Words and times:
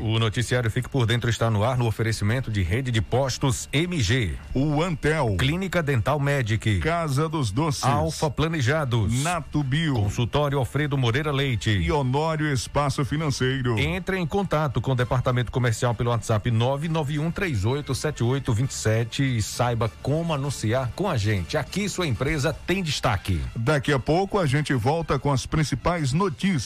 O 0.00 0.20
noticiário 0.20 0.70
Fique 0.70 0.88
por 0.88 1.04
Dentro 1.06 1.28
está 1.30 1.50
no 1.50 1.64
ar 1.64 1.76
no 1.78 1.86
oferecimento 1.86 2.48
de 2.50 2.62
rede 2.62 2.92
de 2.92 3.00
postos 3.00 3.66
MG. 3.72 4.34
O 4.54 4.82
Antel. 4.82 5.36
Clínica 5.38 5.82
Dental 5.82 6.20
Medic. 6.20 6.80
Casa 6.80 7.26
dos 7.28 7.50
Doces. 7.50 7.82
Alfa 7.82 8.30
Planejados. 8.30 9.24
Nato 9.24 9.64
Bio. 9.64 9.94
Consultório 9.94 10.58
Alfredo 10.58 10.98
Moreira 10.98 11.32
Leite. 11.32 11.70
E 11.70 11.90
Honório 11.90 12.52
Espaço 12.52 13.02
Financeiro. 13.04 13.76
Entre 13.78 14.18
em 14.18 14.26
contato 14.26 14.80
com 14.80 14.92
o 14.92 14.94
departamento 14.94 15.50
comercial 15.50 15.92
pelo 15.94 16.10
WhatsApp 16.10 16.50
991387827 16.50 19.20
e 19.20 19.42
saiba 19.42 19.90
como 20.02 20.34
anunciar 20.34 20.92
com 20.94 21.08
a 21.08 21.16
gente. 21.16 21.56
Aqui 21.56 21.88
sua 21.88 22.06
empresa 22.06 22.52
tem 22.52 22.82
destaque. 22.82 23.40
Daqui 23.56 23.90
a 23.92 23.98
pouco 23.98 24.38
a 24.38 24.44
gente 24.46 24.74
volta 24.74 25.18
com 25.18 25.32
as 25.32 25.46
principais 25.46 26.12
notícias 26.12 26.65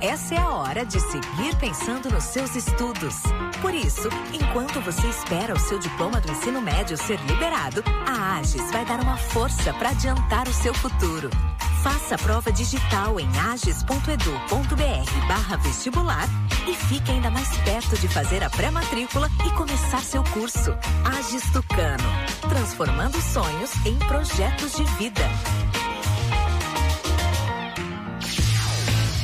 Essa 0.00 0.34
é 0.34 0.38
a 0.38 0.48
hora 0.48 0.86
de 0.86 0.98
seguir 0.98 1.54
pensando 1.60 2.10
nos 2.10 2.24
seus 2.24 2.56
estudos. 2.56 3.14
Por 3.60 3.74
isso, 3.74 4.08
enquanto 4.32 4.80
você 4.80 5.06
espera 5.06 5.52
o 5.52 5.58
seu 5.58 5.78
diploma 5.78 6.18
do 6.18 6.32
ensino 6.32 6.62
médio 6.62 6.96
ser 6.96 7.20
liberado, 7.26 7.84
a 8.06 8.38
AGES 8.38 8.70
vai 8.70 8.86
dar 8.86 9.00
uma 9.00 9.18
força 9.18 9.74
para 9.74 9.90
adiantar 9.90 10.48
o 10.48 10.52
seu 10.54 10.72
futuro. 10.72 11.28
Faça 11.82 12.14
a 12.14 12.18
prova 12.18 12.50
digital 12.50 13.20
em 13.20 13.28
ages.edu.br 13.52 15.26
barra 15.28 15.56
vestibular 15.58 16.28
e 16.66 16.74
fique 16.74 17.10
ainda 17.10 17.30
mais 17.30 17.54
perto 17.58 17.98
de 17.98 18.08
fazer 18.08 18.42
a 18.42 18.48
pré-matrícula 18.48 19.28
e 19.46 19.50
começar 19.50 20.00
seu 20.02 20.24
curso. 20.24 20.74
Ages 21.18 21.42
Tucano, 21.52 22.04
transformando 22.48 23.20
sonhos 23.20 23.72
em 23.84 23.98
projetos 23.98 24.72
de 24.74 24.84
vida. 24.96 25.22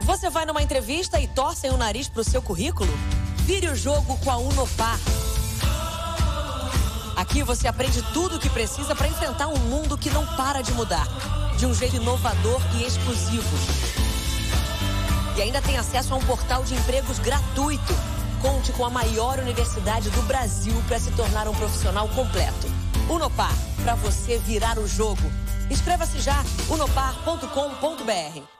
Você 0.01 0.29
vai 0.29 0.45
numa 0.45 0.61
entrevista 0.61 1.21
e 1.21 1.29
torcem 1.29 1.71
o 1.71 1.77
nariz 1.77 2.09
pro 2.09 2.25
seu 2.25 2.43
currículo? 2.43 2.93
Vire 3.47 3.69
o 3.69 3.77
jogo 3.77 4.19
com 4.19 4.33
a 4.33 4.37
Unopar. 4.39 4.99
Aqui 7.15 7.45
você 7.45 7.69
aprende 7.69 8.03
tudo 8.13 8.35
o 8.37 8.41
que 8.41 8.51
precisa 8.51 8.97
para 8.97 9.07
enfrentar 9.07 9.47
um 9.47 9.59
mundo 9.59 9.97
que 9.97 10.11
não 10.11 10.27
para 10.35 10.61
de 10.61 10.73
mudar, 10.73 11.07
de 11.57 11.67
um 11.67 11.75
jeito 11.75 11.95
inovador 11.97 12.61
e 12.81 12.83
exclusivo. 12.83 13.57
E 15.37 15.43
ainda 15.43 15.63
tem 15.63 15.79
acesso 15.79 16.15
a 16.15 16.17
um 16.17 16.25
portal 16.25 16.65
de 16.65 16.75
empregos 16.75 17.21
gratuito. 17.21 18.20
Conte 18.41 18.73
com 18.73 18.85
a 18.87 18.91
maior 18.91 19.39
universidade 19.39 20.09
do 20.11 20.23
Brasil 20.23 20.75
para 20.89 20.99
se 20.99 21.11
tornar 21.13 21.47
um 21.47 21.55
profissional 21.55 22.09
completo. 22.09 22.67
Unopar, 23.09 23.55
para 23.83 23.95
você 23.97 24.39
virar 24.39 24.79
o 24.79 24.89
jogo. 24.89 25.23
Inscreva-se 25.71 26.21
já, 26.21 26.43
unopar.com.br. 26.71 28.60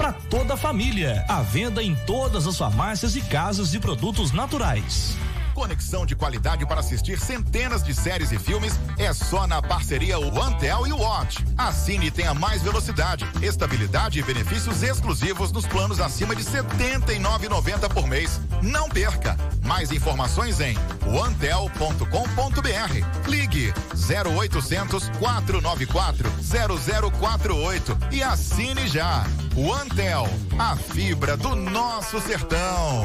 para 0.00 0.14
toda 0.14 0.54
a 0.54 0.56
família. 0.56 1.26
À 1.28 1.42
venda 1.42 1.82
em 1.82 1.94
todas 2.06 2.46
as 2.46 2.56
farmácias 2.56 3.16
e 3.16 3.20
casas 3.20 3.70
de 3.70 3.78
produtos 3.78 4.32
naturais. 4.32 5.14
Conexão 5.60 6.06
de 6.06 6.16
qualidade 6.16 6.64
para 6.64 6.80
assistir 6.80 7.20
centenas 7.20 7.82
de 7.82 7.92
séries 7.92 8.32
e 8.32 8.38
filmes 8.38 8.80
é 8.96 9.12
só 9.12 9.46
na 9.46 9.60
parceria 9.60 10.18
OneTel 10.18 10.86
e 10.86 10.92
Watch. 10.94 11.44
Assine 11.58 12.06
e 12.06 12.10
tenha 12.10 12.32
mais 12.32 12.62
velocidade, 12.62 13.26
estabilidade 13.42 14.18
e 14.18 14.22
benefícios 14.22 14.82
exclusivos 14.82 15.52
nos 15.52 15.66
planos 15.66 16.00
acima 16.00 16.34
de 16.34 16.42
R$ 16.44 16.62
79,90 16.62 17.92
por 17.92 18.06
mês. 18.06 18.40
Não 18.62 18.88
perca! 18.88 19.36
Mais 19.62 19.92
informações 19.92 20.60
em 20.60 20.78
onetel.com.br. 21.06 23.28
Ligue 23.28 23.74
0800 23.92 25.10
494 25.18 26.30
0048 27.20 27.98
e 28.12 28.22
assine 28.22 28.88
já. 28.88 29.26
OneTel, 29.54 30.26
a 30.58 30.74
fibra 30.74 31.36
do 31.36 31.54
nosso 31.54 32.18
sertão. 32.18 33.04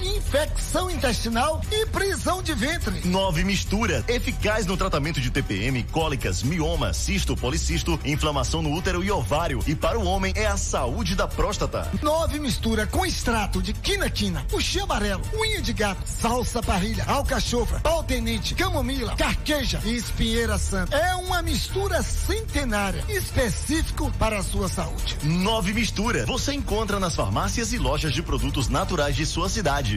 infecção 0.00 0.90
intestinal 0.90 1.60
e 1.70 1.86
prisão 1.86 2.42
de 2.42 2.54
ventre. 2.54 3.06
Nove 3.06 3.44
mistura, 3.44 4.04
eficaz 4.08 4.66
no 4.66 4.76
tratamento 4.76 5.20
de 5.20 5.30
TPM, 5.30 5.82
cólicas, 5.84 6.42
mioma, 6.42 6.92
cisto, 6.92 7.36
policisto, 7.36 7.98
inflamação 8.04 8.62
no 8.62 8.72
útero 8.72 9.02
e 9.02 9.10
ovário. 9.10 9.60
E 9.66 9.74
para 9.74 9.98
o 9.98 10.04
homem 10.04 10.32
é 10.36 10.46
a 10.46 10.56
saúde 10.56 11.14
da 11.14 11.26
próstata. 11.26 11.90
Nove 12.02 12.38
mistura 12.38 12.86
com 12.86 13.04
extrato 13.04 13.62
de 13.62 13.72
quina-quina, 13.72 14.44
puxê 14.48 14.80
amarelo, 14.80 15.22
unha 15.34 15.60
de 15.60 15.72
gato, 15.72 16.02
salsa 16.04 16.62
parrilha, 16.62 17.04
alcachofra, 17.04 17.80
pau 17.80 18.02
tenente, 18.02 18.54
camomila, 18.54 19.16
carqueja 19.16 19.80
e 19.84 19.96
espinheira 19.96 20.58
santa. 20.58 20.96
É 20.96 21.14
uma 21.16 21.42
mistura 21.42 22.02
centenária, 22.02 23.04
específico 23.08 24.10
para 24.18 24.38
a 24.38 24.42
sua 24.42 24.68
saúde. 24.68 25.16
Nove 25.22 25.72
mistura, 25.72 26.26
você 26.26 26.52
encontra 26.52 27.00
nas 27.00 27.14
farmácias 27.14 27.72
e 27.72 27.78
lojas 27.78 28.12
de 28.12 28.22
produtos 28.22 28.68
naturais 28.68 29.16
de 29.16 29.26
sua 29.26 29.48
cidade. 29.48 29.87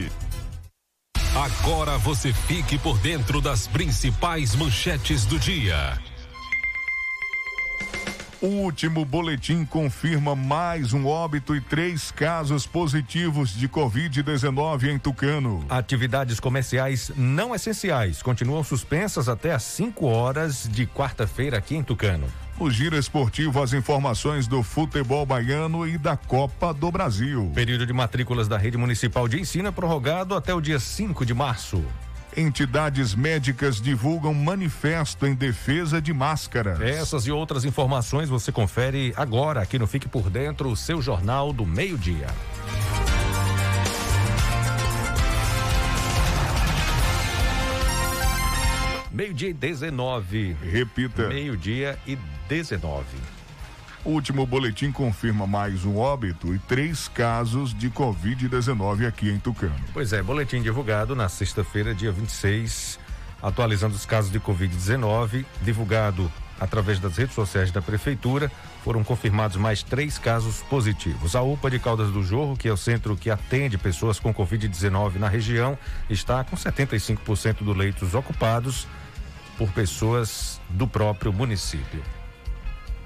Agora 1.34 1.98
você 1.98 2.32
fique 2.32 2.78
por 2.78 2.98
dentro 2.98 3.40
das 3.40 3.66
principais 3.66 4.54
manchetes 4.54 5.24
do 5.24 5.38
dia. 5.38 5.98
O 8.42 8.46
último 8.46 9.04
boletim 9.04 9.64
confirma 9.64 10.34
mais 10.34 10.92
um 10.92 11.06
óbito 11.06 11.54
e 11.54 11.60
três 11.60 12.10
casos 12.10 12.66
positivos 12.66 13.54
de 13.54 13.68
Covid-19 13.68 14.90
em 14.90 14.98
Tucano. 14.98 15.64
Atividades 15.68 16.40
comerciais 16.40 17.12
não 17.16 17.54
essenciais 17.54 18.20
continuam 18.20 18.64
suspensas 18.64 19.28
até 19.28 19.52
às 19.52 19.62
5 19.62 20.06
horas 20.06 20.68
de 20.68 20.86
quarta-feira 20.86 21.58
aqui 21.58 21.76
em 21.76 21.84
Tucano. 21.84 22.26
O 22.62 22.70
Giro 22.70 22.96
Esportivo, 22.96 23.60
as 23.60 23.72
informações 23.72 24.46
do 24.46 24.62
futebol 24.62 25.26
baiano 25.26 25.84
e 25.84 25.98
da 25.98 26.16
Copa 26.16 26.72
do 26.72 26.92
Brasil. 26.92 27.50
Período 27.52 27.84
de 27.84 27.92
matrículas 27.92 28.46
da 28.46 28.56
rede 28.56 28.78
municipal 28.78 29.26
de 29.26 29.40
ensino 29.40 29.66
é 29.66 29.72
prorrogado 29.72 30.36
até 30.36 30.54
o 30.54 30.60
dia 30.60 30.78
5 30.78 31.26
de 31.26 31.34
março. 31.34 31.84
Entidades 32.36 33.16
médicas 33.16 33.80
divulgam 33.80 34.32
manifesto 34.32 35.26
em 35.26 35.34
defesa 35.34 36.00
de 36.00 36.12
máscaras. 36.12 36.80
Essas 36.80 37.26
e 37.26 37.32
outras 37.32 37.64
informações 37.64 38.28
você 38.28 38.52
confere 38.52 39.12
agora 39.16 39.60
aqui 39.60 39.76
no 39.76 39.88
Fique 39.88 40.08
por 40.08 40.30
Dentro, 40.30 40.70
o 40.70 40.76
seu 40.76 41.02
jornal 41.02 41.52
do 41.52 41.66
meio-dia. 41.66 42.28
Meio-dia 49.12 49.50
e 49.50 49.52
19. 49.52 50.56
Repita. 50.62 51.28
Meio-dia 51.28 51.98
e 52.06 52.16
19. 52.48 53.04
O 54.04 54.10
último 54.10 54.44
boletim 54.44 54.90
confirma 54.90 55.46
mais 55.46 55.84
um 55.84 55.96
óbito 55.96 56.52
e 56.52 56.58
três 56.58 57.06
casos 57.06 57.72
de 57.72 57.88
Covid-19 57.88 59.06
aqui 59.06 59.30
em 59.30 59.38
Tucano. 59.38 59.76
Pois 59.92 60.12
é, 60.12 60.20
boletim 60.20 60.60
divulgado 60.60 61.14
na 61.14 61.28
sexta-feira, 61.28 61.94
dia 61.94 62.10
26, 62.10 62.98
atualizando 63.40 63.94
os 63.94 64.04
casos 64.04 64.32
de 64.32 64.40
Covid-19, 64.40 65.44
divulgado 65.62 66.30
através 66.58 66.98
das 66.98 67.16
redes 67.16 67.34
sociais 67.34 67.70
da 67.70 67.80
Prefeitura, 67.80 68.50
foram 68.82 69.04
confirmados 69.04 69.56
mais 69.56 69.84
três 69.84 70.18
casos 70.18 70.62
positivos. 70.62 71.36
A 71.36 71.42
UPA 71.42 71.70
de 71.70 71.78
Caldas 71.78 72.10
do 72.10 72.24
Jorro, 72.24 72.56
que 72.56 72.66
é 72.66 72.72
o 72.72 72.76
centro 72.76 73.16
que 73.16 73.30
atende 73.30 73.78
pessoas 73.78 74.18
com 74.18 74.34
Covid-19 74.34 75.14
na 75.14 75.28
região, 75.28 75.78
está 76.10 76.42
com 76.42 76.56
75% 76.56 77.62
dos 77.62 77.76
leitos 77.76 78.14
ocupados 78.14 78.88
por 79.56 79.70
pessoas 79.70 80.60
do 80.68 80.88
próprio 80.88 81.32
município. 81.32 82.02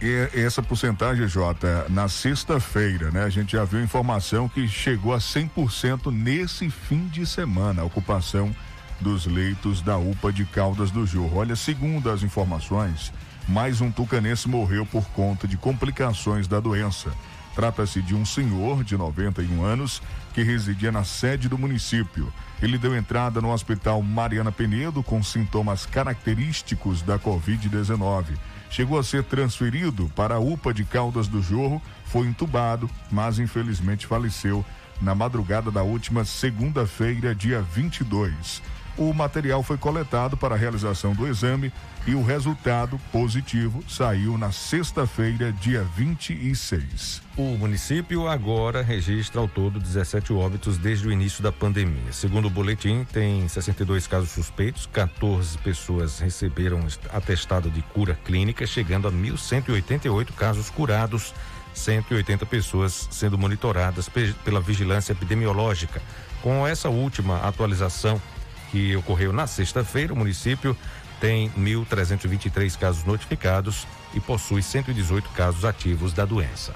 E 0.01 0.29
essa 0.39 0.63
porcentagem, 0.63 1.27
Jota, 1.27 1.87
na 1.89 2.07
sexta-feira, 2.07 3.11
né? 3.11 3.25
A 3.25 3.31
gente 3.31 3.53
já 3.53 3.65
viu 3.65 3.83
informação 3.83 4.47
que 4.47 4.69
chegou 4.69 5.15
a 5.15 5.19
100% 5.19 6.13
nesse 6.13 6.69
fim 6.69 7.07
de 7.09 7.25
semana, 7.25 7.81
a 7.81 7.85
ocupação 7.85 8.55
dos 9.01 9.27
leitos 9.27 9.81
da 9.81 9.97
UPA 9.97 10.33
de 10.33 10.45
Caldas 10.45 10.91
do 10.91 11.07
Jorro. 11.07 11.39
Olha, 11.39 11.57
segundo 11.57 12.11
as 12.11 12.23
informações, 12.23 13.11
mais 13.49 13.81
um 13.81 13.91
tucanense 13.91 14.49
morreu 14.49 14.85
por 14.85 15.05
conta 15.09 15.49
de 15.49 15.57
complicações 15.57 16.47
da 16.47 16.61
doença. 16.61 17.11
Trata-se 17.55 18.03
de 18.03 18.15
um 18.15 18.25
senhor 18.25 18.85
de 18.85 18.99
91 18.99 19.65
anos 19.65 20.03
que 20.37 20.43
residia 20.43 20.93
na 20.93 21.03
sede 21.03 21.49
do 21.49 21.57
município. 21.57 22.31
Ele 22.61 22.77
deu 22.77 22.95
entrada 22.95 23.41
no 23.41 23.51
hospital 23.51 24.03
Mariana 24.03 24.53
Penedo 24.53 25.03
com 25.03 25.23
sintomas 25.23 25.87
característicos 25.87 27.01
da 27.01 27.19
Covid-19. 27.19 28.37
Chegou 28.69 28.99
a 28.99 29.03
ser 29.03 29.25
transferido 29.25 30.13
para 30.15 30.35
a 30.35 30.39
UPA 30.39 30.75
de 30.75 30.85
Caldas 30.85 31.27
do 31.27 31.41
Jorro, 31.41 31.81
foi 32.05 32.27
entubado, 32.27 32.91
mas 33.11 33.39
infelizmente 33.39 34.07
faleceu 34.07 34.63
na 35.01 35.15
madrugada 35.15 35.71
da 35.71 35.83
última 35.83 36.23
segunda-feira, 36.23 37.35
dia 37.35 37.63
22. 37.63 38.61
O 38.99 39.13
material 39.13 39.63
foi 39.63 39.77
coletado 39.77 40.39
para 40.39 40.55
a 40.55 40.59
realização 40.59 41.13
do 41.13 41.27
exame 41.27 41.71
e 42.07 42.15
o 42.15 42.23
resultado 42.23 42.99
positivo 43.13 43.85
saiu 43.87 44.39
na 44.39 44.51
sexta-feira, 44.51 45.53
dia 45.53 45.87
26. 45.95 47.21
O 47.37 47.59
município 47.59 48.27
agora 48.27 48.81
registra 48.81 49.39
ao 49.39 49.47
todo 49.47 49.79
17 49.79 50.33
óbitos 50.33 50.79
desde 50.79 51.07
o 51.07 51.13
início 51.13 51.43
da 51.43 51.53
pandemia. 51.53 52.11
Segundo 52.11 52.47
o 52.47 52.51
boletim, 52.51 53.07
tem 53.13 53.47
62 53.47 54.07
casos 54.07 54.31
suspeitos, 54.31 54.89
14 54.91 55.59
pessoas 55.59 56.19
receberam 56.19 56.81
atestado 57.13 57.71
de 57.71 57.83
cura 57.83 58.19
clínica, 58.25 58.67
chegando 58.67 59.07
a 59.09 59.13
1.188 59.13 60.33
casos 60.33 60.71
curados, 60.71 61.35
180 61.75 62.47
pessoas 62.47 63.09
sendo 63.11 63.37
monitoradas 63.37 64.09
pela 64.43 64.61
vigilância 64.61 65.13
epidemiológica. 65.13 66.01
Com 66.41 66.67
essa 66.67 66.89
última 66.89 67.41
atualização 67.41 68.23
que 68.71 68.97
ocorreu 68.97 69.33
na 69.33 69.47
sexta-feira, 69.47 70.13
o 70.13 70.17
município 70.17 70.77
tem 71.21 71.51
1.323 71.51 72.79
casos 72.79 73.05
notificados 73.05 73.87
e 74.15 74.21
possui 74.21 74.63
118 74.63 75.31
casos 75.31 75.65
ativos 75.65 76.13
da 76.13 76.25
doença. 76.25 76.75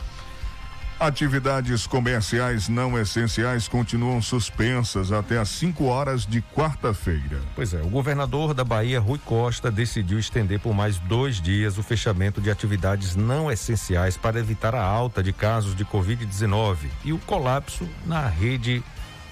Atividades 1.01 1.87
comerciais 1.87 2.69
não 2.69 2.99
essenciais 2.99 3.67
continuam 3.67 4.21
suspensas 4.21 5.11
até 5.11 5.39
às 5.39 5.49
5 5.49 5.87
horas 5.87 6.27
de 6.27 6.43
quarta-feira. 6.43 7.41
Pois 7.57 7.73
é, 7.73 7.81
o 7.81 7.89
governador 7.89 8.53
da 8.53 8.63
Bahia, 8.63 9.01
Rui 9.01 9.19
Costa, 9.19 9.71
decidiu 9.71 10.19
estender 10.19 10.61
por 10.61 10.75
mais 10.75 10.99
dois 10.99 11.41
dias 11.41 11.79
o 11.79 11.83
fechamento 11.83 12.39
de 12.39 12.51
atividades 12.51 13.17
não 13.17 13.51
essenciais 13.51 14.19
para 14.19 14.39
evitar 14.39 14.75
a 14.75 14.85
alta 14.85 15.23
de 15.23 15.33
casos 15.33 15.75
de 15.75 15.87
Covid-19 15.87 16.77
e 17.03 17.15
o 17.15 17.19
colapso 17.21 17.89
na 18.05 18.29
rede 18.29 18.83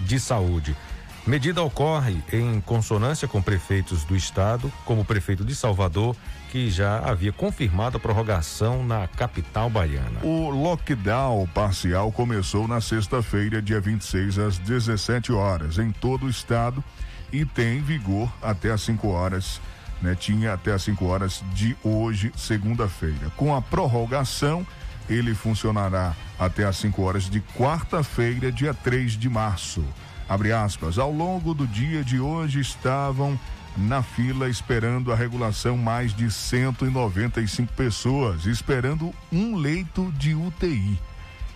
de 0.00 0.18
saúde. 0.18 0.74
Medida 1.28 1.62
ocorre 1.62 2.22
em 2.32 2.58
consonância 2.58 3.28
com 3.28 3.42
prefeitos 3.42 4.02
do 4.02 4.16
estado, 4.16 4.72
como 4.86 5.02
o 5.02 5.04
prefeito 5.04 5.44
de 5.44 5.54
Salvador, 5.54 6.16
que 6.50 6.70
já 6.70 7.00
havia 7.00 7.30
confirmado 7.34 7.98
a 7.98 8.00
prorrogação 8.00 8.82
na 8.82 9.06
capital 9.06 9.68
baiana. 9.68 10.20
O 10.22 10.48
lockdown 10.48 11.46
parcial 11.48 12.10
começou 12.10 12.66
na 12.66 12.80
sexta-feira, 12.80 13.60
dia 13.60 13.78
26, 13.78 14.38
às 14.38 14.56
17 14.56 15.30
horas, 15.30 15.76
em 15.76 15.92
todo 15.92 16.24
o 16.24 16.30
estado 16.30 16.82
e 17.30 17.44
tem 17.44 17.82
vigor 17.82 18.32
até 18.40 18.70
às 18.70 18.80
5 18.80 19.06
horas. 19.08 19.60
Né, 20.00 20.14
tinha 20.18 20.54
até 20.54 20.72
às 20.72 20.82
5 20.84 21.04
horas 21.04 21.44
de 21.52 21.76
hoje, 21.84 22.32
segunda-feira. 22.38 23.30
Com 23.36 23.54
a 23.54 23.60
prorrogação, 23.60 24.66
ele 25.10 25.34
funcionará 25.34 26.16
até 26.38 26.64
às 26.64 26.78
5 26.78 27.02
horas 27.02 27.28
de 27.28 27.42
quarta-feira, 27.54 28.50
dia 28.50 28.72
3 28.72 29.12
de 29.12 29.28
março 29.28 29.84
abre 30.28 30.52
aspas, 30.52 30.98
ao 30.98 31.10
longo 31.10 31.54
do 31.54 31.66
dia 31.66 32.04
de 32.04 32.20
hoje 32.20 32.60
estavam 32.60 33.38
na 33.76 34.02
fila 34.02 34.48
esperando 34.48 35.12
a 35.12 35.16
regulação 35.16 35.76
mais 35.76 36.14
de 36.14 36.30
195 36.30 37.72
pessoas, 37.72 38.44
esperando 38.44 39.14
um 39.32 39.56
leito 39.56 40.12
de 40.12 40.34
UTI. 40.34 40.98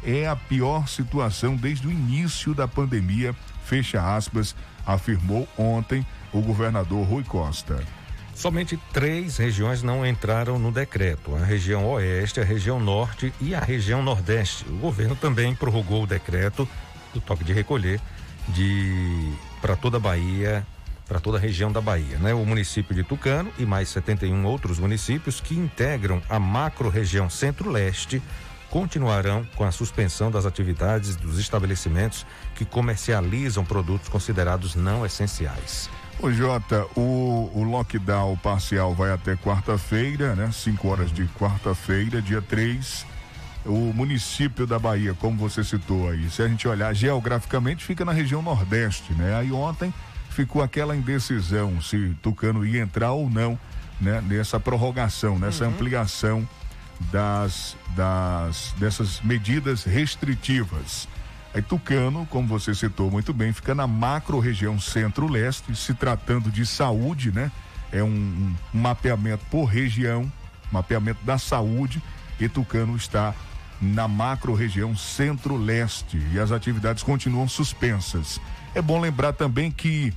É 0.05 0.27
a 0.27 0.37
pior 0.37 0.89
situação 0.89 1.57
desde 1.57 1.87
o 1.87 1.91
início 1.91 2.55
da 2.55 2.67
pandemia, 2.67 3.35
fecha 3.65 4.17
aspas, 4.17 4.55
afirmou 4.87 5.49
ontem 5.59 6.07
o 6.33 6.41
governador 6.41 7.07
Rui 7.07 7.25
Costa. 7.25 7.83
Somente 8.35 8.79
três 8.93 9.37
regiões 9.37 9.83
não 9.83 10.07
entraram 10.07 10.59
no 10.59 10.73
decreto: 10.73 11.35
a 11.37 11.45
região 11.45 11.87
Oeste, 11.87 12.41
a 12.41 12.45
região 12.45 12.81
Norte 12.81 13.33
e 13.41 13.55
a 13.55 13.61
região 13.61 14.03
Nordeste. 14.03 14.65
O 14.69 14.79
governo 14.79 15.15
também 15.15 15.55
prorrogou 15.55 16.05
o 16.05 16.07
decreto 16.07 16.69
do 17.13 17.21
toque 17.21 17.45
de 17.45 17.53
recolher 17.53 18.01
de 18.49 19.33
para 19.61 19.77
toda 19.77 19.97
a 19.97 20.01
Bahia, 20.01 20.67
para 21.07 21.21
toda 21.21 21.39
a 21.39 21.41
região 21.41 21.71
da 21.71 21.81
Bahia, 21.81 22.19
né? 22.19 22.35
O 22.35 22.45
município 22.45 22.95
de 22.95 23.05
Tucano 23.05 23.53
e 23.59 23.65
mais 23.65 23.89
71 23.91 24.45
outros 24.45 24.79
municípios 24.79 25.41
que 25.41 25.55
integram 25.55 26.23
a 26.29 26.39
macro-região 26.39 27.31
Centro-Leste 27.31 28.23
continuarão 28.71 29.47
com 29.55 29.65
a 29.65 29.71
suspensão 29.71 30.31
das 30.31 30.47
atividades 30.47 31.15
dos 31.15 31.39
estabelecimentos 31.39 32.25
que 32.55 32.65
comercializam 32.65 33.65
produtos 33.65 34.09
considerados 34.09 34.75
não 34.75 35.05
essenciais. 35.05 35.91
Ô 36.19 36.31
Jota, 36.31 36.87
o, 36.97 37.51
o 37.55 37.63
lockdown 37.63 38.37
parcial 38.39 38.95
vai 38.95 39.13
até 39.13 39.37
quarta-feira, 39.37 40.35
né? 40.35 40.51
5 40.51 40.89
horas 40.89 41.13
de 41.13 41.27
quarta-feira, 41.39 42.23
dia 42.23 42.41
3 42.41 43.12
o 43.65 43.93
município 43.95 44.67
da 44.67 44.79
Bahia, 44.79 45.15
como 45.15 45.37
você 45.37 45.63
citou 45.63 46.11
aí, 46.11 46.29
se 46.31 46.43
a 46.43 46.49
gente 46.49 46.67
olhar 46.67 46.93
geograficamente, 46.95 47.85
fica 47.85 48.05
na 48.05 48.13
região 48.13 48.43
Nordeste, 48.43 49.13
né? 49.13 49.37
Aí 49.37 49.53
ontem 49.53 49.93
ficou 50.31 50.63
aquela 50.63 50.97
indecisão 50.97 51.81
se 51.81 52.17
Tucano 52.23 52.67
ia 52.67 52.83
entrar 52.83 53.13
ou 53.13 53.29
não, 53.31 53.59
né? 54.01 54.21
Nessa 54.21 54.59
prorrogação, 54.59 55.39
nessa 55.39 55.65
uhum. 55.65 55.71
ampliação 55.71 56.49
das, 57.11 57.77
das 57.97 58.75
dessas 58.79 59.21
medidas 59.21 59.85
restritivas. 59.85 61.09
Aí 61.55 61.63
Tucano, 61.63 62.27
como 62.31 62.49
você 62.49 62.75
citou 62.75 63.11
muito 63.11 63.33
bem, 63.33 63.53
fica 63.53 63.75
na 63.75 63.87
macro 63.87 64.41
região 64.41 64.81
centro-leste, 64.81 65.77
se 65.77 65.95
tratando 65.95 66.51
de 66.51 66.65
saúde, 66.65 67.31
né? 67.31 67.53
É 67.93 68.03
um, 68.03 68.55
um 68.75 68.79
mapeamento 68.79 69.45
por 69.51 69.67
região, 69.67 70.33
mapeamento 70.71 71.23
da 71.25 71.37
saúde, 71.37 72.03
e 72.41 72.49
Tucano 72.49 72.97
está 72.97 73.35
na 73.83 74.07
macro-região 74.07 74.97
centro-leste 74.97 76.17
e 76.33 76.39
as 76.39 76.53
atividades 76.53 77.03
continuam 77.03 77.49
suspensas. 77.49 78.41
É 78.75 78.81
bom 78.81 79.01
lembrar 79.01 79.33
também 79.33 79.73
que 79.73 80.15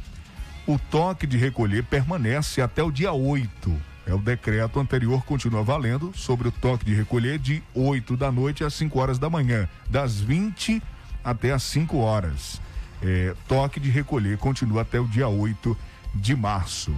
o 0.68 0.78
toque 0.78 1.26
de 1.26 1.36
recolher 1.36 1.84
permanece 1.84 2.62
até 2.62 2.84
o 2.84 2.92
dia 2.92 3.12
8. 3.12 3.76
É 4.06 4.14
o 4.14 4.20
decreto 4.20 4.80
anterior 4.80 5.26
continua 5.26 5.64
valendo 5.64 6.12
sobre 6.16 6.48
o 6.48 6.52
toque 6.52 6.86
de 6.86 6.94
recolher 6.94 7.40
de 7.40 7.64
8 7.74 8.16
da 8.16 8.32
noite 8.32 8.64
às 8.64 8.76
5 8.76 9.00
horas 9.00 9.18
da 9.18 9.32
manhã, 9.32 9.68
das 9.90 10.20
20 10.22 10.82
até 11.24 11.52
às 11.52 11.64
5 11.64 11.98
horas. 11.98 12.62
É, 13.02 13.34
toque 13.48 13.80
de 13.80 13.90
recolher 13.90 14.38
continua 14.38 14.84
até 14.84 15.00
o 15.00 15.08
dia 15.08 15.28
8 15.28 15.76
de 16.14 16.36
março. 16.36 16.96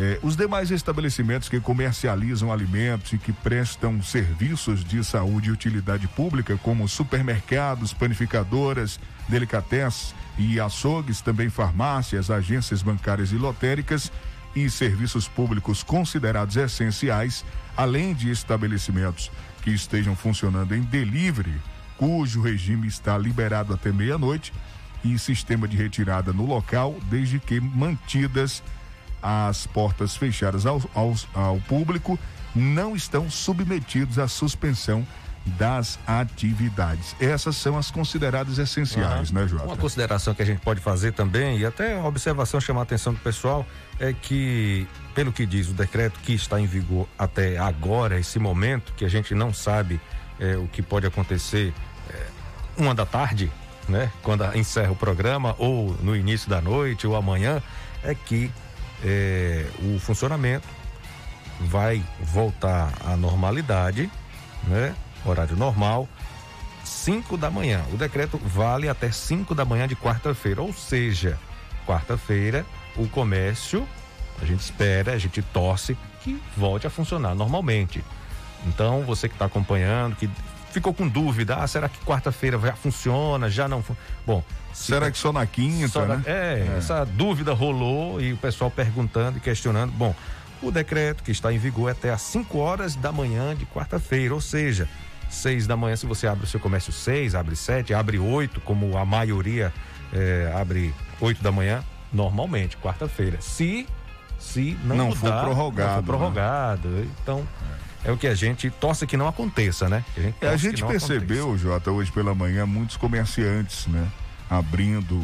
Eh, 0.00 0.16
os 0.22 0.36
demais 0.36 0.70
estabelecimentos 0.70 1.48
que 1.48 1.58
comercializam 1.58 2.52
alimentos 2.52 3.12
e 3.12 3.18
que 3.18 3.32
prestam 3.32 4.00
serviços 4.00 4.84
de 4.84 5.02
saúde 5.02 5.48
e 5.48 5.52
utilidade 5.52 6.06
pública, 6.06 6.56
como 6.56 6.88
supermercados, 6.88 7.92
panificadoras, 7.92 9.00
delicatessen 9.28 10.16
e 10.38 10.60
açougues, 10.60 11.20
também 11.20 11.50
farmácias, 11.50 12.30
agências 12.30 12.80
bancárias 12.80 13.32
e 13.32 13.34
lotéricas 13.34 14.12
e 14.54 14.70
serviços 14.70 15.26
públicos 15.26 15.82
considerados 15.82 16.56
essenciais, 16.56 17.44
além 17.76 18.14
de 18.14 18.30
estabelecimentos 18.30 19.32
que 19.62 19.70
estejam 19.70 20.14
funcionando 20.14 20.76
em 20.76 20.82
delivery, 20.82 21.60
cujo 21.96 22.40
regime 22.40 22.86
está 22.86 23.18
liberado 23.18 23.74
até 23.74 23.90
meia-noite, 23.90 24.52
e 25.04 25.18
sistema 25.18 25.66
de 25.66 25.76
retirada 25.76 26.32
no 26.32 26.46
local, 26.46 26.96
desde 27.08 27.38
que 27.38 27.60
mantidas 27.60 28.62
as 28.62 28.77
portas 29.72 30.16
fechadas 30.16 30.66
ao, 30.66 30.82
ao, 30.94 31.14
ao 31.34 31.60
público 31.60 32.18
não 32.54 32.96
estão 32.96 33.30
submetidos 33.30 34.18
à 34.18 34.26
suspensão 34.26 35.06
das 35.56 35.98
atividades. 36.06 37.16
Essas 37.18 37.56
são 37.56 37.78
as 37.78 37.90
consideradas 37.90 38.58
essenciais, 38.58 39.30
uhum. 39.30 39.40
né, 39.40 39.48
Jota? 39.48 39.64
Uma 39.64 39.76
consideração 39.76 40.34
que 40.34 40.42
a 40.42 40.44
gente 40.44 40.60
pode 40.60 40.80
fazer 40.80 41.12
também, 41.12 41.58
e 41.58 41.64
até 41.64 41.98
a 41.98 42.04
observação 42.04 42.60
chamar 42.60 42.80
a 42.80 42.82
atenção 42.82 43.14
do 43.14 43.20
pessoal, 43.20 43.64
é 43.98 44.12
que, 44.12 44.86
pelo 45.14 45.32
que 45.32 45.46
diz 45.46 45.68
o 45.68 45.72
decreto 45.72 46.20
que 46.20 46.34
está 46.34 46.60
em 46.60 46.66
vigor 46.66 47.08
até 47.18 47.58
agora, 47.58 48.18
esse 48.18 48.38
momento, 48.38 48.92
que 48.94 49.04
a 49.04 49.08
gente 49.08 49.34
não 49.34 49.52
sabe 49.54 50.00
é, 50.38 50.56
o 50.56 50.66
que 50.68 50.82
pode 50.82 51.06
acontecer 51.06 51.72
é, 52.10 52.26
uma 52.76 52.94
da 52.94 53.06
tarde, 53.06 53.50
né? 53.88 54.10
Quando 54.22 54.44
encerra 54.54 54.92
o 54.92 54.96
programa, 54.96 55.54
ou 55.58 55.96
no 56.02 56.14
início 56.14 56.50
da 56.50 56.60
noite, 56.60 57.06
ou 57.06 57.16
amanhã, 57.16 57.62
é 58.02 58.14
que 58.14 58.50
é, 59.04 59.66
o 59.80 59.98
funcionamento 59.98 60.66
vai 61.60 62.02
voltar 62.20 62.92
à 63.04 63.16
normalidade, 63.16 64.10
né? 64.64 64.94
Horário 65.24 65.56
normal, 65.56 66.08
5 66.84 67.36
da 67.36 67.50
manhã. 67.50 67.84
O 67.92 67.96
decreto 67.96 68.38
vale 68.38 68.88
até 68.88 69.10
5 69.10 69.54
da 69.54 69.64
manhã 69.64 69.86
de 69.86 69.96
quarta-feira, 69.96 70.62
ou 70.62 70.72
seja, 70.72 71.38
quarta-feira 71.86 72.64
o 72.96 73.08
comércio, 73.08 73.86
a 74.40 74.44
gente 74.44 74.60
espera, 74.60 75.12
a 75.12 75.18
gente 75.18 75.40
torce 75.40 75.96
que 76.22 76.40
volte 76.56 76.86
a 76.86 76.90
funcionar 76.90 77.34
normalmente. 77.34 78.04
Então, 78.66 79.02
você 79.02 79.28
que 79.28 79.34
está 79.34 79.44
acompanhando, 79.44 80.16
que 80.16 80.28
ficou 80.72 80.92
com 80.94 81.08
dúvida, 81.08 81.56
ah, 81.56 81.66
será 81.66 81.88
que 81.88 81.98
quarta-feira 82.04 82.58
já 82.58 82.74
funciona, 82.74 83.48
já 83.48 83.66
não 83.68 83.84
Bom, 84.26 84.42
será 84.72 85.10
que 85.10 85.18
só 85.18 85.32
na 85.32 85.46
quinta, 85.46 85.88
só 85.88 86.04
né? 86.06 86.22
é, 86.26 86.66
é, 86.68 86.78
essa 86.78 87.04
dúvida 87.04 87.52
rolou 87.52 88.20
e 88.20 88.32
o 88.32 88.36
pessoal 88.36 88.70
perguntando 88.70 89.38
e 89.38 89.40
questionando. 89.40 89.92
Bom, 89.92 90.14
o 90.62 90.70
decreto 90.70 91.22
que 91.22 91.30
está 91.30 91.52
em 91.52 91.58
vigor 91.58 91.88
é 91.88 91.92
até 91.92 92.10
às 92.10 92.22
5 92.22 92.58
horas 92.58 92.94
da 92.94 93.12
manhã 93.12 93.54
de 93.54 93.64
quarta-feira, 93.66 94.34
ou 94.34 94.40
seja, 94.40 94.88
6 95.30 95.66
da 95.66 95.76
manhã, 95.76 95.96
se 95.96 96.06
você 96.06 96.26
abre 96.26 96.44
o 96.44 96.48
seu 96.48 96.60
comércio 96.60 96.92
6, 96.92 97.34
abre 97.34 97.54
7, 97.56 97.94
abre 97.94 98.18
8, 98.18 98.60
como 98.60 98.96
a 98.96 99.04
maioria 99.04 99.72
é, 100.12 100.52
abre 100.54 100.94
8 101.20 101.42
da 101.42 101.52
manhã, 101.52 101.82
normalmente, 102.12 102.76
quarta-feira. 102.76 103.38
Se 103.40 103.86
se 104.38 104.78
não, 104.84 104.96
Não 104.96 105.08
mudar, 105.08 105.18
for 105.18 105.40
prorrogado, 105.42 105.88
não 105.88 105.94
for 105.94 106.00
né? 106.00 106.06
prorrogado. 106.06 107.08
Então, 107.22 107.48
é 108.04 108.12
o 108.12 108.16
que 108.16 108.26
a 108.26 108.34
gente 108.34 108.70
torce 108.70 109.06
que 109.06 109.16
não 109.16 109.28
aconteça, 109.28 109.88
né? 109.88 110.04
A 110.16 110.20
gente, 110.20 110.36
É, 110.40 110.48
a 110.48 110.56
gente 110.56 110.84
percebeu, 110.84 111.56
Jota, 111.58 111.90
hoje 111.90 112.10
pela 112.12 112.34
manhã, 112.34 112.64
muitos 112.66 112.96
comerciantes, 112.96 113.86
né? 113.86 114.06
Abrindo 114.50 115.20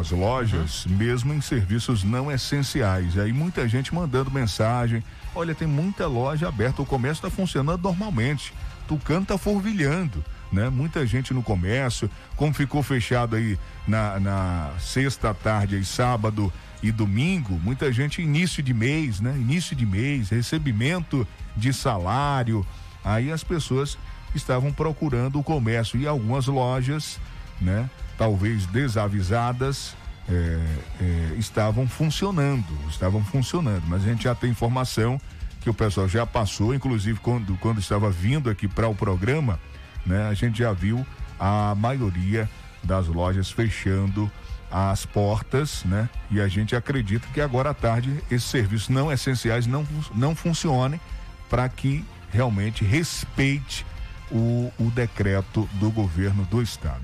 as 0.00 0.10
lojas, 0.10 0.84
Uhum. 0.86 0.96
mesmo 0.96 1.32
em 1.32 1.40
serviços 1.40 2.02
não 2.02 2.30
essenciais. 2.32 3.16
Aí 3.16 3.32
muita 3.32 3.68
gente 3.68 3.94
mandando 3.94 4.30
mensagem. 4.30 5.04
Olha, 5.34 5.54
tem 5.54 5.68
muita 5.68 6.08
loja 6.08 6.48
aberta, 6.48 6.82
o 6.82 6.86
comércio 6.86 7.24
está 7.24 7.30
funcionando 7.30 7.80
normalmente. 7.82 8.52
Tucano 8.88 9.22
está 9.22 9.38
forvilhando, 9.38 10.24
né? 10.50 10.68
Muita 10.68 11.06
gente 11.06 11.32
no 11.32 11.44
comércio. 11.44 12.10
Como 12.34 12.52
ficou 12.52 12.82
fechado 12.82 13.36
aí 13.36 13.56
na, 13.86 14.18
na 14.18 14.70
sexta 14.80 15.32
tarde 15.32 15.78
e 15.78 15.84
sábado 15.84 16.52
e 16.82 16.90
domingo, 16.90 17.58
muita 17.62 17.92
gente 17.92 18.22
início 18.22 18.62
de 18.62 18.72
mês, 18.72 19.20
né? 19.20 19.34
Início 19.36 19.76
de 19.76 19.84
mês, 19.84 20.30
recebimento 20.30 21.26
de 21.56 21.72
salário. 21.72 22.66
Aí 23.04 23.30
as 23.30 23.44
pessoas 23.44 23.98
estavam 24.34 24.72
procurando 24.72 25.38
o 25.38 25.42
comércio 25.42 26.00
e 26.00 26.06
algumas 26.06 26.46
lojas, 26.46 27.18
né? 27.60 27.88
Talvez 28.16 28.66
desavisadas, 28.66 29.94
é, 30.28 30.60
é, 31.00 31.34
estavam 31.36 31.86
funcionando, 31.86 32.78
estavam 32.88 33.22
funcionando. 33.24 33.82
Mas 33.86 34.02
a 34.02 34.06
gente 34.06 34.24
já 34.24 34.34
tem 34.34 34.50
informação 34.50 35.20
que 35.60 35.68
o 35.68 35.74
pessoal 35.74 36.08
já 36.08 36.24
passou, 36.24 36.74
inclusive 36.74 37.18
quando, 37.20 37.56
quando 37.58 37.80
estava 37.80 38.10
vindo 38.10 38.48
aqui 38.48 38.66
para 38.66 38.88
o 38.88 38.94
programa, 38.94 39.60
né? 40.06 40.28
A 40.28 40.34
gente 40.34 40.60
já 40.60 40.72
viu 40.72 41.06
a 41.38 41.74
maioria 41.74 42.48
das 42.82 43.06
lojas 43.06 43.50
fechando 43.50 44.30
as 44.70 45.04
portas, 45.04 45.84
né? 45.84 46.08
E 46.30 46.40
a 46.40 46.48
gente 46.48 46.76
acredita 46.76 47.26
que 47.34 47.40
agora 47.40 47.70
à 47.70 47.74
tarde 47.74 48.22
esses 48.30 48.48
serviços 48.48 48.88
não 48.88 49.10
essenciais 49.10 49.66
não, 49.66 49.86
não 50.14 50.34
funcionem 50.34 51.00
para 51.48 51.68
que 51.68 52.04
realmente 52.30 52.84
respeite 52.84 53.84
o, 54.30 54.72
o 54.78 54.90
decreto 54.90 55.68
do 55.74 55.90
governo 55.90 56.44
do 56.44 56.62
estado. 56.62 57.02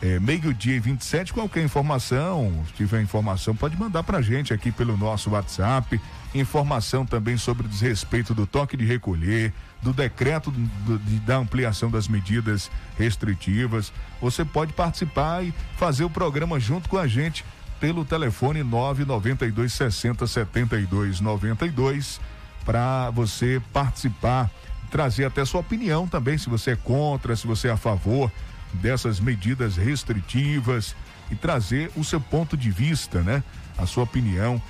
É, 0.00 0.20
meio-dia 0.20 0.76
e 0.76 0.78
27, 0.78 1.32
qualquer 1.32 1.64
informação, 1.64 2.64
se 2.68 2.72
tiver 2.74 3.00
informação, 3.00 3.56
pode 3.56 3.76
mandar 3.76 4.04
pra 4.04 4.22
gente 4.22 4.54
aqui 4.54 4.70
pelo 4.70 4.96
nosso 4.96 5.30
WhatsApp. 5.30 6.00
Informação 6.34 7.04
também 7.04 7.36
sobre 7.36 7.66
o 7.66 7.68
desrespeito 7.68 8.32
do 8.32 8.46
toque 8.46 8.76
de 8.76 8.84
recolher, 8.84 9.52
do 9.82 9.92
decreto 9.92 10.50
do- 10.50 10.98
de- 10.98 11.20
da 11.20 11.36
ampliação 11.36 11.90
das 11.90 12.08
medidas 12.08 12.70
restritivas. 12.98 13.92
Você 14.20 14.44
pode 14.44 14.72
participar 14.72 15.44
e 15.44 15.54
fazer 15.76 16.04
o 16.04 16.10
programa 16.10 16.58
junto 16.58 16.88
com 16.88 16.98
a 16.98 17.06
gente 17.06 17.44
pelo 17.80 18.04
telefone 18.04 18.62
992 18.64 19.72
60 19.72 20.26
72 20.26 21.20
92 21.20 22.20
para 22.64 23.08
você 23.10 23.62
participar, 23.72 24.50
trazer 24.90 25.24
até 25.24 25.44
sua 25.44 25.60
opinião 25.60 26.06
também, 26.08 26.36
se 26.36 26.50
você 26.50 26.72
é 26.72 26.76
contra, 26.76 27.36
se 27.36 27.46
você 27.46 27.68
é 27.68 27.70
a 27.72 27.76
favor 27.76 28.30
dessas 28.74 29.20
medidas 29.20 29.76
restritivas 29.76 30.94
e 31.30 31.34
trazer 31.36 31.90
o 31.96 32.02
seu 32.04 32.20
ponto 32.20 32.56
de 32.56 32.70
vista, 32.70 33.22
né? 33.22 33.42
A 33.78 33.86
sua 33.86 34.02
opinião. 34.04 34.60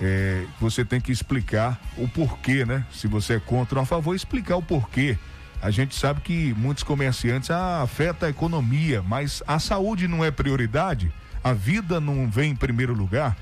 É, 0.00 0.44
você 0.60 0.84
tem 0.84 1.00
que 1.00 1.10
explicar 1.10 1.80
o 1.96 2.06
porquê, 2.06 2.64
né? 2.66 2.84
Se 2.92 3.06
você 3.06 3.34
é 3.34 3.40
contra 3.40 3.78
ou 3.78 3.82
a 3.82 3.86
favor, 3.86 4.14
explicar 4.14 4.56
o 4.56 4.62
porquê. 4.62 5.16
A 5.62 5.70
gente 5.70 5.94
sabe 5.94 6.20
que 6.20 6.52
muitos 6.54 6.82
comerciantes 6.82 7.50
ah, 7.50 7.80
afeta 7.82 8.26
a 8.26 8.28
economia, 8.30 9.02
mas 9.02 9.42
a 9.46 9.58
saúde 9.58 10.06
não 10.06 10.22
é 10.24 10.30
prioridade, 10.30 11.10
a 11.42 11.52
vida 11.54 11.98
não 11.98 12.28
vem 12.30 12.50
em 12.52 12.56
primeiro 12.56 12.92
lugar 12.94 13.36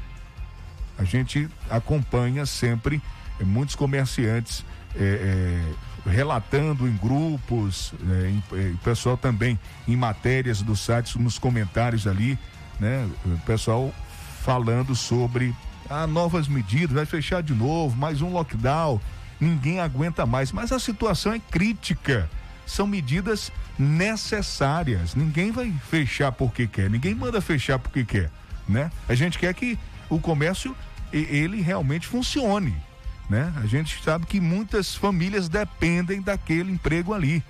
a 0.97 1.03
gente 1.03 1.49
acompanha 1.69 2.47
sempre 2.47 3.03
eh, 3.41 3.45
muitos 3.45 3.75
comerciantes 3.75 4.65
eh, 4.95 5.59
eh, 6.07 6.09
relatando 6.09 6.87
em 6.87 6.97
grupos, 6.97 7.93
eh, 8.09 8.31
em- 8.31 8.43
eh, 8.57 8.71
o 8.75 8.79
pessoal 8.79 9.17
também 9.17 9.59
em 9.89 9.97
matérias 9.97 10.63
do 10.63 10.77
site, 10.77 11.19
nos 11.19 11.37
comentários 11.37 12.07
ali, 12.07 12.39
né? 12.79 13.09
O 13.27 13.37
pessoal 13.39 13.93
falando 14.45 14.95
sobre 14.95 15.53
ah, 15.89 16.07
novas 16.07 16.49
medidas, 16.49 16.93
vai 16.93 17.07
fechar 17.07 17.43
de 17.43 17.55
novo, 17.55 17.97
mais 17.97 18.23
um 18.23 18.31
lockdown, 18.31 19.01
ninguém 19.41 19.81
aguenta 19.81 20.25
mais, 20.25 20.53
mas 20.53 20.73
a 20.73 20.79
situação 20.79 21.33
é 21.33 21.39
crítica. 21.39 22.29
São 22.67 22.87
medidas 22.87 23.53
necessárias. 23.79 25.15
Ninguém 25.15 25.51
vai 25.51 25.73
fechar 25.91 26.33
porque 26.33 26.67
quer, 26.67 26.89
ninguém 26.89 27.15
manda 27.15 27.41
fechar 27.41 27.79
porque 27.79 28.05
quer, 28.05 28.31
né? 28.69 28.91
A 29.09 29.15
gente 29.15 29.39
quer 29.39 29.53
que 29.53 29.79
o 30.09 30.19
comércio 30.19 30.75
ele 31.13 31.61
realmente 31.61 32.07
funcione, 32.07 32.75
né? 33.29 33.53
A 33.63 33.67
gente 33.67 34.03
sabe 34.03 34.27
que 34.27 34.41
muitas 34.41 34.95
famílias 34.95 35.49
dependem 35.49 36.21
daquele 36.21 36.73
emprego 36.73 37.13
ali. 37.13 37.43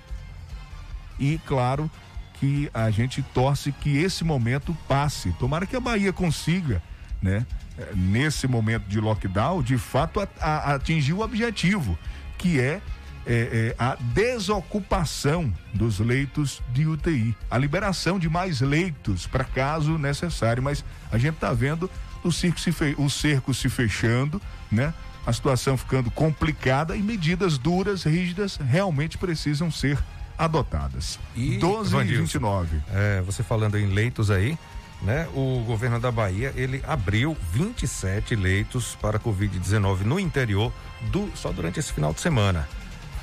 E 1.17 1.39
claro 1.45 1.89
que 2.33 2.69
a 2.73 2.91
gente 2.91 3.21
torce 3.21 3.71
que 3.71 3.97
esse 3.97 4.23
momento 4.23 4.75
passe. 4.87 5.31
Tomara 5.39 5.65
que 5.65 5.75
a 5.75 5.79
Bahia 5.79 6.11
consiga, 6.11 6.81
né? 7.21 7.45
Nesse 7.93 8.47
momento 8.47 8.85
de 8.87 8.99
lockdown, 8.99 9.61
de 9.61 9.77
fato 9.77 10.19
a- 10.21 10.27
a- 10.39 10.73
atingir 10.75 11.13
o 11.13 11.19
objetivo, 11.21 11.97
que 12.37 12.59
é, 12.59 12.81
eh, 13.25 13.73
eh, 13.73 13.75
a 13.77 13.95
desocupação 13.99 15.53
dos 15.73 15.99
leitos 15.99 16.61
de 16.73 16.85
UTI, 16.87 17.35
a 17.49 17.57
liberação 17.57 18.17
de 18.17 18.29
mais 18.29 18.61
leitos 18.61 19.27
para 19.27 19.43
caso 19.43 19.97
necessário. 19.97 20.61
Mas 20.63 20.83
a 21.11 21.17
gente 21.17 21.35
está 21.35 21.51
vendo 21.53 21.89
o, 22.23 22.31
circo 22.31 22.59
se 22.59 22.71
fe- 22.71 22.95
o 22.97 23.09
cerco 23.09 23.53
se 23.53 23.67
fechando, 23.69 24.41
né? 24.71 24.93
A 25.25 25.33
situação 25.33 25.75
ficando 25.75 26.09
complicada 26.11 26.95
e 26.95 27.01
medidas 27.01 27.57
duras, 27.57 28.03
rígidas, 28.03 28.57
realmente 28.57 29.17
precisam 29.17 29.71
ser 29.71 29.97
adotadas. 30.37 31.19
E, 31.35 31.57
12 31.57 31.89
e 31.89 31.93
Vandilson, 31.93 32.21
29. 32.23 32.77
É, 32.93 33.21
você 33.21 33.41
falando 33.41 33.77
em 33.77 33.87
leitos 33.87 34.29
aí, 34.29 34.57
né? 35.01 35.27
O 35.33 35.63
governo 35.65 35.99
da 35.99 36.11
Bahia, 36.11 36.53
ele 36.55 36.83
abriu 36.87 37.37
27 37.51 38.35
leitos 38.35 38.95
para 38.95 39.19
Covid-19 39.19 40.01
no 40.01 40.19
interior 40.19 40.71
do 41.11 41.29
só 41.35 41.51
durante 41.51 41.79
esse 41.79 41.93
final 41.93 42.13
de 42.13 42.21
semana, 42.21 42.67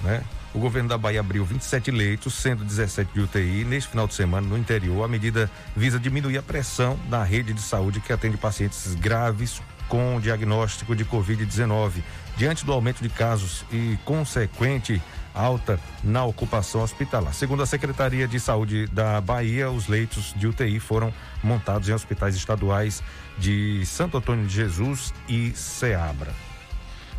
né? 0.02 0.22
O 0.54 0.58
governo 0.58 0.88
da 0.88 0.98
Bahia 0.98 1.20
abriu 1.20 1.44
27 1.46 1.90
leitos, 1.90 2.35
sendo 2.35 2.62
17 2.62 3.11
de 3.14 3.20
UTI 3.20 3.64
neste 3.64 3.88
final 3.88 4.06
de 4.06 4.12
semana 4.12 4.46
no 4.46 4.58
interior. 4.58 5.02
A 5.02 5.08
medida 5.08 5.50
visa 5.74 5.98
diminuir 5.98 6.37
a 6.37 6.42
pressão 6.42 6.98
na 7.08 7.24
rede 7.24 7.54
de 7.54 7.62
saúde 7.62 8.00
que 8.00 8.12
atende 8.12 8.37
pacientes 8.37 8.94
graves 8.94 9.62
com 9.88 10.20
diagnóstico 10.20 10.94
de 10.94 11.06
Covid-19. 11.06 12.02
Diante 12.36 12.64
do 12.64 12.72
aumento 12.72 13.02
de 13.02 13.08
casos 13.08 13.64
e 13.70 13.98
consequente 14.04 15.00
alta 15.34 15.78
na 16.02 16.24
ocupação 16.24 16.82
hospitalar. 16.82 17.34
Segundo 17.34 17.62
a 17.62 17.66
Secretaria 17.66 18.28
de 18.28 18.38
Saúde 18.38 18.86
da 18.86 19.20
Bahia, 19.20 19.70
os 19.70 19.88
leitos 19.88 20.34
de 20.36 20.46
UTI 20.46 20.78
foram 20.80 21.12
montados 21.42 21.88
em 21.88 21.92
hospitais 21.92 22.34
estaduais 22.34 23.02
de 23.38 23.84
Santo 23.86 24.18
Antônio 24.18 24.46
de 24.46 24.54
Jesus 24.54 25.12
e 25.28 25.52
Ceabra. 25.52 26.32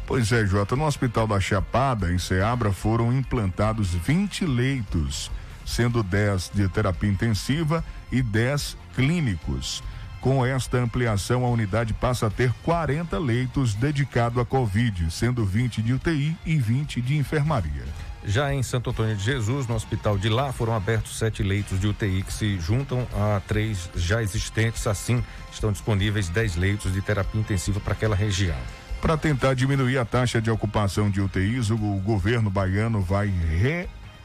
Pois 0.06 0.32
é, 0.32 0.46
Jota, 0.46 0.76
no 0.76 0.86
Hospital 0.86 1.28
da 1.28 1.40
Chapada, 1.40 2.12
em 2.12 2.18
Ceabra, 2.18 2.72
foram 2.72 3.14
implantados 3.14 3.94
20 3.94 4.46
leitos, 4.46 5.32
sendo 5.66 6.04
10 6.04 6.52
de 6.54 6.68
terapia 6.68 7.10
intensiva 7.10 7.84
e 8.12 8.22
10 8.22 8.78
clínicos. 8.96 9.82
Com 10.24 10.46
esta 10.46 10.78
ampliação, 10.78 11.44
a 11.44 11.50
unidade 11.50 11.94
passa 11.94 12.28
a 12.28 12.30
ter 12.30 12.50
40 12.64 13.20
leitos 13.20 13.74
dedicados 13.74 14.42
à 14.42 14.46
Covid, 14.46 15.12
sendo 15.12 15.46
20 15.46 15.82
de 15.82 15.92
UTI 15.92 16.38
e 16.46 16.56
20 16.56 17.02
de 17.02 17.18
enfermaria. 17.18 17.84
Já 18.24 18.54
em 18.54 18.64
Santo 18.64 18.92
Antônio 18.92 19.18
de 19.18 19.22
Jesus, 19.22 19.68
no 19.68 19.76
hospital 19.76 20.18
de 20.18 20.30
lá, 20.30 20.54
foram 20.54 20.74
abertos 20.74 21.20
sete 21.20 21.44
leitos 21.44 21.78
de 21.78 21.88
UTI 21.88 22.24
que 22.24 22.32
se 22.32 22.58
juntam 22.58 23.06
a 23.14 23.42
três 23.46 23.90
já 23.98 24.24
existentes. 24.24 24.88
Assim, 24.88 25.22
estão 25.52 25.74
disponíveis 25.74 26.30
10 26.30 26.56
leitos 26.56 26.94
de 26.94 27.02
terapia 27.02 27.42
intensiva 27.42 27.82
para 27.82 27.92
aquela 27.92 28.16
região. 28.16 28.56
Para 29.02 29.18
tentar 29.18 29.54
diminuir 29.56 29.98
a 29.98 30.06
taxa 30.06 30.42
de 30.42 30.50
ocupação 30.50 31.10
de 31.10 31.20
UTIs, 31.20 31.70
o, 31.70 31.76
o 31.76 32.00
governo 32.00 32.50
baiano 32.50 33.02
vai 33.02 33.30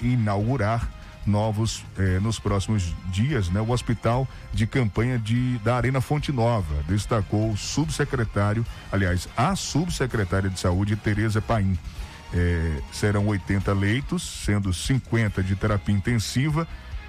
reinaugurar 0.00 0.88
novos 1.28 1.84
eh, 1.98 2.18
nos 2.20 2.38
próximos 2.38 2.94
dias, 3.10 3.48
né? 3.50 3.60
O 3.60 3.70
hospital 3.70 4.26
de 4.52 4.66
campanha 4.66 5.18
de, 5.18 5.58
da 5.58 5.76
Arena 5.76 6.00
Fonte 6.00 6.32
Nova, 6.32 6.82
destacou 6.88 7.50
o 7.50 7.56
subsecretário, 7.56 8.64
aliás, 8.90 9.28
a 9.36 9.54
subsecretária 9.54 10.50
de 10.50 10.58
saúde, 10.58 10.96
Tereza 10.96 11.40
Paim. 11.40 11.78
Eh, 12.32 12.80
serão 12.92 13.26
80 13.28 13.72
leitos, 13.72 14.22
sendo 14.44 14.72
50 14.72 15.42
de 15.42 15.54
terapia 15.54 15.94
intensiva 15.94 16.66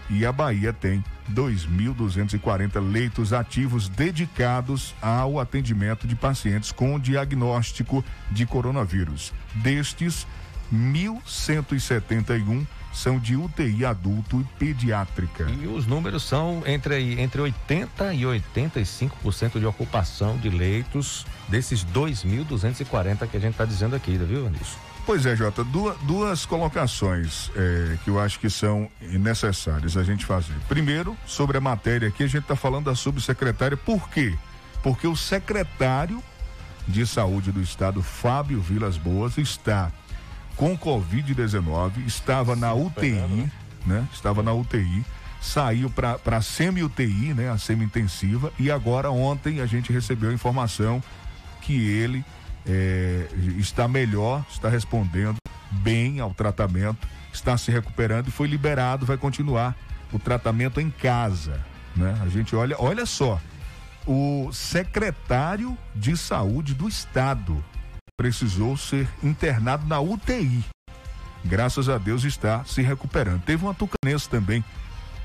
e 0.09 0.25
a 0.25 0.31
Bahia 0.31 0.73
tem 0.73 1.03
2.240 1.31 2.91
leitos 2.91 3.31
ativos 3.31 3.87
dedicados 3.87 4.95
ao 5.01 5.39
atendimento 5.39 6.07
de 6.07 6.15
pacientes 6.15 6.71
com 6.71 6.99
diagnóstico 6.99 8.03
de 8.31 8.45
coronavírus. 8.45 9.31
Destes, 9.55 10.25
1.171 10.73 12.65
são 12.93 13.19
de 13.19 13.35
UTI 13.35 13.85
adulto 13.85 14.39
e 14.41 14.43
pediátrica. 14.57 15.47
E 15.61 15.67
os 15.67 15.85
números 15.85 16.23
são 16.23 16.63
entre, 16.65 17.19
entre 17.21 17.41
80% 17.41 17.87
e 18.13 18.23
85% 18.23 19.59
de 19.59 19.65
ocupação 19.65 20.37
de 20.37 20.49
leitos 20.49 21.25
desses 21.47 21.85
2.240 21.85 23.27
que 23.27 23.37
a 23.37 23.39
gente 23.39 23.51
está 23.51 23.65
dizendo 23.65 23.95
aqui, 23.95 24.17
viu, 24.17 24.47
Anísio? 24.47 24.77
Pois 25.05 25.25
é, 25.25 25.35
Jota, 25.35 25.63
duas, 25.63 25.97
duas 26.01 26.45
colocações 26.45 27.49
é, 27.55 27.97
que 28.03 28.09
eu 28.11 28.19
acho 28.19 28.39
que 28.39 28.49
são 28.49 28.87
necessárias 29.01 29.97
a 29.97 30.03
gente 30.03 30.23
fazer. 30.25 30.53
Primeiro, 30.67 31.17
sobre 31.25 31.57
a 31.57 31.61
matéria 31.61 32.09
aqui, 32.09 32.23
a 32.23 32.27
gente 32.27 32.43
está 32.43 32.55
falando 32.55 32.85
da 32.85 32.95
subsecretária, 32.95 33.75
por 33.75 34.07
quê? 34.09 34.37
Porque 34.83 35.07
o 35.07 35.15
secretário 35.15 36.21
de 36.87 37.05
Saúde 37.07 37.51
do 37.51 37.61
Estado, 37.61 38.01
Fábio 38.03 38.61
Vilas 38.61 38.97
Boas, 38.97 39.37
está 39.37 39.91
com 40.59 40.77
Covid-19, 40.77 42.05
estava 42.05 42.53
na 42.53 42.73
UTI, 42.73 43.11
né? 43.11 43.51
né? 43.85 44.07
Estava 44.11 44.43
na 44.43 44.51
UTI, 44.51 45.05
saiu 45.39 45.89
para 45.89 46.41
semi-UTI, 46.41 47.33
né? 47.33 47.49
A 47.49 47.57
semi-intensiva, 47.57 48.51
e 48.59 48.69
agora 48.69 49.09
ontem 49.09 49.61
a 49.61 49.65
gente 49.65 49.93
recebeu 49.93 50.29
a 50.29 50.33
informação 50.33 51.01
que 51.61 51.73
ele 51.73 52.25
é, 52.67 53.27
está 53.57 53.87
melhor, 53.87 54.45
está 54.49 54.67
respondendo 54.67 55.37
bem 55.71 56.19
ao 56.19 56.33
tratamento, 56.33 57.07
está 57.31 57.57
se 57.57 57.71
recuperando 57.71 58.27
e 58.27 58.31
foi 58.31 58.49
liberado, 58.49 59.05
vai 59.05 59.15
continuar 59.15 59.77
o 60.11 60.19
tratamento 60.19 60.81
em 60.81 60.89
casa, 60.89 61.63
né? 61.95 62.19
A 62.21 62.27
gente 62.27 62.53
olha, 62.53 62.75
olha 62.79 63.05
só, 63.05 63.39
o 64.05 64.49
secretário 64.51 65.77
de 65.95 66.17
saúde 66.17 66.73
do 66.73 66.89
estado 66.89 67.63
precisou 68.19 68.75
ser 68.75 69.07
internado 69.23 69.87
na 69.87 70.01
UTI. 70.01 70.65
Graças 71.45 71.87
a 71.87 71.97
Deus 71.97 72.25
está 72.25 72.65
se 72.65 72.81
recuperando. 72.81 73.41
Teve 73.43 73.63
uma 73.63 73.73
tucanense 73.73 74.27
também 74.27 74.61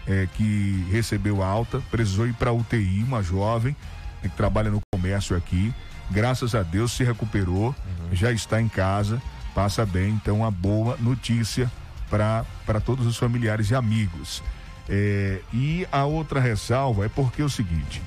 é, 0.07 0.29
que 0.33 0.87
recebeu 0.93 1.43
alta, 1.43 1.83
precisou 1.91 2.25
ir 2.25 2.35
para 2.35 2.53
UTI, 2.53 3.03
uma 3.03 3.21
jovem 3.21 3.75
que 4.23 4.29
trabalha 4.29 4.71
no 4.71 4.81
comércio 4.93 5.37
aqui. 5.37 5.75
Graças 6.09 6.55
a 6.55 6.63
Deus 6.63 6.93
se 6.93 7.03
recuperou, 7.03 7.75
uhum. 7.75 8.15
já 8.15 8.31
está 8.31 8.63
em 8.63 8.69
casa, 8.69 9.21
passa 9.57 9.85
bem. 9.85 10.11
Então, 10.11 10.39
uma 10.39 10.51
boa 10.53 10.97
notícia 10.99 11.69
para 12.09 12.81
todos 12.85 13.09
os 13.09 13.17
familiares 13.17 13.73
e 13.73 13.75
amigos. 13.75 14.41
É, 14.89 15.41
e 15.53 15.85
a 15.91 16.05
outra 16.05 16.39
ressalva 16.39 17.07
é 17.07 17.09
porque 17.09 17.43
é 17.43 17.45
o 17.45 17.51
seguinte: 17.51 18.01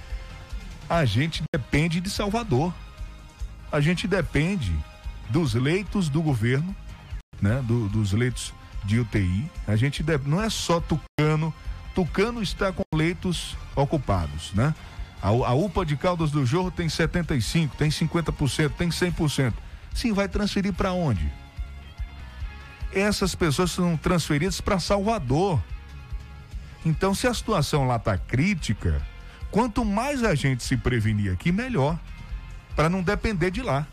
a 0.90 1.04
gente 1.04 1.44
depende 1.54 2.00
de 2.00 2.10
Salvador 2.10 2.72
a 3.72 3.80
gente 3.80 4.08
depende 4.08 4.74
dos 5.30 5.54
leitos 5.54 6.10
do 6.10 6.22
governo, 6.22 6.76
né? 7.42 7.62
Do, 7.66 7.90
dos 7.90 8.14
leitos 8.14 8.54
de 8.84 9.00
UTI. 9.00 9.50
A 9.68 9.76
gente 9.76 10.04
não 10.26 10.42
é 10.42 10.50
só 10.50 10.80
Tucano. 10.80 11.54
Tucano 11.94 12.42
está 12.42 12.72
com 12.72 12.84
leitos 12.96 13.58
ocupados, 13.76 14.54
né? 14.54 14.74
A, 15.22 15.30
a 15.30 15.54
UPA 15.54 15.86
de 15.86 15.98
Caldas 15.98 16.32
do 16.32 16.46
Jorro 16.46 16.72
tem 16.72 16.88
75, 16.88 17.76
tem 17.76 17.90
50%, 17.90 18.72
tem 18.78 18.90
100%. 18.90 19.54
Sim, 19.94 20.14
vai 20.14 20.28
transferir 20.28 20.74
para 20.74 20.92
onde? 20.92 21.32
Essas 22.94 23.36
pessoas 23.36 23.72
são 23.72 23.98
transferidas 23.98 24.62
para 24.62 24.80
Salvador. 24.80 25.62
Então, 26.86 27.14
se 27.14 27.28
a 27.28 27.34
situação 27.34 27.88
lá 27.88 27.98
está 27.98 28.18
crítica, 28.18 29.02
quanto 29.52 29.84
mais 29.84 30.24
a 30.24 30.36
gente 30.36 30.64
se 30.64 30.78
prevenir 30.78 31.34
aqui, 31.34 31.52
melhor 31.52 32.00
para 32.78 32.90
não 32.90 33.02
depender 33.02 33.50
de 33.50 33.64
lá. 33.64 33.88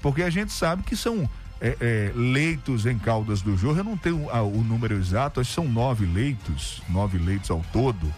Porque 0.00 0.22
a 0.22 0.30
gente 0.30 0.50
sabe 0.50 0.82
que 0.82 0.96
são 0.96 1.28
é, 1.60 1.76
é, 1.78 2.12
leitos 2.14 2.86
em 2.86 2.98
Caldas 2.98 3.42
do 3.42 3.54
Jorro, 3.54 3.76
eu 3.76 3.84
não 3.84 3.98
tenho 3.98 4.28
o 4.28 4.64
número 4.64 4.96
exato, 4.96 5.40
acho 5.40 5.50
que 5.50 5.54
são 5.54 5.68
nove 5.68 6.06
leitos, 6.06 6.82
nove 6.88 7.18
leitos 7.18 7.50
ao 7.50 7.62
todo. 7.70 8.12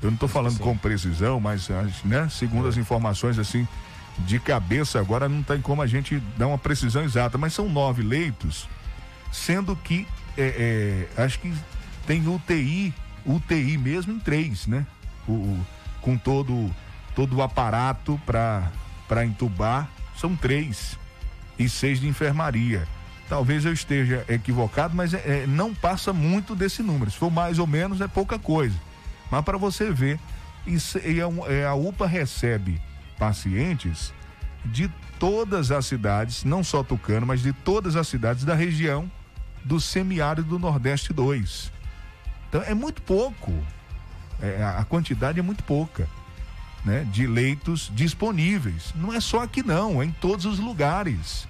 Eu 0.00 0.08
não 0.10 0.14
estou 0.14 0.28
falando 0.28 0.58
com 0.58 0.76
precisão, 0.78 1.38
mas 1.38 1.68
né, 2.04 2.26
segundo 2.30 2.66
é. 2.66 2.70
as 2.70 2.78
informações 2.78 3.38
assim 3.38 3.68
de 4.20 4.40
cabeça 4.40 4.98
agora 4.98 5.28
não 5.28 5.42
tem 5.42 5.60
como 5.60 5.82
a 5.82 5.86
gente 5.86 6.22
dar 6.38 6.46
uma 6.46 6.56
precisão 6.56 7.04
exata, 7.04 7.36
mas 7.36 7.52
são 7.52 7.68
nove 7.68 8.02
leitos, 8.02 8.66
sendo 9.30 9.76
que 9.76 10.06
é, 10.38 11.06
é, 11.16 11.22
acho 11.22 11.38
que 11.38 11.52
tem 12.06 12.26
UTI, 12.26 12.94
UTI 13.26 13.76
mesmo 13.76 14.14
em 14.14 14.18
três, 14.18 14.66
né? 14.66 14.86
O, 15.28 15.32
o 15.32 15.66
com 16.00 16.16
todo 16.16 16.70
todo 17.16 17.36
o 17.36 17.42
aparato 17.42 18.20
para 18.24 18.70
para 19.08 19.24
entubar 19.24 19.88
são 20.16 20.34
três 20.34 20.98
e 21.58 21.68
seis 21.68 22.00
de 22.00 22.08
enfermaria. 22.08 22.86
Talvez 23.28 23.64
eu 23.64 23.72
esteja 23.72 24.24
equivocado, 24.28 24.94
mas 24.94 25.12
é, 25.12 25.42
é, 25.42 25.46
não 25.46 25.74
passa 25.74 26.12
muito 26.12 26.54
desse 26.54 26.82
número. 26.82 27.10
Se 27.10 27.18
for 27.18 27.30
mais 27.30 27.58
ou 27.58 27.66
menos, 27.66 28.00
é 28.00 28.06
pouca 28.06 28.38
coisa. 28.38 28.76
Mas 29.30 29.44
para 29.44 29.58
você 29.58 29.90
ver, 29.90 30.20
isso, 30.66 30.98
é, 30.98 31.52
é, 31.52 31.66
a 31.66 31.74
UPA 31.74 32.06
recebe 32.06 32.80
pacientes 33.18 34.12
de 34.64 34.88
todas 35.18 35.70
as 35.70 35.86
cidades, 35.86 36.44
não 36.44 36.62
só 36.62 36.82
Tucano, 36.82 37.26
mas 37.26 37.40
de 37.40 37.52
todas 37.52 37.96
as 37.96 38.06
cidades 38.06 38.44
da 38.44 38.54
região 38.54 39.10
do 39.64 39.80
semiárido 39.80 40.48
do 40.48 40.58
Nordeste 40.58 41.12
2. 41.12 41.72
Então 42.48 42.62
é 42.62 42.74
muito 42.74 43.02
pouco. 43.02 43.52
É, 44.40 44.62
a 44.62 44.84
quantidade 44.84 45.40
é 45.40 45.42
muito 45.42 45.64
pouca 45.64 46.06
né, 46.86 47.04
de 47.10 47.26
leitos 47.26 47.90
disponíveis. 47.92 48.94
Não 48.94 49.12
é 49.12 49.20
só 49.20 49.42
aqui 49.42 49.60
não, 49.60 50.00
é 50.00 50.04
em 50.04 50.12
todos 50.12 50.46
os 50.46 50.60
lugares. 50.60 51.48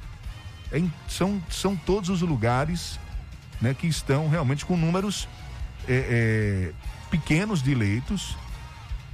É 0.73 0.79
em, 0.79 0.91
são, 1.07 1.41
são 1.51 1.77
todos 1.77 2.09
os 2.09 2.23
lugares 2.23 2.99
né, 3.61 3.75
que 3.75 3.87
estão 3.87 4.31
realmente 4.31 4.65
com 4.65 4.79
números 4.79 5.29
é, 5.87 6.73
é, 6.73 6.73
pequenos 7.11 7.63
de 7.63 7.75
leitos 7.75 8.35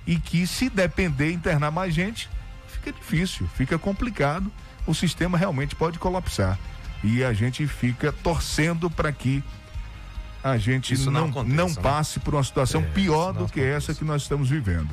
e 0.06 0.16
que 0.16 0.46
se 0.46 0.70
depender 0.70 1.32
internar 1.32 1.72
mais 1.72 1.92
gente, 1.92 2.30
fica 2.68 2.92
difícil, 2.92 3.48
fica 3.56 3.76
complicado, 3.76 4.50
o 4.86 4.94
sistema 4.94 5.36
realmente 5.36 5.74
pode 5.74 5.98
colapsar. 5.98 6.56
E 7.02 7.24
a 7.24 7.32
gente 7.32 7.66
fica 7.66 8.12
torcendo 8.12 8.88
para 8.88 9.10
que 9.10 9.42
a 10.42 10.56
gente 10.56 10.94
Isso 10.94 11.10
não, 11.10 11.26
não, 11.26 11.42
não 11.42 11.68
né? 11.68 11.74
passe 11.82 12.20
por 12.20 12.34
uma 12.34 12.44
situação 12.44 12.80
é, 12.80 12.84
pior 12.84 13.32
do 13.32 13.48
que 13.48 13.60
essa 13.60 13.92
que 13.92 14.04
nós 14.04 14.22
estamos 14.22 14.48
vivendo. 14.48 14.88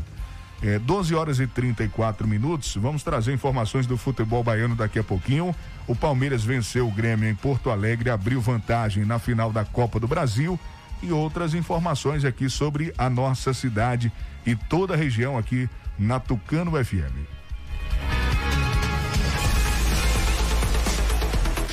É, 0.62 0.78
12 0.78 1.16
horas 1.16 1.40
e 1.40 1.48
34 1.48 2.28
minutos. 2.28 2.76
Vamos 2.76 3.02
trazer 3.02 3.34
informações 3.34 3.88
do 3.88 3.98
futebol 3.98 4.44
baiano 4.44 4.76
daqui 4.76 5.00
a 5.00 5.04
pouquinho. 5.04 5.56
O 5.88 5.96
Palmeiras 5.96 6.44
venceu 6.44 6.88
o 6.88 6.92
Grêmio 6.92 7.30
em 7.30 7.36
Porto 7.36 7.70
Alegre, 7.70 8.10
abriu 8.10 8.42
vantagem 8.42 9.06
na 9.06 9.20
final 9.20 9.52
da 9.52 9.64
Copa 9.64 10.00
do 10.00 10.08
Brasil 10.08 10.60
e 11.02 11.12
outras 11.12 11.54
informações 11.54 12.26
aqui 12.26 12.50
sobre 12.50 12.94
a 12.98 13.10
nossa 13.10 13.54
cidade 13.54 14.12
e 14.46 14.56
toda 14.56 14.94
a 14.94 14.98
região 14.98 15.38
aqui 15.38 15.70
na 15.98 16.20
Tucano 16.20 16.72
FM. 16.84 17.39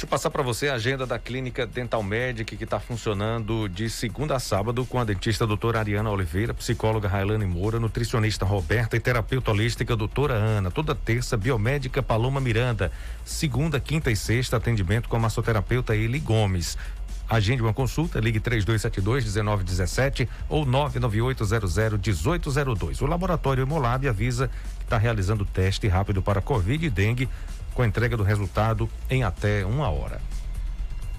Eu 0.07 0.09
passar 0.09 0.31
para 0.31 0.45
você 0.45 0.69
a 0.69 0.75
agenda 0.75 1.05
da 1.05 1.19
Clínica 1.19 1.67
Dental 1.67 2.01
Medic 2.01 2.57
que 2.57 2.63
está 2.63 2.79
funcionando 2.79 3.69
de 3.69 3.91
segunda 3.91 4.37
a 4.37 4.39
sábado 4.39 4.87
com 4.87 5.01
a 5.01 5.05
dentista 5.05 5.45
doutora 5.45 5.81
Ariana 5.81 6.11
Oliveira, 6.11 6.55
psicóloga 6.55 7.09
Railane 7.09 7.45
Moura, 7.45 7.81
nutricionista 7.81 8.45
Roberta 8.45 8.97
e 8.97 9.01
terapeuta 9.01 9.51
holística 9.51 9.97
doutora 9.97 10.35
Ana. 10.35 10.71
Toda 10.71 10.95
terça, 10.95 11.37
biomédica 11.37 12.05
Paloma 12.05 12.41
Miranda. 12.41 12.93
Segunda, 13.25 13.81
quinta 13.81 14.09
e 14.09 14.17
sexta, 14.17 14.59
atendimento 14.59 15.09
com 15.09 15.17
a 15.17 15.19
massoterapeuta 15.19 15.97
Eli 15.97 16.21
Gomes. 16.21 16.79
Agende 17.29 17.61
uma 17.61 17.75
consulta, 17.75 18.21
ligue 18.21 18.39
3272-1917 18.39 20.29
ou 20.49 20.65
99800-1802. 20.65 23.03
O 23.03 23.07
laboratório 23.07 23.63
Hemolab 23.63 24.07
avisa 24.07 24.49
que 24.79 24.85
está 24.85 24.99
realizando 24.99 25.45
teste 25.45 25.89
rápido 25.89 26.23
para 26.23 26.41
Covid 26.41 26.87
e 26.87 26.91
dengue 26.91 27.29
com 27.77 27.83
a 27.83 27.87
entrega 27.87 28.17
do 28.17 28.23
resultado 28.23 28.89
em 29.11 29.23
até 29.23 29.65
uma 29.67 29.91
hora. 29.91 30.19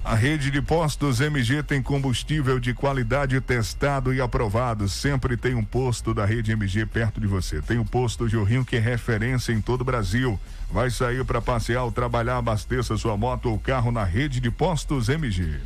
A 0.03 0.15
rede 0.15 0.49
de 0.49 0.61
postos 0.61 1.21
MG 1.21 1.61
tem 1.61 1.83
combustível 1.83 2.59
de 2.59 2.73
qualidade 2.73 3.39
testado 3.41 4.13
e 4.13 4.21
aprovado. 4.21 4.87
Sempre 4.87 5.35
tem 5.37 5.53
um 5.53 5.63
posto 5.63 6.13
da 6.13 6.25
rede 6.25 6.53
MG 6.53 6.85
perto 6.85 7.19
de 7.19 7.27
você. 7.27 7.61
Tem 7.61 7.77
o 7.77 7.85
posto 7.85 8.27
Jorrinho 8.27 8.65
que 8.65 8.77
é 8.77 8.79
referência 8.79 9.51
em 9.51 9.61
todo 9.61 9.81
o 9.81 9.85
Brasil. 9.85 10.39
Vai 10.71 10.89
sair 10.89 11.23
para 11.25 11.41
passear 11.41 11.83
ou 11.83 11.91
trabalhar, 11.91 12.37
abasteça 12.37 12.97
sua 12.97 13.17
moto 13.17 13.49
ou 13.49 13.59
carro 13.59 13.91
na 13.91 14.05
rede 14.05 14.39
de 14.39 14.49
postos 14.49 15.09
MG. 15.09 15.59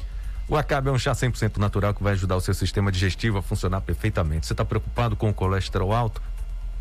O 0.48 0.58
Acabe 0.58 0.90
é 0.90 0.92
um 0.92 1.00
chá 1.00 1.14
100% 1.14 1.58
natural 1.58 1.94
que 1.94 2.04
vai 2.04 2.14
ajudar 2.14 2.36
o 2.36 2.42
seu 2.42 2.54
sistema 2.54 2.92
digestivo 2.92 3.38
a 3.38 3.42
funcionar 3.42 3.80
perfeitamente. 3.82 4.48
Você 4.48 4.54
está 4.54 4.66
preocupado 4.66 5.16
com 5.16 5.30
o 5.30 5.34
colesterol 5.34 5.94
alto? 5.94 6.22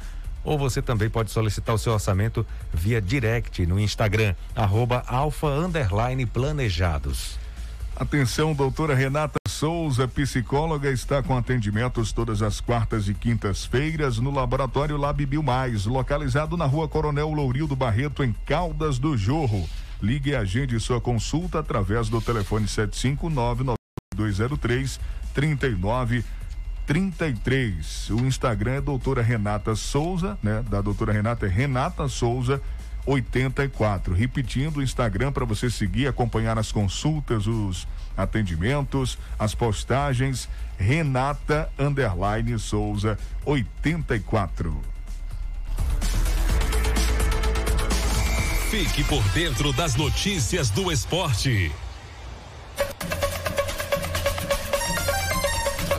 Ou 0.44 0.58
você 0.58 0.82
também 0.82 1.08
pode 1.08 1.30
solicitar 1.30 1.74
o 1.74 1.78
seu 1.78 1.92
orçamento 1.92 2.44
via 2.72 3.00
direct 3.00 3.64
no 3.66 3.78
Instagram, 3.78 4.34
arroba 4.54 5.02
alfa 5.06 5.46
planejados. 6.32 7.38
Atenção, 7.94 8.54
doutora 8.54 8.94
Renata 8.94 9.38
Souza, 9.46 10.08
psicóloga, 10.08 10.90
está 10.90 11.22
com 11.22 11.36
atendimentos 11.36 12.10
todas 12.10 12.42
as 12.42 12.60
quartas 12.60 13.06
e 13.06 13.14
quintas-feiras 13.14 14.18
no 14.18 14.32
Laboratório 14.32 14.96
Lab 14.96 15.24
Bio 15.24 15.42
Mais, 15.42 15.86
localizado 15.86 16.56
na 16.56 16.64
rua 16.64 16.88
Coronel 16.88 17.30
Lourildo 17.30 17.76
Barreto, 17.76 18.24
em 18.24 18.34
Caldas 18.46 18.98
do 18.98 19.16
Jorro. 19.16 19.68
Ligue 20.02 20.30
e 20.30 20.34
agende 20.34 20.80
sua 20.80 21.00
consulta 21.00 21.60
através 21.60 22.08
do 22.08 22.20
telefone 22.20 22.66
759-9203 22.66 24.98
3933. 26.86 28.10
O 28.10 28.26
Instagram 28.26 28.72
é 28.72 28.80
doutora 28.80 29.22
Renata 29.22 29.74
Souza, 29.74 30.38
né? 30.42 30.64
Da 30.68 30.80
doutora 30.80 31.12
Renata 31.12 31.46
é 31.46 31.48
Renata 31.48 32.08
Souza 32.08 32.60
84. 33.06 34.14
Repetindo 34.14 34.78
o 34.78 34.82
Instagram 34.82 35.32
para 35.32 35.44
você 35.44 35.70
seguir, 35.70 36.06
acompanhar 36.06 36.58
as 36.58 36.72
consultas, 36.72 37.46
os 37.46 37.86
atendimentos, 38.16 39.18
as 39.38 39.54
postagens. 39.54 40.48
Renata 40.78 41.70
Underline 41.78 42.58
Souza 42.58 43.18
84. 43.44 44.92
Fique 48.70 49.04
por 49.04 49.22
dentro 49.34 49.72
das 49.72 49.94
notícias 49.96 50.70
do 50.70 50.90
esporte. 50.90 51.70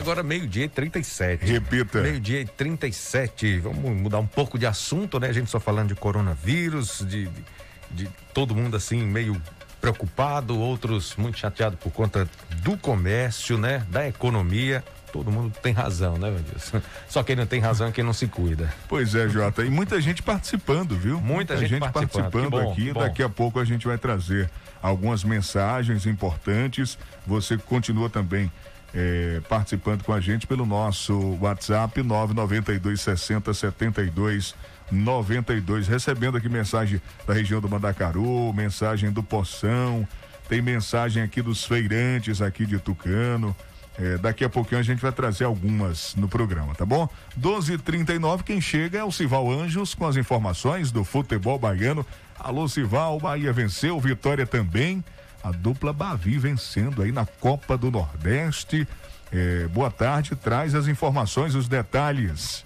Agora 0.04 0.22
meio-dia 0.22 0.66
e 0.66 0.68
37. 0.68 1.46
Repita. 1.46 2.02
Meio-dia 2.02 2.42
e 2.42 2.44
37. 2.44 3.60
Vamos 3.60 3.96
mudar 3.96 4.18
um 4.18 4.26
pouco 4.26 4.58
de 4.58 4.66
assunto, 4.66 5.18
né? 5.18 5.28
A 5.28 5.32
gente 5.32 5.50
só 5.50 5.58
falando 5.58 5.88
de 5.88 5.94
coronavírus, 5.94 7.02
de, 7.08 7.26
de, 7.26 7.44
de 7.90 8.08
todo 8.34 8.54
mundo 8.54 8.76
assim 8.76 9.02
meio 9.02 9.40
preocupado, 9.80 10.60
outros 10.60 11.16
muito 11.16 11.38
chateados 11.38 11.78
por 11.78 11.90
conta 11.90 12.28
do 12.56 12.76
comércio, 12.76 13.56
né? 13.56 13.86
Da 13.88 14.06
economia. 14.06 14.84
Todo 15.10 15.32
mundo 15.32 15.54
tem 15.62 15.72
razão, 15.72 16.18
né, 16.18 16.30
Vandilson? 16.30 16.82
Só 17.08 17.22
quem 17.22 17.34
não 17.34 17.46
tem 17.46 17.60
razão 17.60 17.86
é 17.86 17.92
quem 17.92 18.04
não 18.04 18.12
se 18.12 18.26
cuida. 18.26 18.70
Pois 18.86 19.14
é, 19.14 19.26
Jota. 19.26 19.64
E 19.64 19.70
muita 19.70 19.98
gente 20.02 20.22
participando, 20.22 20.98
viu? 20.98 21.18
Muita, 21.18 21.56
gente, 21.56 21.80
participando, 21.80 22.30
participando 22.30 22.50
bom, 22.50 22.72
aqui. 22.72 22.92
Daqui 22.92 23.22
a 23.22 23.28
pouco 23.30 23.58
a 23.58 23.64
gente 23.64 23.86
vai 23.86 23.96
trazer 23.96 24.50
algumas 24.82 25.24
mensagens 25.24 26.04
importantes. 26.04 26.98
Você 27.26 27.56
continua 27.56 28.10
também 28.10 28.52
eh, 28.94 29.40
participando 29.48 30.04
com 30.04 30.12
a 30.12 30.20
gente 30.20 30.46
pelo 30.46 30.64
nosso 30.64 31.36
WhatsApp 31.40 32.02
992 32.02 33.00
60 33.00 33.52
72 33.52 34.54
92. 34.90 35.88
Recebendo 35.88 36.36
aqui 36.36 36.48
mensagem 36.48 37.00
da 37.26 37.34
região 37.34 37.60
do 37.60 37.68
Mandacaru, 37.68 38.52
mensagem 38.52 39.10
do 39.10 39.22
Poção, 39.22 40.06
tem 40.48 40.62
mensagem 40.62 41.22
aqui 41.22 41.42
dos 41.42 41.64
feirantes 41.64 42.40
aqui 42.40 42.64
de 42.66 42.78
Tucano. 42.78 43.56
Eh, 43.98 44.18
daqui 44.18 44.44
a 44.44 44.48
pouquinho 44.48 44.80
a 44.80 44.84
gente 44.84 45.00
vai 45.00 45.12
trazer 45.12 45.44
algumas 45.44 46.14
no 46.16 46.28
programa, 46.28 46.74
tá 46.74 46.84
bom? 46.84 47.08
12:39 47.36 48.42
quem 48.42 48.60
chega 48.60 48.98
é 48.98 49.04
o 49.04 49.12
Sival 49.12 49.50
Anjos 49.50 49.94
com 49.94 50.06
as 50.06 50.16
informações 50.16 50.90
do 50.90 51.04
futebol 51.04 51.58
baiano. 51.58 52.04
Alô 52.38 52.68
Sival, 52.68 53.18
Bahia 53.18 53.52
venceu, 53.52 53.98
Vitória 54.00 54.46
também. 54.46 55.02
A 55.44 55.52
dupla 55.52 55.92
Bavi 55.92 56.38
vencendo 56.38 57.02
aí 57.02 57.12
na 57.12 57.26
Copa 57.26 57.76
do 57.76 57.90
Nordeste. 57.90 58.88
Eh, 59.30 59.68
boa 59.68 59.90
tarde, 59.90 60.34
traz 60.34 60.74
as 60.74 60.88
informações, 60.88 61.54
os 61.54 61.68
detalhes. 61.68 62.64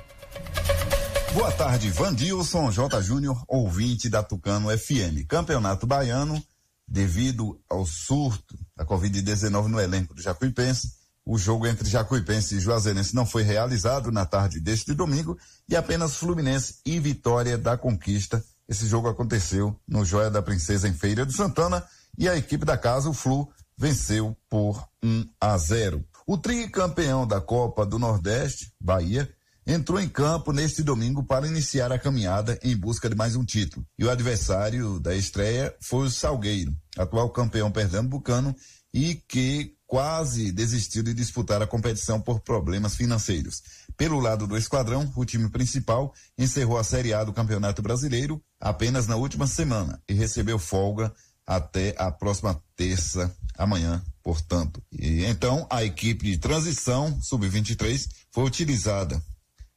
Boa 1.35 1.51
tarde, 1.51 1.91
Vandilson 1.91 2.71
J. 2.71 3.03
Júnior, 3.03 3.43
ouvinte 3.49 4.09
da 4.09 4.23
Tucano 4.23 4.69
FM. 4.71 5.27
Campeonato 5.27 5.89
Baiano, 5.89 6.41
devido 6.87 7.61
ao 7.69 7.85
surto 7.85 8.57
da 8.77 8.87
Covid-19 8.87 9.67
no 9.67 9.81
elenco 9.81 10.15
do 10.15 10.23
Jacuipense, 10.23 10.93
o 11.27 11.37
jogo 11.37 11.67
entre 11.67 11.91
Jacuipense 11.91 12.55
e 12.55 12.61
Juazeirense 12.61 13.13
não 13.13 13.27
foi 13.27 13.43
realizado 13.43 14.13
na 14.13 14.25
tarde 14.25 14.61
deste 14.61 14.95
domingo 14.95 15.37
e 15.69 15.75
apenas 15.75 16.15
Fluminense 16.15 16.77
e 16.87 17.01
Vitória 17.01 17.59
da 17.59 17.77
Conquista. 17.77 18.41
Esse 18.69 18.87
jogo 18.87 19.09
aconteceu 19.09 19.77
no 19.87 20.05
Joia 20.05 20.31
da 20.31 20.41
Princesa 20.41 20.89
em 20.89 20.95
Feira 20.95 21.27
de 21.27 21.33
Santana 21.33 21.85
e 22.19 22.29
a 22.29 22.37
equipe 22.37 22.65
da 22.65 22.77
casa, 22.77 23.09
o 23.09 23.15
Flu, 23.15 23.49
venceu 23.77 24.37
por 24.51 24.85
1 25.03 25.25
a 25.41 25.57
0. 25.57 26.05
O 26.27 26.37
tricampeão 26.37 27.25
da 27.25 27.41
Copa 27.41 27.87
do 27.87 27.99
Nordeste, 27.99 28.73
Bahia, 28.81 29.33
entrou 29.65 30.01
em 30.01 30.09
campo 30.09 30.51
neste 30.51 30.83
domingo 30.83 31.23
para 31.23 31.47
iniciar 31.47 31.93
a 31.93 31.99
caminhada 31.99 32.59
em 32.63 32.77
busca 32.77 33.09
de 33.09 33.15
mais 33.15 33.37
um 33.37 33.45
título. 33.45 33.87
E 33.97 34.05
o 34.05 34.11
adversário 34.11 34.99
da 34.99 35.15
estreia 35.15 35.75
foi 35.81 36.07
o 36.07 36.11
Salgueiro, 36.11 36.75
atual 36.97 37.31
campeão 37.31 37.71
pernambucano 37.71 38.55
e 38.93 39.15
que 39.15 39.75
quase 39.87 40.51
desistiu 40.53 41.03
de 41.03 41.15
disputar 41.15 41.63
a 41.63 41.67
competição 41.67 42.21
por 42.21 42.41
problemas 42.41 42.97
financeiros. 42.97 43.63
Pelo 43.97 44.21
lado 44.21 44.47
do 44.47 44.57
esquadrão, 44.57 45.11
o 45.17 45.25
time 45.25 45.49
principal 45.49 46.13
encerrou 46.37 46.79
a 46.79 46.85
Série 46.85 47.15
A 47.15 47.25
do 47.25 47.33
Campeonato 47.33 47.81
Brasileiro 47.81 48.43
apenas 48.61 49.07
na 49.07 49.17
última 49.17 49.47
semana 49.47 50.03
e 50.09 50.15
recebeu 50.15 50.59
folga 50.59 51.13
até 51.49 51.95
a 51.97 52.13
próxima 52.13 52.63
terça, 52.77 53.35
amanhã, 53.57 54.05
portanto. 54.23 54.83
E 54.93 55.25
então 55.25 55.67
a 55.71 55.83
equipe 55.83 56.27
de 56.27 56.37
transição 56.37 57.19
sub-23 57.23 58.07
foi 58.31 58.45
utilizada 58.45 59.21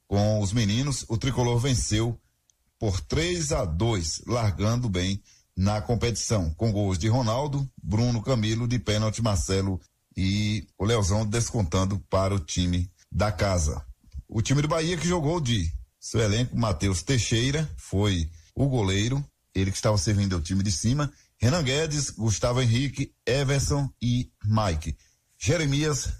com 0.05 0.41
os 0.41 0.51
meninos. 0.51 1.05
O 1.07 1.17
tricolor 1.17 1.57
venceu 1.60 2.19
por 2.77 2.99
3 2.99 3.53
a 3.53 3.63
2, 3.63 4.23
largando 4.27 4.89
bem 4.89 5.23
na 5.55 5.81
competição, 5.81 6.53
com 6.55 6.73
gols 6.73 6.97
de 6.97 7.07
Ronaldo, 7.07 7.65
Bruno 7.81 8.21
Camilo, 8.21 8.67
de 8.67 8.77
pênalti 8.77 9.21
Marcelo 9.21 9.79
e 10.17 10.67
o 10.77 10.84
Leozão 10.84 11.25
descontando 11.25 11.97
para 12.10 12.36
o 12.36 12.39
time 12.39 12.91
da 13.10 13.31
casa. 13.31 13.81
O 14.27 14.41
time 14.41 14.62
do 14.62 14.67
Bahia 14.67 14.97
que 14.97 15.07
jogou 15.07 15.39
de 15.39 15.71
seu 15.97 16.19
elenco, 16.19 16.57
Matheus 16.57 17.01
Teixeira, 17.01 17.69
foi 17.77 18.29
o 18.53 18.67
goleiro, 18.67 19.23
ele 19.55 19.71
que 19.71 19.77
estava 19.77 19.97
servindo 19.97 20.36
o 20.36 20.41
time 20.41 20.63
de 20.63 20.71
cima, 20.71 21.12
Renan 21.41 21.63
Guedes, 21.63 22.12
Gustavo 22.12 22.62
Henrique, 22.62 23.15
Everson 23.25 23.89
e 23.99 24.32
Mike. 24.45 24.95
Jeremias, 25.39 26.13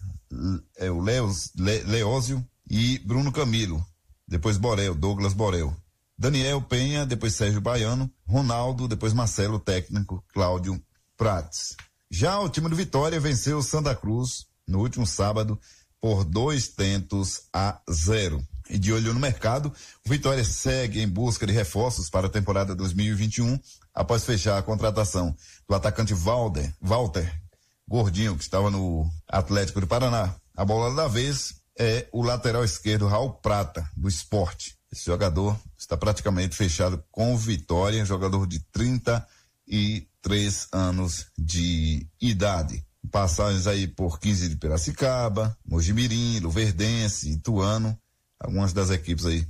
é, 0.78 0.90
o 0.90 1.00
Leos, 1.00 1.52
Le, 1.56 1.84
Leózio 1.84 2.44
e 2.68 2.98
Bruno 3.00 3.32
Camilo. 3.32 3.86
Depois 4.28 4.58
Borel, 4.58 4.96
Douglas 4.96 5.34
Borel. 5.34 5.76
Daniel 6.18 6.62
Penha, 6.64 7.06
depois 7.06 7.36
Sérgio 7.36 7.62
Baiano, 7.62 8.12
Ronaldo, 8.28 8.88
depois 8.88 9.14
Marcelo, 9.14 9.60
técnico, 9.60 10.24
Cláudio 10.34 10.82
Prates. 11.16 11.76
Já 12.10 12.40
o 12.40 12.50
time 12.50 12.68
do 12.68 12.76
Vitória 12.76 13.20
venceu 13.20 13.60
o 13.60 13.64
Santa 13.64 13.96
Cruz 13.96 14.48
no 14.68 14.80
último 14.80 15.06
sábado 15.06 15.60
por 16.00 16.24
dois 16.24 16.68
tentos 16.68 17.44
a 17.54 17.80
zero. 17.92 18.44
e 18.70 18.78
de 18.80 18.92
olho 18.92 19.14
no 19.14 19.20
mercado, 19.20 19.72
o 20.06 20.10
Vitória 20.10 20.44
segue 20.44 21.02
em 21.02 21.08
busca 21.08 21.46
de 21.46 21.54
reforços 21.54 22.10
para 22.10 22.28
a 22.28 22.30
temporada 22.30 22.74
2021, 22.74 23.60
após 23.94 24.24
fechar 24.26 24.58
a 24.58 24.64
contratação 24.64 25.36
do 25.68 25.76
atacante 25.76 26.14
Walter, 26.14 26.74
Walter 26.82 27.42
Gordinho, 27.88 28.38
que 28.38 28.44
estava 28.44 28.70
no 28.72 29.10
Atlético 29.28 29.82
de 29.82 29.88
Paraná. 29.88 30.34
A 30.56 30.64
bola 30.64 30.96
da 30.96 31.08
vez 31.08 31.56
é 31.78 32.08
o 32.12 32.22
lateral 32.22 32.64
esquerdo 32.64 33.08
Raul 33.08 33.34
Prata, 33.34 33.90
do 33.96 34.08
esporte. 34.08 34.78
Esse 34.92 35.06
jogador 35.06 35.58
está 35.78 35.96
praticamente 35.98 36.56
fechado 36.56 37.04
com 37.12 37.36
Vitória, 37.38 38.06
jogador 38.06 38.46
de 38.46 38.60
33 38.72 40.68
anos 40.72 41.28
de 41.38 42.08
idade. 42.20 42.86
Passagens 43.10 43.68
aí 43.68 43.88
por 43.88 44.20
15 44.20 44.50
de 44.50 44.56
Piracicaba, 44.58 45.58
Mojimirim, 45.66 46.40
Luverdense, 46.40 47.30
Ituano, 47.32 47.98
algumas 48.40 48.74
das 48.74 48.90
equipes 48.90 49.26
aí 49.26 49.48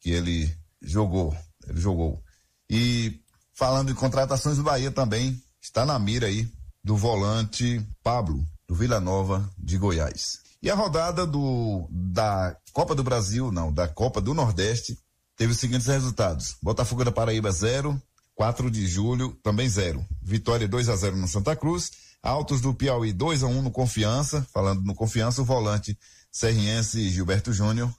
que 0.00 0.10
ele 0.10 0.56
jogou, 0.80 1.36
ele 1.66 1.80
jogou. 1.80 2.22
E 2.70 3.20
falando 3.56 3.90
em 3.90 3.94
contratações, 3.94 4.58
o 4.58 4.62
Bahia 4.62 4.90
também 4.90 5.42
está 5.60 5.84
na 5.84 5.98
mira 5.98 6.26
aí 6.26 6.48
do 6.84 6.96
volante 6.96 7.84
Pablo, 8.04 8.46
do 8.68 8.74
Vila 8.74 9.00
Nova 9.00 9.48
de 9.58 9.78
Goiás. 9.78 10.40
E 10.62 10.70
a 10.70 10.74
rodada 10.74 11.26
do, 11.26 11.88
da 11.90 12.56
Copa 12.72 12.94
do 12.94 13.02
Brasil, 13.02 13.50
não, 13.50 13.72
da 13.72 13.88
Copa 13.88 14.20
do 14.20 14.34
Nordeste, 14.34 14.98
teve 15.36 15.52
os 15.52 15.58
seguintes 15.58 15.86
resultados. 15.86 16.56
Botafogo 16.62 17.04
da 17.04 17.10
Paraíba 17.10 17.50
0, 17.50 18.00
4 18.34 18.70
de 18.70 18.86
julho 18.86 19.36
também 19.42 19.68
0. 19.68 20.04
Vitória 20.22 20.68
2 20.68 20.88
a 20.88 20.96
0 20.96 21.16
no 21.16 21.26
Santa 21.26 21.56
Cruz. 21.56 21.90
Altos 22.22 22.60
do 22.60 22.74
Piauí 22.74 23.12
2 23.12 23.42
a 23.42 23.46
1 23.46 23.62
no 23.62 23.70
Confiança. 23.70 24.46
Falando 24.52 24.82
no 24.82 24.94
Confiança, 24.94 25.40
o 25.40 25.44
volante 25.44 25.98
Serriense 26.30 27.08
Gilberto 27.08 27.52
Júnior 27.52 27.90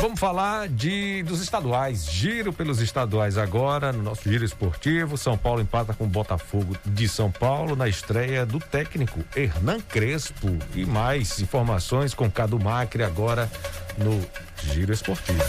Vamos 0.00 0.18
falar 0.18 0.66
de 0.66 1.22
dos 1.24 1.42
estaduais. 1.42 2.06
Giro 2.10 2.54
pelos 2.54 2.80
estaduais 2.80 3.36
agora, 3.36 3.92
no 3.92 4.02
nosso 4.02 4.22
giro 4.30 4.42
esportivo. 4.46 5.18
São 5.18 5.36
Paulo 5.36 5.60
empata 5.60 5.92
com 5.92 6.04
o 6.04 6.06
Botafogo 6.06 6.74
de 6.86 7.06
São 7.06 7.30
Paulo 7.30 7.76
na 7.76 7.86
estreia 7.86 8.46
do 8.46 8.58
técnico 8.58 9.22
Hernan 9.36 9.78
Crespo. 9.80 10.48
E 10.74 10.86
mais 10.86 11.38
informações 11.38 12.14
com 12.14 12.30
Cadu 12.30 12.58
Macri 12.58 13.02
agora 13.02 13.50
no 13.98 14.26
Giro 14.72 14.90
Esportivo. 14.90 15.44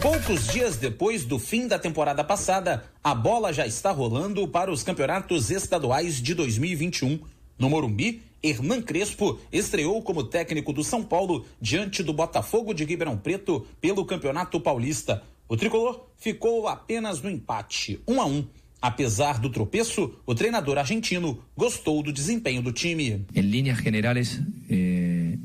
Poucos 0.00 0.46
dias 0.46 0.78
depois 0.78 1.26
do 1.26 1.38
fim 1.38 1.68
da 1.68 1.78
temporada 1.78 2.24
passada, 2.24 2.84
a 3.04 3.14
bola 3.14 3.52
já 3.52 3.66
está 3.66 3.90
rolando 3.90 4.48
para 4.48 4.72
os 4.72 4.82
campeonatos 4.82 5.50
estaduais 5.50 6.22
de 6.22 6.32
2021. 6.32 7.20
No 7.58 7.68
Morumbi, 7.68 8.22
Hernan 8.42 8.82
Crespo 8.82 9.38
estreou 9.52 10.00
como 10.02 10.24
técnico 10.24 10.72
do 10.72 10.84
São 10.84 11.02
Paulo 11.02 11.44
diante 11.60 12.02
do 12.02 12.12
Botafogo 12.12 12.72
de 12.72 12.84
Ribeirão 12.84 13.16
Preto 13.16 13.66
pelo 13.80 14.04
Campeonato 14.04 14.60
Paulista. 14.60 15.22
O 15.48 15.56
tricolor 15.56 16.06
ficou 16.16 16.68
apenas 16.68 17.22
no 17.22 17.30
empate, 17.30 18.00
1 18.06 18.14
um 18.14 18.20
a 18.20 18.26
1. 18.26 18.30
Um. 18.30 18.46
Apesar 18.80 19.40
do 19.40 19.50
tropeço, 19.50 20.14
o 20.24 20.34
treinador 20.34 20.78
argentino 20.78 21.42
gostou 21.56 22.00
do 22.00 22.12
desempenho 22.12 22.62
do 22.62 22.70
time. 22.70 23.26
Em 23.34 23.40
linhas 23.40 23.78
generais, 23.78 24.40
eh... 24.70 25.36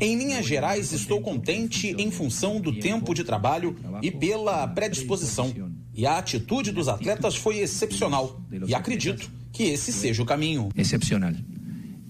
Em 0.00 0.16
linhas 0.16 0.44
gerais, 0.44 0.92
estou 0.92 1.20
contente 1.20 1.94
em 1.96 2.10
função 2.10 2.60
do 2.60 2.72
tempo 2.72 3.14
de 3.14 3.22
trabalho 3.22 3.76
e 4.02 4.10
pela 4.10 4.66
predisposição. 4.66 5.54
E 5.94 6.04
a 6.04 6.18
atitude 6.18 6.72
dos 6.72 6.88
atletas 6.88 7.36
foi 7.36 7.58
excepcional. 7.58 8.40
E 8.66 8.74
acredito 8.74 9.30
que 9.52 9.64
esse 9.64 9.92
seja 9.92 10.20
o 10.20 10.26
caminho. 10.26 10.70
Excepcional. 10.74 11.32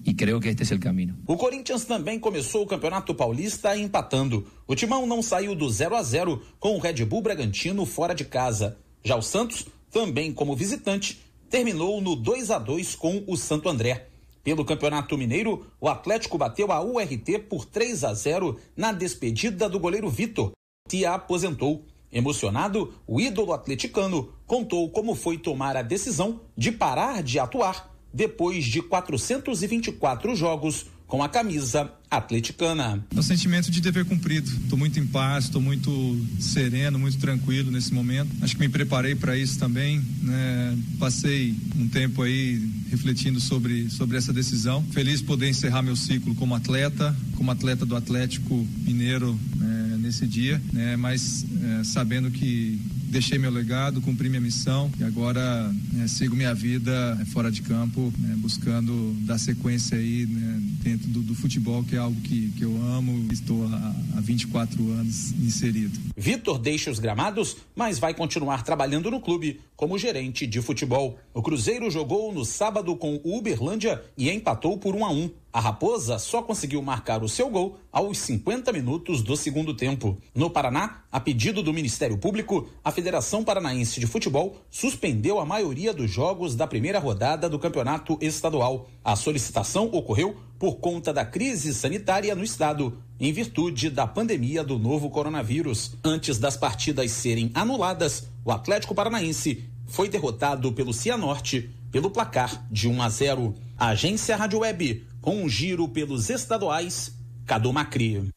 E 0.05 0.13
creio 0.13 0.39
que 0.39 0.49
este 0.49 0.73
é 0.73 0.75
o 0.75 0.79
caminho. 0.79 1.17
O 1.25 1.37
Corinthians 1.37 1.85
também 1.85 2.19
começou 2.19 2.63
o 2.63 2.67
Campeonato 2.67 3.15
Paulista 3.15 3.77
empatando. 3.77 4.45
O 4.67 4.75
Timão 4.75 5.05
não 5.05 5.21
saiu 5.21 5.55
do 5.55 5.69
0 5.69 5.95
a 5.95 6.03
0 6.03 6.41
com 6.59 6.75
o 6.75 6.79
Red 6.79 7.05
Bull 7.05 7.21
Bragantino 7.21 7.85
fora 7.85 8.13
de 8.13 8.25
casa. 8.25 8.77
Já 9.01 9.15
o 9.15 9.21
Santos, 9.21 9.65
também 9.89 10.33
como 10.33 10.55
visitante, 10.55 11.21
terminou 11.49 12.01
no 12.01 12.17
2 12.17 12.51
a 12.51 12.59
2 12.59 12.95
com 12.95 13.23
o 13.27 13.37
Santo 13.37 13.69
André. 13.69 14.07
Pelo 14.43 14.65
Campeonato 14.65 15.17
Mineiro, 15.17 15.65
o 15.79 15.87
Atlético 15.87 16.37
bateu 16.37 16.69
a 16.71 16.81
URT 16.81 17.39
por 17.47 17.63
3 17.63 18.03
a 18.03 18.13
0 18.13 18.59
na 18.75 18.91
despedida 18.91 19.69
do 19.69 19.79
goleiro 19.79 20.09
Vitor, 20.09 20.51
que 20.89 21.05
a 21.05 21.13
aposentou. 21.13 21.85
Emocionado, 22.11 22.93
o 23.07 23.21
ídolo 23.21 23.53
atleticano 23.53 24.33
contou 24.45 24.89
como 24.91 25.15
foi 25.15 25.37
tomar 25.37 25.77
a 25.77 25.81
decisão 25.81 26.41
de 26.55 26.71
parar 26.71 27.23
de 27.23 27.39
atuar 27.39 27.92
depois 28.13 28.65
de 28.65 28.81
424 28.81 30.35
jogos 30.35 30.85
com 31.13 31.21
a 31.21 31.29
camisa 31.29 31.91
atleticana. 32.09 33.03
É 33.15 33.19
o 33.19 33.21
sentimento 33.21 33.69
de 33.69 33.79
dever 33.79 34.03
cumprido. 34.03 34.49
Estou 34.49 34.77
muito 34.77 34.99
em 34.99 35.05
paz, 35.05 35.45
estou 35.45 35.61
muito 35.61 35.91
sereno, 36.39 36.97
muito 36.97 37.19
tranquilo 37.19 37.69
nesse 37.69 37.93
momento. 37.93 38.31
Acho 38.41 38.55
que 38.55 38.59
me 38.59 38.67
preparei 38.69 39.13
para 39.13 39.37
isso 39.37 39.59
também. 39.59 40.01
Né? 40.23 40.77
Passei 40.97 41.55
um 41.77 41.87
tempo 41.87 42.23
aí 42.23 42.67
refletindo 42.89 43.39
sobre, 43.39 43.91
sobre 43.91 44.17
essa 44.17 44.33
decisão. 44.33 44.83
Feliz 44.91 45.21
poder 45.21 45.49
encerrar 45.49 45.83
meu 45.83 45.95
ciclo 45.95 46.33
como 46.33 46.55
atleta, 46.55 47.15
como 47.35 47.51
atleta 47.51 47.85
do 47.85 47.95
Atlético 47.95 48.67
Mineiro 48.79 49.39
né, 49.55 49.97
nesse 49.99 50.25
dia, 50.25 50.59
né? 50.71 50.95
mas 50.95 51.45
é, 51.79 51.83
sabendo 51.83 52.31
que 52.31 52.81
deixei 53.13 53.37
meu 53.37 53.51
legado, 53.51 54.01
cumpri 54.01 54.27
minha 54.27 54.41
missão 54.41 54.91
e 54.99 55.03
agora 55.03 55.71
né, 55.93 56.07
sigo 56.07 56.35
minha 56.35 56.53
vida 56.53 57.15
fora 57.31 57.51
de 57.51 57.61
campo, 57.61 58.11
né, 58.17 58.33
buscando 58.37 59.13
dar 59.19 59.37
sequência 59.37 59.95
aí 59.95 60.25
né, 60.25 60.59
dentro 60.81 61.07
do, 61.09 61.21
do, 61.21 61.35
futebol, 61.35 61.83
que 61.83 61.95
é 61.95 61.99
algo 61.99 62.19
que, 62.21 62.51
que 62.57 62.63
eu 62.63 62.75
amo 62.81 63.31
estou 63.31 63.67
há, 63.67 63.95
há 64.17 64.19
24 64.19 64.91
anos 64.93 65.31
inserido. 65.33 65.99
Vitor 66.17 66.57
deixa 66.57 66.89
os 66.89 66.97
gramados, 66.97 67.57
mas 67.75 67.99
vai 67.99 68.15
continuar 68.15 68.63
trabalhando 68.63 69.11
no 69.11 69.21
clube 69.21 69.61
como 69.75 69.97
gerente 69.97 70.47
de 70.47 70.59
futebol. 70.59 71.19
O 71.35 71.41
Cruzeiro 71.43 71.91
jogou 71.91 72.33
no 72.33 72.43
sábado 72.43 72.95
com 72.95 73.21
o 73.23 73.37
Uberlândia 73.37 74.01
e 74.17 74.31
empatou 74.31 74.75
por 74.75 74.95
1 74.95 75.05
a 75.05 75.11
1. 75.11 75.29
A 75.53 75.59
Raposa 75.59 76.17
só 76.17 76.41
conseguiu 76.41 76.81
marcar 76.81 77.21
o 77.21 77.29
seu 77.29 77.47
gol 77.47 77.77
aos 77.91 78.17
50 78.17 78.73
minutos 78.73 79.21
do 79.21 79.37
segundo 79.37 79.75
tempo. 79.75 80.17
No 80.33 80.49
Paraná, 80.49 81.03
a 81.11 81.19
pedido 81.19 81.61
do 81.61 81.71
Ministério 81.71 82.17
Público, 82.17 82.67
a 82.83 82.91
Federação 82.91 83.43
Paranaense 83.43 83.99
de 83.99 84.07
Futebol 84.07 84.57
suspendeu 84.67 85.39
a 85.39 85.45
maioria 85.45 85.93
dos 85.93 86.09
jogos 86.09 86.55
da 86.55 86.65
primeira 86.65 86.97
rodada 86.97 87.47
do 87.47 87.59
campeonato 87.59 88.17
estadual. 88.19 88.89
A 89.05 89.15
solicitação 89.15 89.85
ocorreu 89.93 90.35
por 90.57 90.77
conta 90.77 91.13
da 91.13 91.23
crise 91.23 91.71
sanitária 91.71 92.33
no 92.33 92.43
estado, 92.43 92.97
em 93.19 93.31
virtude 93.31 93.91
da 93.91 94.07
pandemia 94.07 94.63
do 94.63 94.79
novo 94.79 95.11
coronavírus. 95.11 95.95
Antes 96.03 96.39
das 96.39 96.57
partidas 96.57 97.11
serem 97.11 97.51
anuladas, 97.53 98.27
o 98.43 98.51
Atlético 98.51 98.95
Paranaense 98.95 99.65
foi 99.85 100.09
derrotado 100.09 100.73
pelo 100.73 100.91
Cianorte 100.91 101.69
pelo 101.91 102.09
placar 102.09 102.65
de 102.71 102.87
1 102.87 103.01
a 103.03 103.07
0. 103.07 103.53
A 103.77 103.89
agência 103.89 104.35
Rádio 104.35 104.59
Web, 104.59 105.05
um 105.31 105.47
giro 105.47 105.87
pelos 105.87 106.29
estaduais, 106.29 107.13
Cadu 107.45 107.71
Macri. 107.71 108.29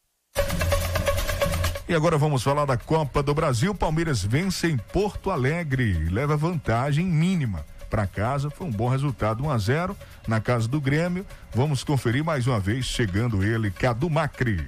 E 1.89 1.95
agora 1.95 2.19
vamos 2.19 2.43
falar 2.43 2.65
da 2.65 2.77
Copa 2.77 3.23
do 3.23 3.33
Brasil. 3.33 3.75
Palmeiras 3.75 4.23
vence 4.23 4.67
em 4.67 4.77
Porto 4.77 5.31
Alegre, 5.31 6.09
leva 6.11 6.37
vantagem 6.37 7.07
mínima 7.07 7.65
para 7.89 8.07
casa. 8.07 8.51
Foi 8.51 8.67
um 8.67 8.73
bom 8.73 8.89
resultado, 8.89 9.45
1 9.45 9.51
a 9.51 9.59
0 9.59 9.97
na 10.27 10.41
casa 10.41 10.67
do 10.67 10.81
Grêmio. 10.81 11.25
Vamos 11.55 11.85
conferir 11.85 12.25
mais 12.25 12.47
uma 12.47 12.59
vez, 12.59 12.87
chegando 12.87 13.45
ele, 13.45 13.71
Cadu 13.71 14.11
Macri. 14.11 14.67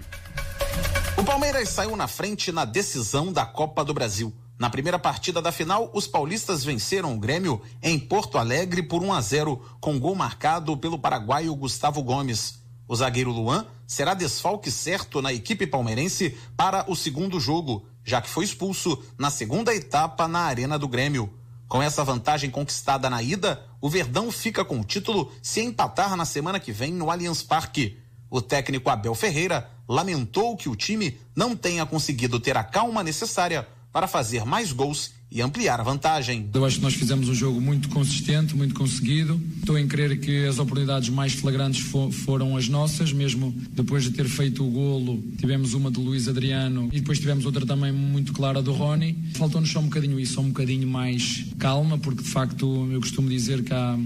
O 1.16 1.24
Palmeiras 1.24 1.68
saiu 1.70 1.96
na 1.96 2.06
frente 2.06 2.52
na 2.52 2.64
decisão 2.64 3.32
da 3.32 3.44
Copa 3.44 3.84
do 3.84 3.92
Brasil. 3.92 4.32
Na 4.58 4.68
primeira 4.68 4.98
partida 4.98 5.40
da 5.40 5.52
final, 5.52 5.88
os 5.94 6.08
paulistas 6.08 6.64
venceram 6.64 7.14
o 7.14 7.18
Grêmio 7.18 7.62
em 7.80 7.96
Porto 7.96 8.36
Alegre 8.36 8.82
por 8.82 9.04
1 9.04 9.12
a 9.12 9.20
0, 9.20 9.62
com 9.80 10.00
gol 10.00 10.16
marcado 10.16 10.76
pelo 10.76 10.98
paraguaio 10.98 11.54
Gustavo 11.54 12.02
Gomes. 12.02 12.58
O 12.88 12.96
zagueiro 12.96 13.30
Luan 13.30 13.66
será 13.86 14.14
desfalque 14.14 14.68
certo 14.68 15.22
na 15.22 15.32
equipe 15.32 15.64
palmeirense 15.64 16.36
para 16.56 16.84
o 16.90 16.96
segundo 16.96 17.38
jogo, 17.38 17.86
já 18.04 18.20
que 18.20 18.28
foi 18.28 18.44
expulso 18.44 19.00
na 19.16 19.30
segunda 19.30 19.72
etapa 19.72 20.26
na 20.26 20.40
Arena 20.40 20.76
do 20.76 20.88
Grêmio. 20.88 21.32
Com 21.68 21.80
essa 21.80 22.02
vantagem 22.02 22.50
conquistada 22.50 23.08
na 23.08 23.22
ida, 23.22 23.64
o 23.80 23.88
Verdão 23.88 24.32
fica 24.32 24.64
com 24.64 24.80
o 24.80 24.84
título 24.84 25.30
se 25.40 25.60
empatar 25.60 26.16
na 26.16 26.24
semana 26.24 26.58
que 26.58 26.72
vem 26.72 26.92
no 26.92 27.12
Allianz 27.12 27.44
Parque. 27.44 27.96
O 28.28 28.42
técnico 28.42 28.90
Abel 28.90 29.14
Ferreira 29.14 29.70
lamentou 29.88 30.56
que 30.56 30.68
o 30.68 30.74
time 30.74 31.20
não 31.36 31.54
tenha 31.54 31.86
conseguido 31.86 32.40
ter 32.40 32.56
a 32.56 32.64
calma 32.64 33.04
necessária 33.04 33.68
para 33.98 34.06
fazer 34.06 34.44
mais 34.44 34.70
gols 34.70 35.10
e 35.28 35.42
ampliar 35.42 35.80
a 35.80 35.82
vantagem. 35.82 36.48
Eu 36.54 36.64
acho 36.64 36.76
que 36.76 36.82
nós 36.84 36.94
fizemos 36.94 37.28
um 37.28 37.34
jogo 37.34 37.60
muito 37.60 37.88
consistente, 37.88 38.54
muito 38.54 38.72
conseguido. 38.72 39.40
Estou 39.58 39.76
em 39.76 39.88
crer 39.88 40.20
que 40.20 40.46
as 40.46 40.60
oportunidades 40.60 41.08
mais 41.08 41.32
flagrantes 41.32 41.80
fo 41.80 42.08
foram 42.12 42.56
as 42.56 42.68
nossas, 42.68 43.12
mesmo 43.12 43.52
depois 43.72 44.04
de 44.04 44.12
ter 44.12 44.28
feito 44.28 44.64
o 44.64 44.70
golo, 44.70 45.20
tivemos 45.36 45.74
uma 45.74 45.90
do 45.90 46.00
Luiz 46.00 46.28
Adriano 46.28 46.88
e 46.92 47.00
depois 47.00 47.18
tivemos 47.18 47.44
outra 47.44 47.66
também 47.66 47.90
muito 47.90 48.32
clara 48.32 48.62
do 48.62 48.70
Rony. 48.70 49.18
Faltou-nos 49.34 49.68
só 49.68 49.80
um 49.80 49.86
bocadinho 49.86 50.20
isso, 50.20 50.34
só 50.34 50.42
um 50.42 50.50
bocadinho 50.50 50.86
mais 50.86 51.46
calma, 51.58 51.98
porque 51.98 52.22
de 52.22 52.28
facto 52.28 52.88
eu 52.92 53.00
costumo 53.00 53.28
dizer 53.28 53.64
que 53.64 53.74
há 53.74 53.98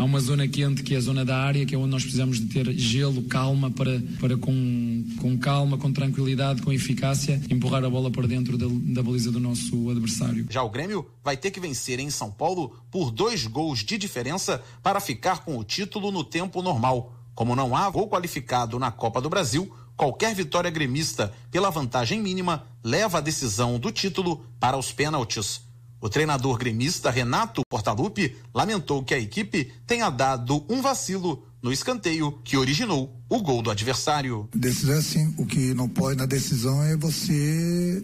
há 0.00 0.04
uma 0.04 0.18
zona 0.18 0.48
quente 0.48 0.82
que 0.82 0.94
é 0.94 0.96
a 0.96 1.00
zona 1.00 1.26
da 1.26 1.36
área, 1.36 1.66
que 1.66 1.74
é 1.74 1.78
onde 1.78 1.90
nós 1.90 2.02
precisamos 2.02 2.40
de 2.40 2.46
ter 2.46 2.72
gelo, 2.72 3.22
calma, 3.24 3.70
para, 3.70 4.02
para 4.18 4.34
com, 4.38 5.04
com 5.20 5.38
calma, 5.38 5.76
com 5.76 5.92
tranquilidade, 5.92 6.62
com 6.62 6.72
eficácia, 6.72 7.38
empurrar 7.50 7.84
a 7.84 7.90
bola 7.90 8.10
para 8.10 8.26
dentro 8.26 8.56
da, 8.56 8.66
da 8.66 9.02
baliza 9.02 9.30
do 9.30 9.38
nosso 9.38 9.90
adversário. 9.90 10.46
Já 10.48 10.62
o 10.62 10.70
Grêmio 10.70 11.06
vai 11.22 11.36
ter 11.36 11.50
que 11.50 11.60
vencer 11.60 12.00
em 12.00 12.08
São 12.08 12.30
Paulo 12.30 12.80
por 12.90 13.10
dois 13.10 13.46
gols 13.46 13.80
de 13.80 13.98
diferença 13.98 14.62
para 14.82 15.00
ficar 15.00 15.44
com 15.44 15.58
o 15.58 15.64
título 15.64 16.10
no 16.10 16.24
tempo 16.24 16.62
normal. 16.62 17.14
Como 17.34 17.54
não 17.54 17.76
há 17.76 17.88
gol 17.90 18.08
qualificado 18.08 18.78
na 18.78 18.90
Copa 18.90 19.20
do 19.20 19.28
Brasil, 19.28 19.70
qualquer 19.98 20.34
vitória 20.34 20.70
gremista 20.70 21.30
pela 21.50 21.68
vantagem 21.68 22.22
mínima 22.22 22.64
leva 22.82 23.18
a 23.18 23.20
decisão 23.20 23.78
do 23.78 23.92
título 23.92 24.46
para 24.58 24.78
os 24.78 24.92
pênaltis. 24.92 25.60
O 26.00 26.08
treinador 26.08 26.56
gremista 26.58 27.10
Renato 27.10 27.60
Portaluppi 27.68 28.34
lamentou 28.54 29.04
que 29.04 29.12
a 29.12 29.18
equipe 29.18 29.70
tenha 29.86 30.08
dado 30.08 30.64
um 30.68 30.80
vacilo 30.80 31.44
no 31.62 31.70
escanteio 31.70 32.32
que 32.42 32.56
originou 32.56 33.14
o 33.28 33.42
gol 33.42 33.60
do 33.60 33.70
adversário. 33.70 34.48
Decisão 34.54 34.94
é 34.94 34.98
assim, 34.98 35.34
o 35.36 35.44
que 35.44 35.74
não 35.74 35.88
pode 35.88 36.16
na 36.16 36.24
decisão 36.24 36.82
é 36.82 36.96
você 36.96 38.02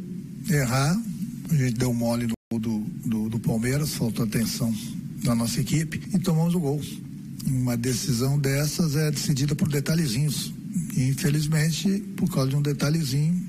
errar. 0.50 0.94
A 1.50 1.54
gente 1.54 1.78
deu 1.78 1.94
mole 1.94 2.26
no 2.26 2.34
gol 2.52 2.60
do, 2.60 2.78
do, 3.08 3.28
do 3.30 3.38
Palmeiras, 3.38 3.94
faltou 3.94 4.26
atenção 4.26 4.74
da 5.24 5.34
nossa 5.34 5.60
equipe 5.60 6.02
e 6.14 6.18
tomamos 6.18 6.54
o 6.54 6.60
gol. 6.60 6.80
Uma 7.46 7.76
decisão 7.76 8.38
dessas 8.38 8.94
é 8.96 9.10
decidida 9.10 9.54
por 9.54 9.68
detalhezinhos. 9.68 10.52
E, 10.94 11.08
infelizmente, 11.08 12.00
por 12.16 12.30
causa 12.30 12.50
de 12.50 12.56
um 12.56 12.62
detalhezinho, 12.62 13.45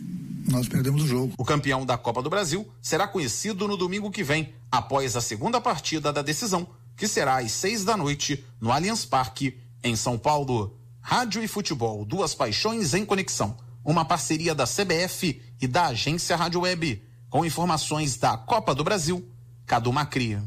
nós 0.47 0.67
perdemos 0.67 1.03
o 1.03 1.07
jogo. 1.07 1.33
O 1.37 1.45
campeão 1.45 1.85
da 1.85 1.97
Copa 1.97 2.21
do 2.21 2.29
Brasil 2.29 2.67
será 2.81 3.07
conhecido 3.07 3.67
no 3.67 3.77
domingo 3.77 4.11
que 4.11 4.23
vem, 4.23 4.53
após 4.71 5.15
a 5.15 5.21
segunda 5.21 5.59
partida 5.61 6.11
da 6.11 6.21
decisão, 6.21 6.67
que 6.95 7.07
será 7.07 7.37
às 7.37 7.51
seis 7.51 7.83
da 7.83 7.95
noite 7.95 8.43
no 8.59 8.71
Allianz 8.71 9.05
Parque, 9.05 9.57
em 9.83 9.95
São 9.95 10.17
Paulo. 10.17 10.77
Rádio 11.01 11.43
e 11.43 11.47
futebol, 11.47 12.03
duas 12.03 12.35
paixões 12.35 12.93
em 12.93 13.05
conexão. 13.05 13.55
Uma 13.83 14.03
parceria 14.03 14.53
da 14.53 14.65
CBF 14.65 15.41
e 15.61 15.67
da 15.67 15.87
agência 15.87 16.35
Rádio 16.35 16.61
Web. 16.61 17.01
Com 17.29 17.45
informações 17.45 18.17
da 18.17 18.37
Copa 18.37 18.75
do 18.75 18.83
Brasil, 18.83 19.25
Cadu 19.65 19.93
Macri. 19.93 20.37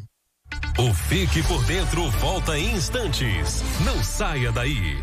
O 0.79 0.95
Fique 0.95 1.43
por 1.43 1.65
Dentro 1.65 2.11
volta 2.13 2.59
em 2.59 2.75
instantes. 2.75 3.63
Não 3.85 4.03
saia 4.03 4.51
daí. 4.51 5.03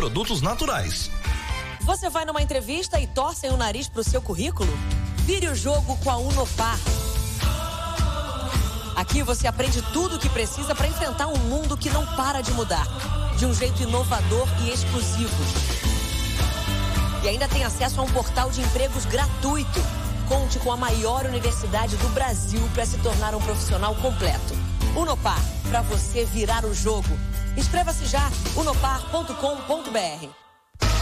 produtos 0.00 0.40
naturais. 0.40 1.10
Você 1.82 2.08
vai 2.08 2.24
numa 2.24 2.40
entrevista 2.40 2.98
e 2.98 3.06
torcem 3.06 3.50
o 3.50 3.56
nariz 3.58 3.86
pro 3.86 4.02
seu 4.02 4.22
currículo? 4.22 4.72
Vire 5.26 5.46
o 5.46 5.54
jogo 5.54 5.94
com 5.98 6.10
a 6.10 6.16
Unopar. 6.16 6.78
Aqui 8.96 9.22
você 9.22 9.46
aprende 9.46 9.82
tudo 9.92 10.16
o 10.16 10.18
que 10.18 10.30
precisa 10.30 10.74
para 10.74 10.88
enfrentar 10.88 11.26
um 11.26 11.36
mundo 11.36 11.76
que 11.76 11.90
não 11.90 12.06
para 12.16 12.40
de 12.40 12.50
mudar, 12.54 12.86
de 13.36 13.44
um 13.44 13.52
jeito 13.52 13.82
inovador 13.82 14.48
e 14.64 14.70
exclusivo. 14.70 15.44
E 17.22 17.28
ainda 17.28 17.46
tem 17.46 17.62
acesso 17.62 18.00
a 18.00 18.02
um 18.02 18.10
portal 18.10 18.50
de 18.50 18.62
empregos 18.62 19.04
gratuito. 19.04 19.80
Conte 20.26 20.58
com 20.60 20.72
a 20.72 20.78
maior 20.78 21.26
universidade 21.26 21.94
do 21.98 22.08
Brasil 22.14 22.66
para 22.72 22.86
se 22.86 22.96
tornar 23.00 23.34
um 23.34 23.40
profissional 23.42 23.94
completo. 23.96 24.54
Unopar, 24.96 25.44
para 25.68 25.82
você 25.82 26.24
virar 26.24 26.64
o 26.64 26.74
jogo. 26.74 27.18
Inscreva-se 27.56 28.06
já, 28.06 28.30
unopar.com.br. 28.56 30.49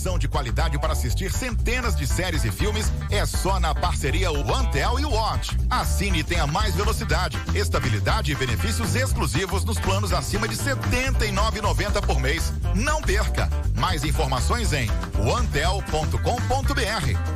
De 0.00 0.26
qualidade 0.28 0.78
para 0.78 0.94
assistir 0.94 1.30
centenas 1.30 1.94
de 1.94 2.06
séries 2.06 2.42
e 2.42 2.50
filmes 2.50 2.90
é 3.10 3.26
só 3.26 3.60
na 3.60 3.74
parceria 3.74 4.32
OneTel 4.32 4.98
e 4.98 5.04
Watch. 5.04 5.54
Assine 5.68 6.20
e 6.20 6.24
tenha 6.24 6.46
mais 6.46 6.74
velocidade, 6.74 7.38
estabilidade 7.54 8.32
e 8.32 8.34
benefícios 8.34 8.94
exclusivos 8.94 9.62
nos 9.62 9.78
planos 9.78 10.10
acima 10.14 10.48
de 10.48 10.56
R$ 10.56 10.74
79,90 10.74 12.06
por 12.06 12.18
mês. 12.18 12.50
Não 12.74 13.02
perca! 13.02 13.50
Mais 13.76 14.02
informações 14.02 14.72
em 14.72 14.90
onetel.com.br. 15.18 16.22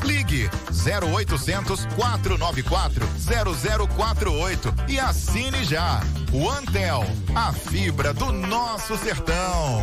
Ligue 0.06 0.48
0800 0.70 1.84
494 1.94 3.06
0048 3.94 4.74
e 4.88 4.98
assine 4.98 5.64
já. 5.64 6.00
OneTel, 6.32 7.04
a 7.34 7.52
fibra 7.52 8.14
do 8.14 8.32
nosso 8.32 8.96
sertão. 8.96 9.82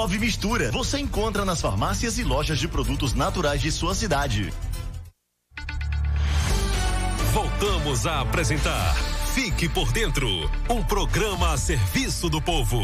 Nove 0.00 0.18
Mistura. 0.18 0.70
Você 0.70 0.98
encontra 0.98 1.44
nas 1.44 1.60
farmácias 1.60 2.16
e 2.16 2.24
lojas 2.24 2.58
de 2.58 2.66
produtos 2.66 3.12
naturais 3.12 3.60
de 3.60 3.70
sua 3.70 3.94
cidade. 3.94 4.50
Voltamos 7.34 8.06
a 8.06 8.22
apresentar 8.22 8.94
Fique 9.34 9.68
por 9.68 9.92
Dentro 9.92 10.26
um 10.70 10.82
programa 10.82 11.52
a 11.52 11.58
serviço 11.58 12.30
do 12.30 12.40
povo. 12.40 12.80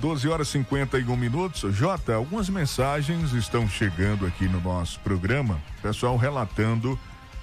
Doze 0.00 0.26
horas 0.30 0.48
e 0.48 0.52
51 0.52 1.14
minutos. 1.14 1.76
Jota, 1.76 2.14
algumas 2.14 2.48
mensagens 2.48 3.34
estão 3.34 3.68
chegando 3.68 4.24
aqui 4.24 4.48
no 4.48 4.58
nosso 4.58 4.98
programa. 5.00 5.60
Pessoal 5.82 6.16
relatando 6.16 6.98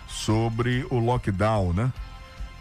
sobre 0.08 0.84
o 0.90 0.98
lockdown, 0.98 1.72
né? 1.72 1.94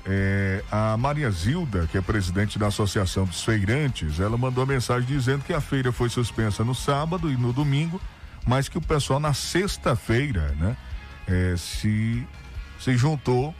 É, 0.04 0.62
a 0.70 0.98
Maria 0.98 1.30
Zilda, 1.30 1.88
que 1.90 1.96
é 1.96 2.02
presidente 2.02 2.58
da 2.58 2.66
Associação 2.66 3.24
dos 3.24 3.42
Feirantes, 3.42 4.20
ela 4.20 4.36
mandou 4.36 4.66
mensagem 4.66 5.08
dizendo 5.08 5.42
que 5.44 5.54
a 5.54 5.62
feira 5.62 5.90
foi 5.90 6.10
suspensa 6.10 6.62
no 6.62 6.74
sábado 6.74 7.30
e 7.32 7.36
no 7.36 7.50
domingo, 7.50 7.98
mas 8.46 8.68
que 8.68 8.76
o 8.76 8.82
pessoal 8.82 9.18
na 9.18 9.32
sexta-feira, 9.32 10.54
né, 10.60 10.76
é, 11.26 11.56
se, 11.56 12.22
se 12.78 12.96
juntou, 12.98 13.54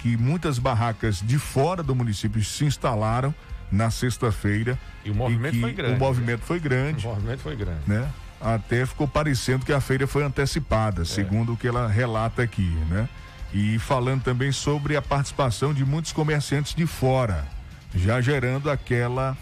que 0.00 0.16
muitas 0.16 0.58
barracas 0.58 1.20
de 1.20 1.38
fora 1.38 1.80
do 1.80 1.94
município 1.94 2.42
se 2.42 2.64
instalaram 2.64 3.32
na 3.74 3.90
sexta-feira. 3.90 4.78
E 5.04 5.10
o 5.10 5.14
movimento 5.14 5.60
foi 5.60 5.72
grande. 5.72 5.94
O 5.94 5.98
movimento 5.98 6.40
foi 6.42 6.60
grande. 6.60 7.06
O 7.06 7.10
movimento 7.10 7.40
foi 7.40 7.56
grande. 7.56 7.80
Né? 7.86 8.08
Até 8.40 8.84
ficou 8.86 9.08
parecendo 9.08 9.64
que 9.64 9.72
a 9.72 9.80
feira 9.80 10.06
foi 10.06 10.22
antecipada, 10.22 11.04
segundo 11.04 11.52
o 11.54 11.56
que 11.56 11.66
ela 11.66 11.88
relata 11.88 12.42
aqui, 12.42 12.70
né? 12.90 13.08
E 13.52 13.78
falando 13.78 14.22
também 14.22 14.52
sobre 14.52 14.96
a 14.96 15.02
participação 15.02 15.72
de 15.72 15.84
muitos 15.84 16.12
comerciantes 16.12 16.74
de 16.74 16.86
fora, 16.86 17.46
já 17.94 18.20
gerando 18.20 18.70
aquela, 18.70 19.36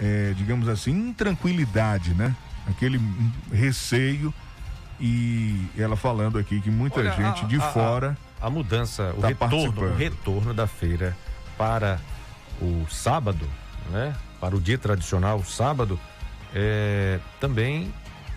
eh, 0.00 0.32
digamos 0.36 0.68
assim, 0.68 0.90
intranquilidade, 0.90 2.12
né? 2.14 2.34
Aquele 2.66 3.00
receio 3.52 4.32
e 4.98 5.66
ela 5.78 5.96
falando 5.96 6.38
aqui 6.38 6.60
que 6.60 6.70
muita 6.70 7.00
Olha, 7.00 7.12
gente 7.12 7.44
a- 7.44 7.48
de 7.48 7.56
a- 7.56 7.60
fora 7.60 8.16
A, 8.40 8.46
a 8.46 8.50
mudança, 8.50 9.14
o 9.16 9.20
tá 9.20 9.28
retorno, 9.28 9.82
o 9.86 9.94
retorno 9.96 10.54
da 10.54 10.66
feira 10.66 11.16
para 11.56 12.00
o 12.60 12.86
sábado, 12.90 13.46
né? 13.90 14.14
Para 14.40 14.56
o 14.56 14.60
dia 14.60 14.78
tradicional, 14.78 15.38
o 15.38 15.44
sábado, 15.44 15.98
é, 16.54 17.18
também 17.38 17.92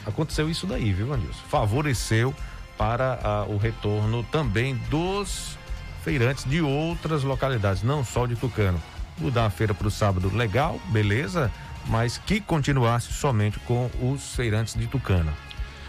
aconteceu 0.06 0.50
isso 0.50 0.68
daí, 0.68 0.92
viu, 0.92 1.14
Anilson? 1.14 1.42
Favoreceu 1.50 2.34
para 2.78 3.20
ah, 3.24 3.46
o 3.48 3.58
retorno 3.58 4.24
também 4.32 4.76
dos 4.90 5.58
feirantes 6.04 6.44
de 6.44 6.62
outras 6.62 7.24
localidades, 7.24 7.84
não 7.84 8.04
só 8.04 8.26
de 8.26 8.36
Tucano. 8.36 8.82
Mudar 9.18 9.46
a 9.46 9.50
feira 9.50 9.74
para 9.74 9.88
o 9.88 9.92
sábado, 9.92 10.36
legal, 10.36 10.80
beleza, 10.88 11.52
mas 11.88 12.18
que 12.18 12.42
continuasse 12.42 13.14
somente 13.14 13.60
com 13.60 13.90
os 14.02 14.36
feirantes 14.36 14.74
de 14.74 14.88
Tucano. 14.88 15.32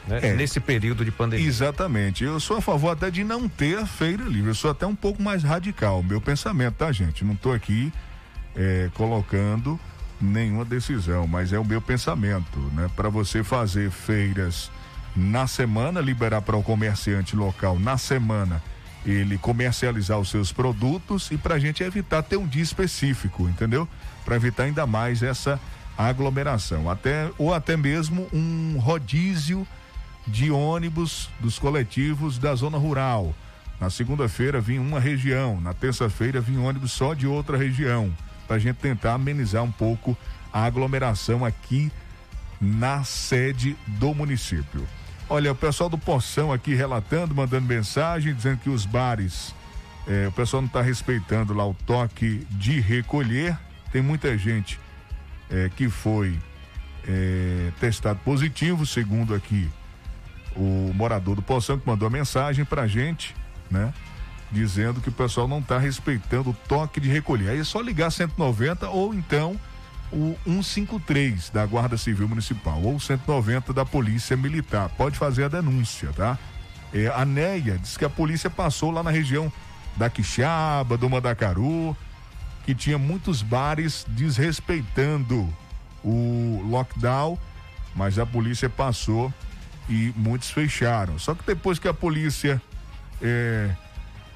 Né? 0.07 0.21
É. 0.23 0.35
Nesse 0.35 0.61
período 0.61 1.05
de 1.05 1.11
pandemia. 1.11 1.47
Exatamente. 1.47 2.23
Eu 2.23 2.39
sou 2.39 2.59
a 2.59 2.61
favor 2.61 2.91
até 2.91 3.11
de 3.11 3.25
não 3.25 3.49
ter 3.49 3.79
a 3.79 3.87
feira 3.87 4.23
livre. 4.25 4.51
Eu 4.51 4.55
sou 4.55 4.71
até 4.71 4.87
um 4.87 4.95
pouco 4.95 5.23
mais 5.23 5.43
radical. 5.43 6.03
Meu 6.03 6.21
pensamento, 6.21 6.75
tá, 6.75 6.93
gente? 6.93 7.25
Não 7.25 7.33
estou 7.33 7.53
aqui 7.53 7.91
eh, 8.57 8.91
colocando 8.95 9.79
nenhuma 10.21 10.65
decisão, 10.65 11.27
mas 11.27 11.53
é 11.53 11.59
o 11.59 11.65
meu 11.65 11.81
pensamento, 11.81 12.59
né? 12.73 12.89
Para 12.95 13.09
você 13.09 13.43
fazer 13.43 13.91
feiras 13.91 14.71
na 15.15 15.47
semana, 15.47 16.01
liberar 16.01 16.43
para 16.43 16.57
o 16.57 16.63
comerciante 16.63 17.37
local 17.37 17.79
na 17.79 17.99
semana 17.99 18.63
ele 19.07 19.37
comercializar 19.37 20.19
os 20.19 20.31
seus 20.31 20.51
produtos 20.51 21.31
e 21.31 21.37
para 21.37 21.57
a 21.57 21.59
gente 21.59 21.83
evitar 21.83 22.23
ter 22.23 22.37
um 22.37 22.47
dia 22.47 22.63
específico, 22.63 23.49
entendeu? 23.49 23.89
Para 24.25 24.37
evitar 24.37 24.65
ainda 24.65 24.87
mais 24.87 25.23
essa 25.23 25.61
aglomeração, 25.97 26.91
até 26.91 27.31
ou 27.39 27.53
até 27.53 27.77
mesmo 27.77 28.27
um 28.33 28.79
rodízio 28.79 29.67
de 30.27 30.51
ônibus 30.51 31.29
dos 31.39 31.59
coletivos 31.59 32.39
da 32.39 32.55
zona 32.55 32.79
rural. 32.79 33.35
Na 33.81 33.91
segunda-feira 33.91 34.61
vinha 34.61 34.81
uma 34.81 34.99
região, 34.99 35.61
na 35.61 35.75
terça-feira 35.75 36.41
vinha 36.41 36.61
ônibus 36.61 36.93
só 36.93 37.13
de 37.13 37.27
outra 37.27 37.59
região, 37.59 38.11
para 38.47 38.57
a 38.57 38.59
gente 38.59 38.77
tentar 38.77 39.15
amenizar 39.15 39.63
um 39.63 39.73
pouco 39.73 40.17
a 40.53 40.65
aglomeração 40.65 41.45
aqui 41.45 41.91
na 42.61 43.05
sede 43.05 43.77
do 43.87 44.15
município. 44.15 44.87
Olha, 45.29 45.53
o 45.53 45.55
pessoal 45.55 45.89
do 45.89 45.99
Poção 45.99 46.53
aqui 46.53 46.75
relatando, 46.75 47.35
mandando 47.35 47.67
mensagem, 47.67 48.35
dizendo 48.35 48.59
que 48.59 48.71
os 48.71 48.85
bares, 48.85 49.55
eh, 50.07 50.29
o 50.29 50.33
pessoal 50.33 50.61
não 50.61 50.69
está 50.69 50.83
respeitando 50.83 51.55
lá 51.55 51.67
o 51.67 51.75
toque 51.75 52.47
de 52.51 52.79
recolher. 52.81 53.59
Tem 53.91 54.03
muita 54.03 54.37
gente 54.37 54.79
eh, 55.51 55.71
que 55.75 55.89
foi 55.89 56.39
eh, 57.09 57.71
testado 57.81 58.21
positivo, 58.21 58.85
segundo 58.85 59.35
aqui 59.35 59.69
o 60.57 60.93
morador 60.95 61.35
do 61.35 61.43
Poção 61.43 61.79
que 61.79 61.87
mandou 61.87 62.07
a 62.07 62.11
mensagem 62.11 62.65
pra 62.65 62.87
gente, 62.87 63.35
né? 63.71 63.93
Dizendo 64.55 65.01
que 65.01 65.09
o 65.09 65.13
pessoal 65.13 65.49
não 65.49 65.59
está 65.59 65.79
respeitando 65.79 66.51
o 66.51 66.57
toque 66.69 67.01
de 67.01 67.09
recolher. 67.09 67.51
Aí 67.51 67.59
é 67.59 67.65
só 67.65 67.81
ligar 67.81 68.13
190 68.13 68.89
ou 68.89 69.13
então 69.13 69.59
o 70.13 70.37
153 70.47 71.51
da 71.51 71.67
Guarda 71.67 71.97
Civil 71.97 72.29
Municipal 72.29 72.81
ou 72.81 73.01
190 73.01 73.73
da 73.73 73.85
Polícia 73.85 74.37
Militar. 74.37 74.89
Pode 74.91 75.19
fazer 75.19 75.45
a 75.45 75.49
denúncia, 75.49 76.11
tá? 76.13 76.39
É, 76.93 77.09
a 77.09 77.25
Neia 77.25 77.77
diz 77.77 77.97
que 77.97 78.05
a 78.05 78.09
polícia 78.09 78.49
passou 78.49 78.93
lá 78.93 79.03
na 79.03 79.11
região 79.11 79.53
da 79.97 80.09
Quixaba, 80.09 80.97
do 80.97 81.11
Mandacaru, 81.11 81.97
que 82.65 82.77
tinha 82.77 82.97
muitos 82.97 83.43
bares 83.43 84.07
desrespeitando 84.11 85.53
o 86.05 86.63
lockdown, 86.71 87.37
mas 87.97 88.21
a 88.21 88.25
polícia 88.25 88.71
passou 88.71 89.35
e 89.89 90.13
muitos 90.15 90.49
fecharam. 90.51 91.19
Só 91.19 91.35
que 91.35 91.45
depois 91.45 91.81
que 91.81 91.89
a 91.89 91.95
polícia 91.95 92.63
é, 93.21 93.71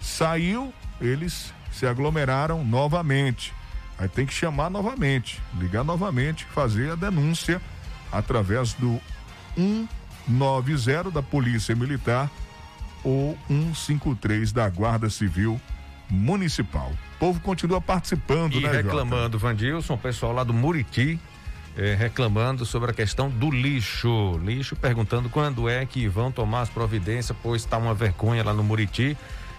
saiu, 0.00 0.72
eles 1.00 1.52
se 1.72 1.86
aglomeraram 1.86 2.64
novamente. 2.64 3.52
Aí 3.98 4.08
tem 4.08 4.24
que 4.26 4.32
chamar 4.32 4.70
novamente, 4.70 5.40
ligar 5.58 5.82
novamente, 5.84 6.44
fazer 6.54 6.92
a 6.92 6.94
denúncia 6.94 7.60
através 8.12 8.72
do 8.74 9.00
190 10.26 11.10
da 11.10 11.22
Polícia 11.22 11.74
Militar 11.74 12.30
ou 13.02 13.36
153 13.48 14.52
da 14.52 14.68
Guarda 14.68 15.10
Civil 15.10 15.60
Municipal. 16.10 16.90
O 17.16 17.18
povo 17.18 17.40
continua 17.40 17.80
participando, 17.80 18.54
E 18.54 18.60
né, 18.60 18.68
Jota? 18.68 18.76
reclamando, 18.82 19.38
Vandilson, 19.38 19.94
o 19.94 19.98
pessoal 19.98 20.32
lá 20.32 20.44
do 20.44 20.54
Muriti, 20.54 21.18
eh, 21.76 21.94
reclamando 21.98 22.64
sobre 22.64 22.90
a 22.90 22.94
questão 22.94 23.28
do 23.28 23.50
lixo. 23.50 24.38
Lixo, 24.42 24.74
perguntando 24.76 25.28
quando 25.28 25.68
é 25.68 25.84
que 25.84 26.06
vão 26.08 26.30
tomar 26.30 26.62
as 26.62 26.68
providências, 26.70 27.36
pois 27.42 27.62
está 27.62 27.76
uma 27.78 27.94
vergonha 27.94 28.42
lá 28.44 28.52
no 28.54 28.62
Muriti. 28.62 29.16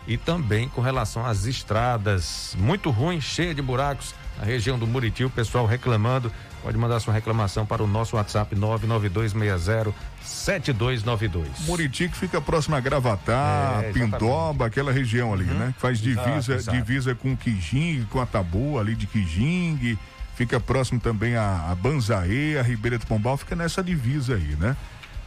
E 0.08 0.18
também 0.18 0.68
com 0.70 0.82
relação 0.82 1.26
às 1.26 1.46
estradas, 1.46 2.56
muito 2.58 2.90
ruim, 2.90 3.22
cheia 3.22 3.54
de 3.54 3.62
buracos, 3.62 4.16
a 4.42 4.46
região 4.46 4.80
do 4.80 4.88
Muriti, 4.88 5.24
o 5.24 5.30
pessoal 5.30 5.66
reclamando. 5.66 6.32
Pode 6.64 6.78
mandar 6.78 7.00
sua 7.00 7.14
reclamação 7.14 7.66
para 7.66 7.82
o 7.84 7.88
nosso 7.88 8.18
WhatsApp 8.18 8.54
992607292. 10.26 11.46
Muriti 11.66 12.10
que 12.10 12.18
fica 12.18 12.42
próximo 12.42 12.76
a 12.76 12.80
Gravatá, 12.80 13.82
É, 13.84 13.92
Pindoba, 13.92 14.66
aquela 14.66 14.92
região 14.92 15.34
ali, 15.34 15.46
né? 15.46 15.74
Que 15.76 15.82
faz 15.82 16.04
Exato, 16.06 16.28
divisa, 16.28 16.56
exato. 16.56 16.78
divisa 16.78 17.16
com 17.16 17.36
Quijing, 17.36 18.06
com 18.10 18.20
a 18.20 18.26
Taboa 18.26 18.82
ali 18.82 18.96
de 18.96 19.08
Quijing, 19.08 19.98
fica 20.36 20.60
próximo 20.60 21.00
também 21.00 21.36
a, 21.36 21.68
a 21.72 21.76
Banzaê, 21.76 22.58
a 22.58 22.62
Ribeira 22.64 22.98
do 22.98 23.06
Pombal, 23.06 23.38
fica 23.38 23.56
nessa 23.56 23.84
divisa 23.84 24.36
aí, 24.36 24.56
né? 24.60 24.76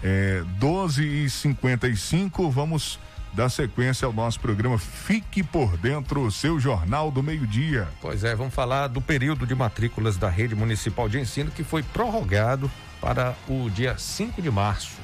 É, 0.02 0.42
12 0.58 1.02
e 1.04 1.30
55 1.30 2.50
vamos 2.50 2.98
dar 3.32 3.48
sequência 3.48 4.06
ao 4.06 4.12
nosso 4.12 4.38
programa 4.38 4.78
Fique 4.78 5.42
por 5.42 5.76
Dentro, 5.76 6.30
seu 6.30 6.60
Jornal 6.60 7.10
do 7.10 7.22
Meio-Dia. 7.22 7.88
Pois 8.00 8.24
é, 8.24 8.34
vamos 8.34 8.54
falar 8.54 8.88
do 8.88 9.00
período 9.00 9.46
de 9.46 9.54
matrículas 9.54 10.16
da 10.16 10.28
Rede 10.28 10.54
Municipal 10.54 11.08
de 11.08 11.18
Ensino 11.18 11.50
que 11.50 11.64
foi 11.64 11.82
prorrogado 11.82 12.70
para 13.00 13.34
o 13.48 13.68
dia 13.70 13.96
5 13.98 14.40
de 14.40 14.50
março. 14.50 15.02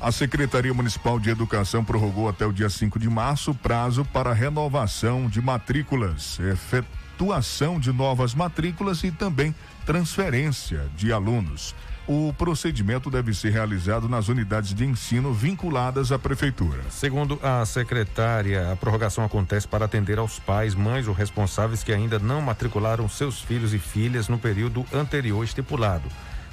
A 0.00 0.10
Secretaria 0.10 0.72
Municipal 0.72 1.20
de 1.20 1.30
Educação 1.30 1.84
prorrogou 1.84 2.28
até 2.28 2.46
o 2.46 2.52
dia 2.52 2.70
5 2.70 2.98
de 2.98 3.08
março 3.08 3.50
o 3.50 3.54
prazo 3.54 4.04
para 4.04 4.32
renovação 4.32 5.28
de 5.28 5.42
matrículas, 5.42 6.38
efetuação 6.40 7.78
de 7.78 7.92
novas 7.92 8.34
matrículas 8.34 9.04
e 9.04 9.10
também 9.10 9.54
transferência 9.84 10.88
de 10.96 11.12
alunos. 11.12 11.74
O 12.06 12.32
procedimento 12.32 13.10
deve 13.10 13.32
ser 13.32 13.50
realizado 13.50 14.08
nas 14.08 14.28
unidades 14.28 14.74
de 14.74 14.84
ensino 14.84 15.32
vinculadas 15.32 16.10
à 16.10 16.18
prefeitura. 16.18 16.82
Segundo 16.90 17.38
a 17.42 17.64
secretária, 17.64 18.72
a 18.72 18.76
prorrogação 18.76 19.24
acontece 19.24 19.68
para 19.68 19.84
atender 19.84 20.18
aos 20.18 20.38
pais, 20.38 20.74
mães 20.74 21.06
ou 21.06 21.14
responsáveis 21.14 21.84
que 21.84 21.92
ainda 21.92 22.18
não 22.18 22.40
matricularam 22.40 23.08
seus 23.08 23.40
filhos 23.40 23.72
e 23.72 23.78
filhas 23.78 24.28
no 24.28 24.38
período 24.38 24.84
anterior 24.92 25.44
estipulado. 25.44 26.08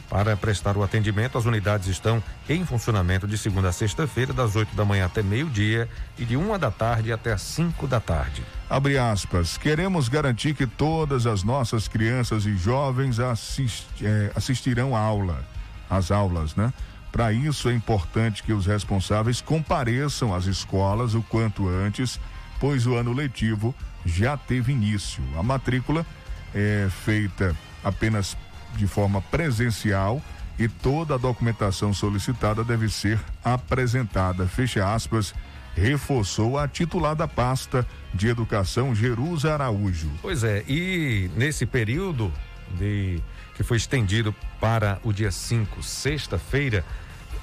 Para 0.09 0.37
prestar 0.37 0.77
o 0.77 0.83
atendimento, 0.83 1.37
as 1.37 1.45
unidades 1.45 1.87
estão 1.87 2.23
em 2.47 2.65
funcionamento 2.65 3.27
de 3.27 3.37
segunda 3.37 3.69
a 3.69 3.73
sexta-feira, 3.73 4.31
das 4.31 4.55
8 4.55 4.73
da 4.75 4.85
manhã 4.85 5.05
até 5.05 5.21
meio-dia 5.21 5.89
e 6.17 6.23
de 6.23 6.37
uma 6.37 6.57
da 6.57 6.71
tarde 6.71 7.11
até 7.11 7.33
as 7.33 7.41
5 7.41 7.85
da 7.87 7.99
tarde. 7.99 8.41
Abre 8.69 8.97
aspas. 8.97 9.57
Queremos 9.57 10.07
garantir 10.07 10.53
que 10.53 10.65
todas 10.65 11.27
as 11.27 11.43
nossas 11.43 11.89
crianças 11.89 12.45
e 12.45 12.55
jovens 12.55 13.19
assist, 13.19 13.85
eh, 14.01 14.31
assistirão 14.33 14.95
à 14.95 14.99
aula, 14.99 15.45
às 15.89 16.09
aulas, 16.09 16.55
né? 16.55 16.71
Para 17.11 17.33
isso 17.33 17.67
é 17.67 17.73
importante 17.73 18.43
que 18.43 18.53
os 18.53 18.65
responsáveis 18.65 19.41
compareçam 19.41 20.33
às 20.33 20.45
escolas 20.45 21.15
o 21.15 21.21
quanto 21.23 21.67
antes, 21.67 22.19
pois 22.59 22.85
o 22.85 22.95
ano 22.95 23.11
letivo 23.11 23.75
já 24.05 24.37
teve 24.37 24.71
início. 24.71 25.23
A 25.37 25.43
matrícula 25.43 26.05
é 26.53 26.87
feita 26.89 27.55
apenas 27.83 28.37
de 28.75 28.87
forma 28.87 29.21
presencial 29.21 30.21
e 30.59 30.67
toda 30.67 31.15
a 31.15 31.17
documentação 31.17 31.93
solicitada 31.93 32.63
deve 32.63 32.89
ser 32.89 33.19
apresentada. 33.43 34.47
Fecha 34.47 34.93
aspas, 34.93 35.33
reforçou 35.75 36.57
a 36.57 36.67
titular 36.67 37.15
da 37.15 37.27
pasta 37.27 37.85
de 38.13 38.27
educação, 38.27 38.95
Jerusa 38.95 39.53
Araújo. 39.53 40.09
Pois 40.21 40.43
é, 40.43 40.63
e 40.67 41.29
nesse 41.35 41.65
período 41.65 42.33
de 42.77 43.21
que 43.55 43.63
foi 43.63 43.77
estendido 43.77 44.33
para 44.59 44.99
o 45.03 45.13
dia 45.13 45.31
5, 45.31 45.81
sexta-feira, 45.81 46.83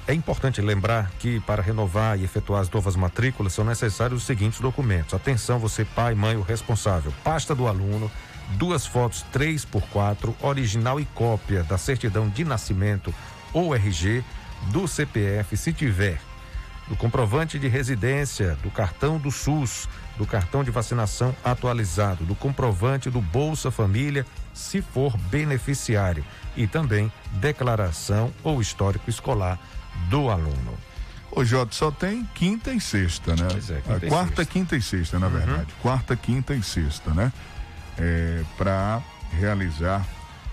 é 0.07 0.13
importante 0.13 0.61
lembrar 0.61 1.11
que 1.19 1.39
para 1.41 1.61
renovar 1.61 2.17
e 2.19 2.23
efetuar 2.23 2.61
as 2.61 2.69
novas 2.69 2.95
matrículas 2.95 3.53
são 3.53 3.65
necessários 3.65 4.21
os 4.21 4.25
seguintes 4.25 4.59
documentos. 4.59 5.13
Atenção, 5.13 5.57
você 5.57 5.83
pai, 5.83 6.13
mãe 6.13 6.37
ou 6.37 6.43
responsável. 6.43 7.11
Pasta 7.23 7.55
do 7.55 7.67
aluno, 7.67 8.11
duas 8.51 8.85
fotos 8.85 9.23
3 9.31 9.65
por 9.65 9.81
4 9.83 10.35
original 10.41 10.99
e 10.99 11.05
cópia 11.05 11.63
da 11.63 11.77
certidão 11.77 12.29
de 12.29 12.43
nascimento 12.43 13.13
ou 13.53 13.75
RG, 13.75 14.23
do 14.71 14.87
CPF, 14.87 15.55
se 15.55 15.71
tiver, 15.71 16.19
do 16.87 16.95
comprovante 16.95 17.57
de 17.57 17.67
residência, 17.67 18.57
do 18.61 18.69
cartão 18.69 19.17
do 19.17 19.31
SUS, 19.31 19.87
do 20.17 20.25
cartão 20.25 20.63
de 20.63 20.71
vacinação 20.71 21.35
atualizado, 21.43 22.25
do 22.25 22.35
comprovante 22.35 23.09
do 23.09 23.21
Bolsa 23.21 23.71
Família, 23.71 24.25
se 24.53 24.81
for 24.81 25.15
beneficiário, 25.17 26.23
e 26.55 26.67
também 26.67 27.11
declaração 27.33 28.31
ou 28.43 28.61
histórico 28.61 29.09
escolar 29.09 29.59
do 30.09 30.29
aluno. 30.29 30.77
O 31.31 31.43
Jota 31.43 31.73
só 31.73 31.91
tem 31.91 32.23
quinta 32.33 32.71
e 32.71 32.79
sexta, 32.79 33.35
né? 33.35 33.47
Pois 33.51 33.69
é, 33.69 33.81
quinta 33.81 34.05
e 34.05 34.09
quarta, 34.09 34.35
sexta. 34.37 34.45
quinta 34.45 34.75
e 34.77 34.81
sexta, 34.81 35.19
na 35.19 35.27
verdade. 35.27 35.73
Quarta, 35.81 36.15
quinta 36.15 36.53
e 36.53 36.63
sexta, 36.63 37.13
né? 37.13 37.31
É, 37.97 38.43
para 38.57 39.01
realizar 39.31 40.05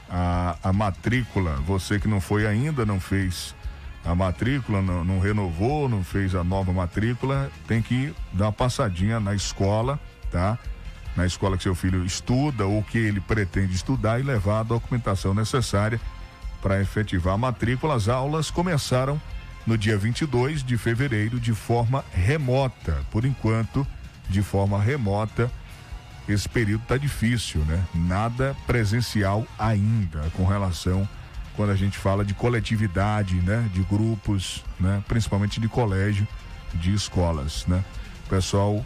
a, 0.08 0.56
a 0.62 0.72
matrícula. 0.72 1.56
Você 1.66 1.98
que 1.98 2.06
não 2.06 2.20
foi 2.20 2.46
ainda, 2.46 2.84
não 2.84 3.00
fez 3.00 3.54
a 4.04 4.14
matrícula, 4.14 4.82
não, 4.82 5.04
não 5.04 5.18
renovou, 5.20 5.88
não 5.88 6.04
fez 6.04 6.34
a 6.34 6.44
nova 6.44 6.72
matrícula, 6.72 7.50
tem 7.66 7.80
que 7.80 8.14
dar 8.32 8.46
uma 8.46 8.52
passadinha 8.52 9.18
na 9.18 9.34
escola, 9.34 9.98
tá? 10.30 10.58
Na 11.16 11.26
escola 11.26 11.56
que 11.56 11.62
seu 11.62 11.74
filho 11.74 12.04
estuda 12.04 12.66
ou 12.66 12.82
que 12.82 12.98
ele 12.98 13.20
pretende 13.20 13.74
estudar 13.74 14.18
e 14.18 14.22
levar 14.22 14.60
a 14.60 14.64
documentação 14.64 15.34
necessária 15.34 16.00
para 16.60 16.80
efetivar 16.80 17.34
a 17.34 17.38
matrícula. 17.38 17.94
As 17.94 18.08
aulas 18.08 18.50
começaram 18.50 19.20
no 19.66 19.78
dia 19.78 19.96
22 19.96 20.64
de 20.64 20.76
fevereiro 20.76 21.38
de 21.38 21.52
forma 21.52 22.04
remota. 22.12 22.98
Por 23.10 23.24
enquanto, 23.24 23.86
de 24.28 24.42
forma 24.42 24.80
remota. 24.80 25.50
Esse 26.32 26.48
período 26.48 26.82
tá 26.86 26.96
difícil, 26.96 27.60
né? 27.66 27.84
Nada 27.94 28.56
presencial 28.66 29.46
ainda 29.58 30.30
com 30.34 30.46
relação 30.46 31.06
quando 31.54 31.70
a 31.70 31.76
gente 31.76 31.98
fala 31.98 32.24
de 32.24 32.32
coletividade, 32.32 33.34
né? 33.36 33.68
De 33.72 33.82
grupos, 33.82 34.64
né? 34.80 35.02
Principalmente 35.06 35.60
de 35.60 35.68
colégio, 35.68 36.26
de 36.74 36.94
escolas, 36.94 37.66
né? 37.66 37.84
Pessoal 38.30 38.84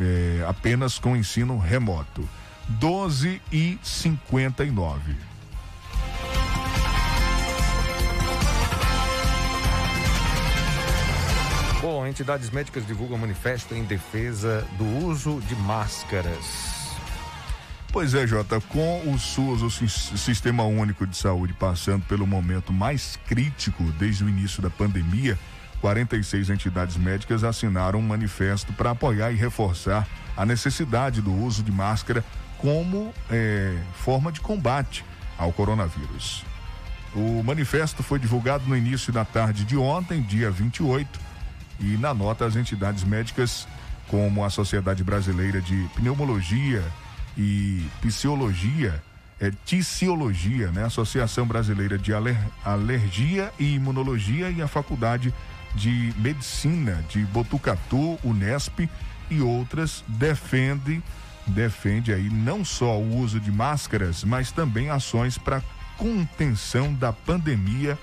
é, 0.00 0.44
apenas 0.48 0.98
com 0.98 1.14
ensino 1.14 1.58
remoto. 1.58 2.26
12 2.68 3.40
e 3.52 3.78
59. 3.82 5.28
Bom, 11.80 12.06
entidades 12.06 12.50
médicas 12.50 12.86
divulgam 12.86 13.16
manifesto 13.18 13.74
em 13.74 13.84
defesa 13.84 14.66
do 14.76 15.06
uso 15.06 15.40
de 15.42 15.54
máscaras. 15.54 16.77
Pois 17.98 18.14
é, 18.14 18.24
Jota, 18.28 18.60
com 18.60 19.12
o 19.12 19.18
SUS, 19.18 19.60
o 19.60 19.68
Sis- 19.68 20.12
Sistema 20.14 20.62
Único 20.62 21.04
de 21.04 21.16
Saúde, 21.16 21.52
passando 21.52 22.04
pelo 22.04 22.28
momento 22.28 22.72
mais 22.72 23.18
crítico 23.26 23.82
desde 23.98 24.22
o 24.22 24.28
início 24.28 24.62
da 24.62 24.70
pandemia, 24.70 25.36
46 25.80 26.48
entidades 26.48 26.96
médicas 26.96 27.42
assinaram 27.42 27.98
um 27.98 28.02
manifesto 28.06 28.72
para 28.72 28.92
apoiar 28.92 29.32
e 29.32 29.34
reforçar 29.34 30.06
a 30.36 30.46
necessidade 30.46 31.20
do 31.20 31.34
uso 31.34 31.60
de 31.64 31.72
máscara 31.72 32.24
como 32.58 33.12
eh, 33.32 33.76
forma 33.94 34.30
de 34.30 34.40
combate 34.40 35.04
ao 35.36 35.52
coronavírus. 35.52 36.44
O 37.16 37.42
manifesto 37.42 38.04
foi 38.04 38.20
divulgado 38.20 38.62
no 38.68 38.76
início 38.76 39.12
da 39.12 39.24
tarde 39.24 39.64
de 39.64 39.76
ontem, 39.76 40.22
dia 40.22 40.52
28, 40.52 41.18
e 41.80 41.96
na 41.96 42.14
nota 42.14 42.46
as 42.46 42.54
entidades 42.54 43.02
médicas, 43.02 43.66
como 44.06 44.44
a 44.44 44.50
Sociedade 44.50 45.02
Brasileira 45.02 45.60
de 45.60 45.84
Pneumologia 45.96 46.84
e 47.38 47.86
Psiologia, 48.02 49.00
é, 49.40 49.52
Ticiologia, 49.64 50.72
né? 50.72 50.84
Associação 50.84 51.46
Brasileira 51.46 51.96
de 51.96 52.12
Aler- 52.12 52.36
Alergia 52.64 53.52
e 53.58 53.74
Imunologia 53.74 54.50
e 54.50 54.60
a 54.60 54.66
Faculdade 54.66 55.32
de 55.74 56.12
Medicina 56.18 57.04
de 57.08 57.20
Botucatu, 57.26 58.18
Unesp 58.24 58.88
e 59.30 59.40
outras 59.40 60.04
defende 60.08 61.00
defende 61.46 62.12
aí 62.12 62.28
não 62.28 62.62
só 62.62 62.98
o 62.98 63.16
uso 63.16 63.40
de 63.40 63.50
máscaras, 63.50 64.22
mas 64.22 64.52
também 64.52 64.90
ações 64.90 65.38
para 65.38 65.62
contenção 65.96 66.92
da 66.92 67.10
pandemia 67.10 67.98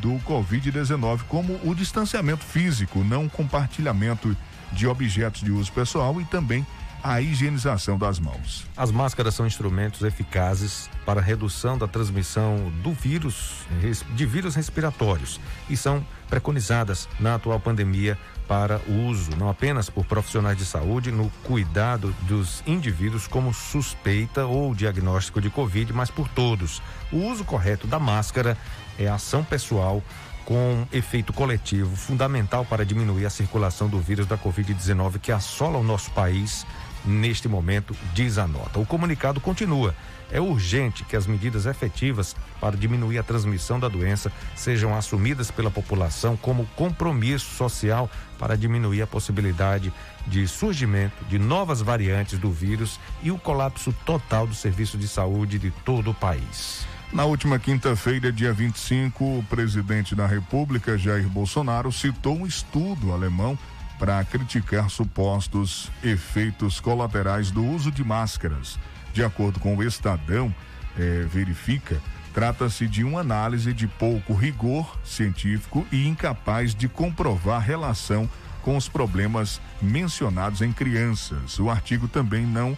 do 0.00 0.12
Covid-19, 0.20 1.22
como 1.28 1.58
o 1.64 1.74
distanciamento 1.74 2.44
físico, 2.44 3.02
não 3.02 3.28
compartilhamento 3.28 4.36
de 4.72 4.86
objetos 4.86 5.40
de 5.40 5.50
uso 5.50 5.72
pessoal 5.72 6.20
e 6.20 6.24
também 6.26 6.64
a 7.02 7.20
higienização 7.20 7.96
das 7.96 8.18
mãos. 8.18 8.66
As 8.76 8.90
máscaras 8.90 9.34
são 9.34 9.46
instrumentos 9.46 10.02
eficazes 10.02 10.90
para 11.04 11.20
redução 11.20 11.78
da 11.78 11.86
transmissão 11.86 12.72
do 12.82 12.92
vírus, 12.92 13.66
de 14.14 14.26
vírus 14.26 14.54
respiratórios 14.54 15.40
e 15.68 15.76
são 15.76 16.04
preconizadas 16.28 17.08
na 17.18 17.36
atual 17.36 17.58
pandemia 17.60 18.18
para 18.46 18.80
uso, 18.88 19.30
não 19.36 19.48
apenas 19.48 19.90
por 19.90 20.04
profissionais 20.06 20.56
de 20.56 20.64
saúde, 20.64 21.12
no 21.12 21.30
cuidado 21.44 22.14
dos 22.22 22.62
indivíduos 22.66 23.26
como 23.26 23.52
suspeita 23.52 24.46
ou 24.46 24.74
diagnóstico 24.74 25.40
de 25.40 25.50
Covid, 25.50 25.92
mas 25.92 26.10
por 26.10 26.28
todos. 26.28 26.82
O 27.12 27.18
uso 27.18 27.44
correto 27.44 27.86
da 27.86 27.98
máscara 27.98 28.56
é 28.98 29.06
ação 29.06 29.44
pessoal 29.44 30.02
com 30.48 30.86
efeito 30.90 31.30
coletivo 31.30 31.94
fundamental 31.94 32.64
para 32.64 32.82
diminuir 32.82 33.26
a 33.26 33.30
circulação 33.30 33.86
do 33.86 34.00
vírus 34.00 34.26
da 34.26 34.38
Covid-19 34.38 35.18
que 35.18 35.30
assola 35.30 35.76
o 35.76 35.82
nosso 35.82 36.10
país 36.12 36.66
neste 37.08 37.48
momento, 37.48 37.96
diz 38.12 38.38
a 38.38 38.46
nota. 38.46 38.78
O 38.78 38.86
comunicado 38.86 39.40
continua. 39.40 39.94
É 40.30 40.40
urgente 40.40 41.04
que 41.04 41.16
as 41.16 41.26
medidas 41.26 41.64
efetivas 41.64 42.36
para 42.60 42.76
diminuir 42.76 43.18
a 43.18 43.22
transmissão 43.22 43.80
da 43.80 43.88
doença 43.88 44.30
sejam 44.54 44.94
assumidas 44.94 45.50
pela 45.50 45.70
população 45.70 46.36
como 46.36 46.66
compromisso 46.76 47.54
social 47.56 48.10
para 48.38 48.56
diminuir 48.56 49.00
a 49.00 49.06
possibilidade 49.06 49.90
de 50.26 50.46
surgimento 50.46 51.24
de 51.24 51.38
novas 51.38 51.80
variantes 51.80 52.38
do 52.38 52.50
vírus 52.50 53.00
e 53.22 53.30
o 53.30 53.38
colapso 53.38 53.94
total 54.04 54.46
do 54.46 54.54
serviço 54.54 54.98
de 54.98 55.08
saúde 55.08 55.58
de 55.58 55.70
todo 55.70 56.10
o 56.10 56.14
país. 56.14 56.86
Na 57.10 57.24
última 57.24 57.58
quinta-feira, 57.58 58.30
dia 58.30 58.52
25, 58.52 59.38
o 59.38 59.42
presidente 59.48 60.14
da 60.14 60.26
República, 60.26 60.98
Jair 60.98 61.26
Bolsonaro, 61.26 61.90
citou 61.90 62.36
um 62.36 62.46
estudo 62.46 63.14
alemão 63.14 63.58
para 63.98 64.24
criticar 64.24 64.88
supostos 64.88 65.90
efeitos 66.02 66.80
colaterais 66.80 67.50
do 67.50 67.64
uso 67.64 67.90
de 67.90 68.04
máscaras. 68.04 68.78
De 69.12 69.24
acordo 69.24 69.58
com 69.58 69.76
o 69.76 69.82
Estadão, 69.82 70.54
eh, 70.96 71.26
verifica, 71.28 72.00
trata-se 72.32 72.86
de 72.86 73.02
uma 73.02 73.20
análise 73.20 73.72
de 73.72 73.86
pouco 73.86 74.32
rigor 74.32 74.98
científico 75.04 75.86
e 75.90 76.06
incapaz 76.06 76.74
de 76.74 76.88
comprovar 76.88 77.60
relação 77.60 78.30
com 78.62 78.76
os 78.76 78.88
problemas 78.88 79.60
mencionados 79.80 80.62
em 80.62 80.72
crianças. 80.72 81.58
O 81.58 81.70
artigo 81.70 82.06
também 82.06 82.46
não 82.46 82.76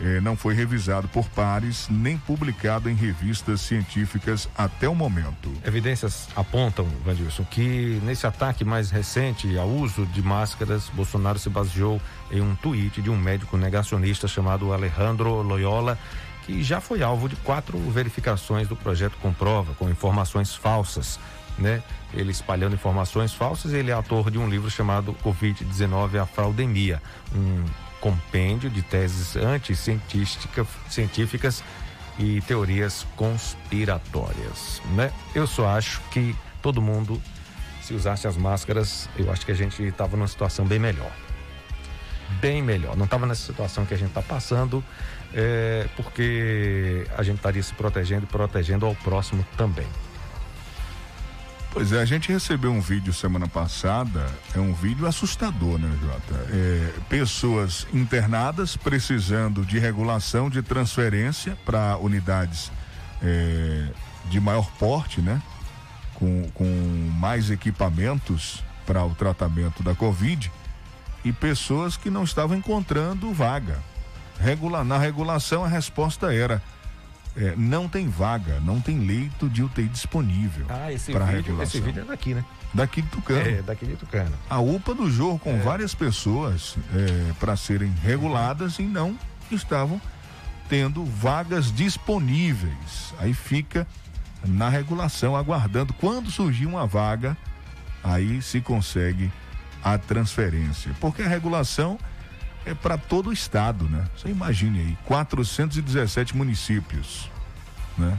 eh, 0.00 0.20
não 0.20 0.36
foi 0.36 0.54
revisado 0.54 1.08
por 1.08 1.28
pares 1.30 1.88
nem 1.90 2.18
publicado 2.18 2.88
em 2.90 2.94
revistas 2.94 3.60
científicas 3.60 4.48
até 4.56 4.88
o 4.88 4.94
momento. 4.94 5.52
Evidências 5.64 6.28
apontam, 6.36 6.86
Vandilson, 7.04 7.44
que 7.44 8.00
nesse 8.04 8.26
ataque 8.26 8.64
mais 8.64 8.90
recente 8.90 9.56
ao 9.58 9.68
uso 9.68 10.06
de 10.06 10.22
máscaras, 10.22 10.88
Bolsonaro 10.90 11.38
se 11.38 11.48
baseou 11.48 12.00
em 12.30 12.40
um 12.40 12.54
tweet 12.54 13.00
de 13.00 13.10
um 13.10 13.16
médico 13.16 13.56
negacionista 13.56 14.28
chamado 14.28 14.72
Alejandro 14.72 15.42
Loyola, 15.42 15.98
que 16.44 16.62
já 16.62 16.80
foi 16.80 17.02
alvo 17.02 17.28
de 17.28 17.36
quatro 17.36 17.78
verificações 17.90 18.68
do 18.68 18.76
projeto 18.76 19.16
Comprova, 19.20 19.74
com 19.74 19.88
informações 19.88 20.54
falsas. 20.54 21.18
Né? 21.58 21.82
Ele 22.14 22.30
espalhando 22.30 22.74
informações 22.74 23.34
falsas, 23.34 23.72
ele 23.72 23.90
é 23.90 23.94
autor 23.94 24.30
de 24.30 24.38
um 24.38 24.48
livro 24.48 24.70
chamado 24.70 25.14
Covid-19, 25.24 26.22
a 26.22 26.26
fraudemia, 26.26 27.02
um 27.34 27.64
compêndio 28.00 28.70
de 28.70 28.82
teses 28.82 29.36
anticientíficas 29.36 31.62
e 32.18 32.40
teorias 32.42 33.06
conspiratórias, 33.16 34.82
né? 34.94 35.12
Eu 35.34 35.46
só 35.46 35.68
acho 35.68 36.00
que 36.10 36.34
todo 36.60 36.82
mundo, 36.82 37.20
se 37.82 37.94
usasse 37.94 38.26
as 38.26 38.36
máscaras, 38.36 39.08
eu 39.16 39.30
acho 39.30 39.46
que 39.46 39.52
a 39.52 39.54
gente 39.54 39.82
estava 39.82 40.16
numa 40.16 40.28
situação 40.28 40.66
bem 40.66 40.78
melhor. 40.78 41.10
Bem 42.40 42.62
melhor. 42.62 42.96
Não 42.96 43.04
estava 43.04 43.26
nessa 43.26 43.46
situação 43.46 43.86
que 43.86 43.94
a 43.94 43.96
gente 43.96 44.08
está 44.08 44.20
passando, 44.20 44.84
é, 45.32 45.86
porque 45.96 47.06
a 47.16 47.22
gente 47.22 47.36
estaria 47.36 47.62
se 47.62 47.72
protegendo 47.74 48.24
e 48.24 48.26
protegendo 48.26 48.84
ao 48.84 48.94
próximo 48.96 49.46
também. 49.56 49.86
Pois 51.70 51.92
é, 51.92 52.00
a 52.00 52.04
gente 52.04 52.32
recebeu 52.32 52.72
um 52.72 52.80
vídeo 52.80 53.12
semana 53.12 53.46
passada, 53.46 54.26
é 54.54 54.58
um 54.58 54.72
vídeo 54.72 55.06
assustador, 55.06 55.78
né, 55.78 55.96
Jota? 56.00 56.46
É, 56.50 56.92
pessoas 57.08 57.86
internadas 57.92 58.76
precisando 58.76 59.64
de 59.64 59.78
regulação 59.78 60.48
de 60.48 60.62
transferência 60.62 61.56
para 61.66 61.96
unidades 61.98 62.72
é, 63.22 63.88
de 64.30 64.40
maior 64.40 64.68
porte, 64.78 65.20
né? 65.20 65.42
Com, 66.14 66.50
com 66.54 67.10
mais 67.18 67.50
equipamentos 67.50 68.64
para 68.86 69.04
o 69.04 69.14
tratamento 69.14 69.82
da 69.82 69.94
Covid 69.94 70.50
e 71.24 71.32
pessoas 71.32 71.96
que 71.96 72.10
não 72.10 72.24
estavam 72.24 72.56
encontrando 72.56 73.32
vaga. 73.32 73.78
Regula, 74.40 74.82
na 74.82 74.98
regulação 74.98 75.64
a 75.64 75.68
resposta 75.68 76.34
era 76.34 76.62
é, 77.36 77.54
não 77.56 77.88
tem 77.88 78.08
vaga, 78.08 78.58
não 78.60 78.80
tem 78.80 78.98
leito 79.00 79.48
de 79.48 79.62
UTI 79.62 79.84
disponível. 79.88 80.66
Ah, 80.68 80.92
esse 80.92 81.12
para 81.12 81.24
vídeo, 81.26 81.42
regulação. 81.42 81.62
esse 81.64 81.80
vídeo 81.80 82.02
é 82.02 82.04
daqui, 82.04 82.34
né? 82.34 82.44
Daqui 82.74 83.00
de 83.02 83.08
Tucano. 83.08 83.40
É, 83.48 83.62
daqui 83.62 83.86
de 83.86 83.96
Tucano. 83.96 84.34
A 84.50 84.58
UPA 84.60 84.94
do 84.94 85.10
Jorro 85.10 85.38
com 85.38 85.50
É. 85.50 85.58
várias 85.58 85.94
pessoas 85.94 86.76
é, 86.94 87.32
para 87.40 87.56
serem 87.56 87.92
reguladas 88.02 88.78
e 88.78 88.82
não 88.82 89.16
estavam 89.50 90.00
tendo 90.68 91.04
vagas 91.04 91.72
disponíveis. 91.72 93.14
Aí 93.18 93.32
fica 93.32 93.86
na 94.44 94.68
regulação, 94.68 95.34
aguardando. 95.36 95.92
Quando 95.94 96.30
surgir 96.30 96.66
uma 96.66 96.86
vaga, 96.86 97.36
aí 98.04 98.42
se 98.42 98.60
consegue 98.60 99.32
a 99.82 99.96
transferência. 99.96 100.92
Porque 101.00 101.22
a 101.22 101.28
regulação 101.28 101.98
é 102.68 102.74
para 102.74 102.98
todo 102.98 103.30
o 103.30 103.32
estado, 103.32 103.84
né? 103.86 104.06
Você 104.16 104.28
imagine 104.28 104.80
aí, 104.80 104.98
417 105.04 106.36
municípios, 106.36 107.30
né? 107.96 108.18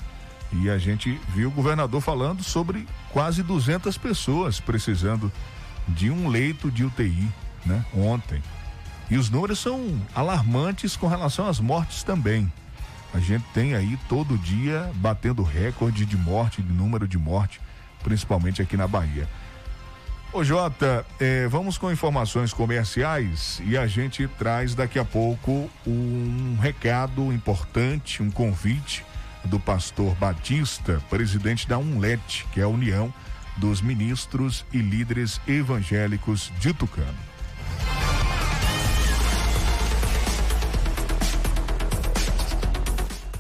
E 0.52 0.70
a 0.70 0.78
gente 0.78 1.20
viu 1.30 1.50
o 1.50 1.52
governador 1.52 2.02
falando 2.02 2.44
sobre 2.44 2.88
quase 3.12 3.44
200 3.44 3.98
pessoas 3.98 4.60
precisando 4.60 5.32
de 5.88 6.10
um 6.10 6.28
leito 6.28 6.72
de 6.72 6.84
UTI, 6.84 7.28
né? 7.66 7.86
Ontem. 7.94 8.42
E 9.10 9.18
os 9.18 9.30
números 9.30 9.60
são 9.60 10.00
alarmantes 10.14 10.96
com 10.96 11.08
relação 11.08 11.48
às 11.48 11.60
mortes 11.60 12.04
também. 12.04 12.52
A 13.14 13.20
gente 13.20 13.44
tem 13.54 13.74
aí 13.74 13.98
todo 14.08 14.38
dia 14.38 14.92
batendo 14.96 15.42
recorde 15.42 16.06
de 16.06 16.16
morte, 16.16 16.62
de 16.62 16.72
número 16.72 17.08
de 17.08 17.18
morte, 17.18 17.60
principalmente 18.04 18.62
aqui 18.62 18.78
na 18.78 18.88
Bahia. 18.88 19.28
Ô 20.32 20.44
Jota, 20.44 21.04
eh, 21.20 21.48
vamos 21.48 21.80
com 21.80 21.92
informações 21.92 22.54
comerciais 22.54 23.60
e 23.66 23.76
a 23.76 23.88
gente 23.88 24.28
traz 24.38 24.76
daqui 24.76 25.00
a 25.00 25.04
pouco 25.04 25.68
um 25.88 26.56
recado 26.62 27.34
importante, 27.34 28.22
um 28.22 28.30
convite 28.30 29.04
do 29.44 29.60
pastor 29.60 30.14
Batista, 30.16 31.02
presidente 31.10 31.68
da 31.68 31.80
UNLET, 31.80 32.46
que 32.54 32.60
é 32.60 32.64
a 32.64 32.68
União 32.68 33.12
dos 33.58 33.82
Ministros 33.82 34.64
e 34.72 34.78
Líderes 34.78 35.42
Evangélicos 35.48 36.52
de 36.60 36.74
Tucano. 36.74 37.29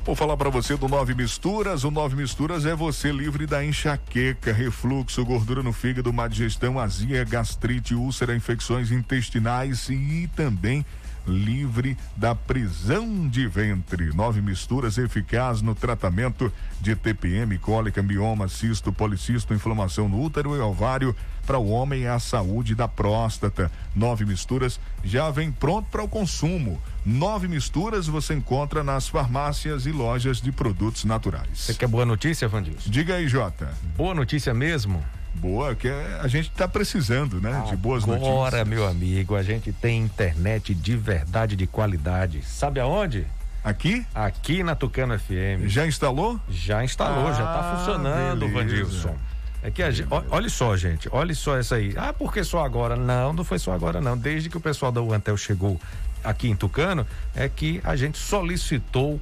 Vou 0.06 0.16
falar 0.16 0.38
para 0.38 0.50
você 0.50 0.76
do 0.76 0.88
Nove 0.88 1.14
Misturas. 1.14 1.84
O 1.84 1.91
Nove 1.91 2.16
Misturas 2.16 2.66
é 2.66 2.76
você 2.76 3.12
livre 3.12 3.45
da 3.45 3.64
enxaqueca, 3.64 4.52
refluxo, 4.52 5.24
gordura 5.24 5.62
no 5.62 5.72
fígado, 5.72 6.12
má 6.12 6.28
digestão, 6.28 6.80
azia, 6.80 7.24
gastrite, 7.24 7.93
úlcera, 7.93 8.36
infecções 8.36 8.91
intestinais 8.91 9.88
e 9.89 10.28
também 10.36 10.84
livre 11.30 11.97
da 12.15 12.36
prisão 12.36 13.27
de 13.27 13.47
ventre. 13.47 14.13
Nove 14.13 14.41
misturas 14.41 14.97
eficaz 14.97 15.61
no 15.61 15.73
tratamento 15.73 16.51
de 16.82 16.95
TPM, 16.95 17.57
cólica, 17.57 18.03
mioma, 18.03 18.47
cisto, 18.47 18.91
policisto, 18.91 19.53
inflamação 19.53 20.09
no 20.09 20.21
útero 20.21 20.55
e 20.55 20.59
ovário. 20.59 21.15
Para 21.45 21.57
o 21.57 21.69
homem, 21.69 22.03
é 22.03 22.09
a 22.09 22.19
saúde 22.19 22.75
da 22.75 22.88
próstata. 22.88 23.71
Nove 23.95 24.25
misturas 24.25 24.80
já 25.03 25.32
vem 25.32 25.51
pronto 25.51 25.88
para 25.89 26.03
o 26.03 26.07
consumo. 26.07 26.82
Nove 27.05 27.47
misturas 27.47 28.07
você 28.07 28.34
encontra 28.36 28.84
nas 28.84 29.07
farmácias 29.07 29.86
e 29.86 29.91
lojas 29.91 30.41
de 30.41 30.51
produtos 30.51 31.05
naturais. 31.05 31.59
Você 31.59 31.73
quer 31.73 31.88
boa 31.88 32.05
notícia, 32.05 32.47
Vandilson? 32.47 32.89
Diga 32.89 33.15
aí, 33.15 33.27
Jota. 33.27 33.73
Boa 33.95 34.13
notícia 34.13 34.53
mesmo? 34.53 35.03
Boa, 35.36 35.73
que 35.75 35.88
é- 35.88 36.19
a 36.21 36.27
gente 36.27 36.49
está 36.49 36.67
precisando, 36.67 37.39
né? 37.39 37.63
de 37.69 37.75
boas 37.75 38.05
notícias. 38.05 38.30
Agora, 38.32 38.65
meu 38.65 38.86
amigo, 38.88 39.36
a 39.36 39.43
gente 39.43 39.71
tem 39.71 40.01
internet 40.01 40.73
de 40.75 40.95
verdade, 40.97 41.55
de 41.55 41.65
qualidade. 41.67 42.41
Sabe 42.43 42.80
aonde? 42.80 43.25
Aqui? 43.63 44.05
Aqui 44.13 44.63
na 44.63 44.75
Tucano 44.75 45.17
FM. 45.19 45.67
Já 45.67 45.86
instalou? 45.86 46.39
Já 46.49 46.84
instalou, 46.84 47.27
já 47.34 47.43
tá 47.43 47.59
Ah, 47.59 47.77
funcionando, 47.77 48.47
beleza. 48.47 48.59
Vandilson. 48.59 49.15
É 49.61 49.69
que 49.69 49.84
a 49.84 49.91
gente, 49.91 50.07
olha 50.32 50.49
só, 50.49 50.75
gente, 50.77 51.09
olha 51.11 51.36
só 51.36 51.57
essa 51.57 51.75
aí. 51.75 51.93
Ah, 51.97 52.13
por 52.13 52.34
que 52.34 52.41
só 52.43 52.63
agora? 52.63 52.95
Não, 52.95 53.34
não 53.34 53.43
foi 53.43 53.59
só 53.59 53.73
agora, 53.73 53.99
não. 53.99 54.17
Desde 54.17 54.49
que 54.49 54.55
o 54.55 54.61
pessoal 54.61 54.89
da 54.91 55.01
Uantel 55.01 55.36
chegou 55.36 55.80
aqui 56.23 56.49
em 56.49 56.55
Tucano, 56.55 57.05
é 57.36 57.49
que 57.49 57.82
a 57.84 57.95
gente 57.97 58.17
solicitou 58.17 59.19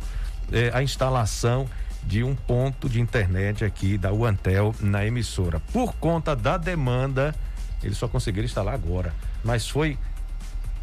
eh, 0.51 0.69
a 0.73 0.81
instalação 0.83 1.67
de 2.07 2.23
um 2.23 2.33
ponto 2.33 2.87
de 2.87 3.01
internet 3.01 3.65
aqui 3.65 3.97
da 3.97 4.13
Uantel 4.13 4.73
na 4.79 5.05
emissora. 5.05 5.59
Por 5.73 5.93
conta 5.95 6.35
da 6.35 6.57
demanda, 6.57 7.35
eles 7.83 7.97
só 7.97 8.07
conseguiram 8.07 8.45
instalar 8.45 8.73
agora. 8.73 9.13
Mas 9.43 9.67
foi 9.67 9.97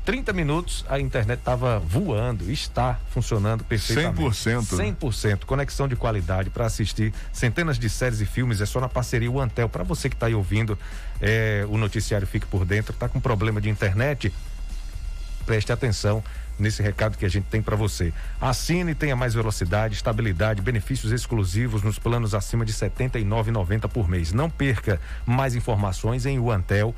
30 0.04 0.34
minutos, 0.34 0.84
a 0.86 1.00
internet 1.00 1.38
estava 1.38 1.78
voando, 1.78 2.50
está 2.50 3.00
funcionando 3.08 3.64
perfeitamente. 3.64 4.20
100%, 4.20 4.76
né? 4.76 4.94
100%. 5.00 5.44
Conexão 5.46 5.88
de 5.88 5.96
qualidade 5.96 6.50
para 6.50 6.66
assistir 6.66 7.12
centenas 7.32 7.78
de 7.78 7.88
séries 7.88 8.20
e 8.20 8.26
filmes. 8.26 8.60
É 8.60 8.66
só 8.66 8.78
na 8.78 8.88
parceria 8.88 9.30
o 9.30 9.40
Antel. 9.40 9.66
Para 9.66 9.82
você 9.82 10.10
que 10.10 10.16
está 10.16 10.26
aí 10.26 10.34
ouvindo 10.34 10.78
é, 11.22 11.64
o 11.70 11.78
noticiário 11.78 12.26
Fique 12.26 12.46
por 12.46 12.66
Dentro, 12.66 12.92
está 12.92 13.08
com 13.08 13.18
problema 13.18 13.62
de 13.62 13.70
internet, 13.70 14.30
preste 15.46 15.72
atenção 15.72 16.22
nesse 16.58 16.82
recado 16.82 17.16
que 17.16 17.24
a 17.24 17.28
gente 17.28 17.44
tem 17.44 17.62
para 17.62 17.76
você. 17.76 18.12
Assine 18.40 18.94
tenha 18.94 19.16
mais 19.16 19.34
velocidade, 19.34 19.94
estabilidade, 19.94 20.62
benefícios 20.62 21.12
exclusivos 21.12 21.82
nos 21.82 21.98
planos 21.98 22.34
acima 22.34 22.64
de 22.64 22.72
R$ 22.72 22.90
79,90 22.90 23.88
por 23.88 24.08
mês. 24.08 24.32
Não 24.32 24.48
perca 24.48 25.00
mais 25.26 25.54
informações 25.54 26.26
em 26.26 26.38
uantel.com.br. 26.38 26.94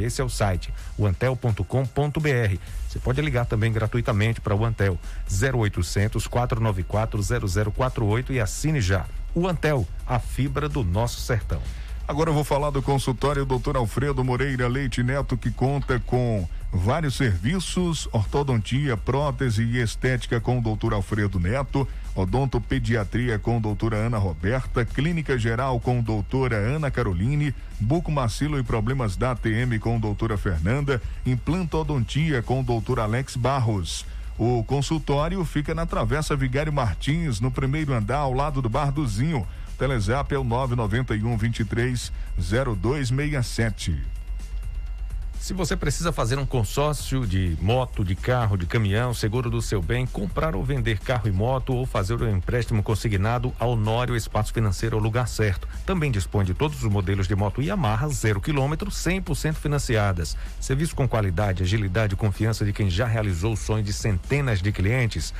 Esse 0.00 0.20
é 0.20 0.24
o 0.24 0.28
site, 0.28 0.72
uantel.com.br. 0.98 2.58
Você 2.88 2.98
pode 2.98 3.20
ligar 3.20 3.44
também 3.44 3.72
gratuitamente 3.72 4.40
para 4.40 4.54
o 4.54 4.64
Antel 4.64 4.98
0800 5.30 6.26
494 6.26 7.20
0048 7.72 8.32
e 8.32 8.40
assine 8.40 8.80
já. 8.80 9.04
O 9.34 9.46
Antel, 9.46 9.86
a 10.06 10.18
fibra 10.18 10.68
do 10.68 10.82
nosso 10.82 11.20
sertão. 11.20 11.60
Agora 12.08 12.30
eu 12.30 12.34
vou 12.34 12.42
falar 12.42 12.70
do 12.70 12.80
consultório 12.80 13.44
Dr. 13.44 13.76
Alfredo 13.76 14.24
Moreira 14.24 14.66
Leite 14.66 15.02
Neto, 15.02 15.36
que 15.36 15.50
conta 15.50 16.00
com 16.00 16.48
vários 16.72 17.14
serviços, 17.14 18.08
ortodontia, 18.10 18.96
prótese 18.96 19.62
e 19.62 19.78
estética 19.78 20.40
com 20.40 20.58
o 20.58 20.62
Dr. 20.62 20.94
Alfredo 20.94 21.38
Neto, 21.38 21.86
odontopediatria 22.14 23.38
com 23.38 23.58
a 23.58 23.60
doutora 23.60 23.96
Ana 23.98 24.16
Roberta, 24.16 24.86
clínica 24.86 25.36
geral 25.36 25.78
com 25.78 25.98
a 25.98 26.00
doutora 26.00 26.56
Ana 26.56 26.90
Caroline, 26.90 27.54
bucomacilo 27.78 28.58
e 28.58 28.62
problemas 28.62 29.14
da 29.14 29.32
ATM 29.32 29.78
com 29.78 29.96
a 29.96 29.98
doutora 29.98 30.38
Fernanda, 30.38 31.02
implantodontia 31.26 32.42
com 32.42 32.60
o 32.60 32.64
doutor 32.64 33.00
Alex 33.00 33.36
Barros. 33.36 34.06
O 34.38 34.64
consultório 34.64 35.44
fica 35.44 35.74
na 35.74 35.84
Travessa 35.84 36.34
Vigário 36.34 36.72
Martins, 36.72 37.38
no 37.38 37.50
primeiro 37.50 37.92
andar, 37.92 38.20
ao 38.20 38.32
lado 38.32 38.62
do 38.62 38.68
Bar 38.70 38.90
do 38.90 39.06
Zinho. 39.06 39.46
Telezap 39.78 40.34
é 40.34 40.38
o 40.38 40.42
991 40.42 41.36
23 41.36 42.12
0267. 42.36 44.18
Se 45.38 45.54
você 45.54 45.76
precisa 45.76 46.10
fazer 46.10 46.36
um 46.36 46.44
consórcio 46.44 47.24
de 47.24 47.56
moto, 47.60 48.04
de 48.04 48.16
carro, 48.16 48.56
de 48.56 48.66
caminhão, 48.66 49.14
seguro 49.14 49.48
do 49.48 49.62
seu 49.62 49.80
bem, 49.80 50.04
comprar 50.04 50.56
ou 50.56 50.64
vender 50.64 50.98
carro 50.98 51.28
e 51.28 51.32
moto 51.32 51.72
ou 51.72 51.86
fazer 51.86 52.20
um 52.20 52.36
empréstimo 52.36 52.82
consignado, 52.82 53.54
a 53.58 53.64
Honório 53.64 54.16
Espaço 54.16 54.52
Financeiro 54.52 54.96
é 54.96 55.00
o 55.00 55.02
lugar 55.02 55.28
certo. 55.28 55.68
Também 55.86 56.10
dispõe 56.10 56.44
de 56.44 56.54
todos 56.54 56.82
os 56.82 56.90
modelos 56.90 57.28
de 57.28 57.36
moto 57.36 57.62
Yamaha, 57.62 58.08
zero 58.08 58.40
quilômetro, 58.40 58.90
100% 58.90 59.54
financiadas. 59.54 60.36
Serviço 60.60 60.96
com 60.96 61.08
qualidade, 61.08 61.62
agilidade 61.62 62.14
e 62.14 62.16
confiança 62.16 62.64
de 62.64 62.72
quem 62.72 62.90
já 62.90 63.06
realizou 63.06 63.52
o 63.52 63.56
sonho 63.56 63.84
de 63.84 63.92
centenas 63.92 64.60
de 64.60 64.72
clientes 64.72 65.32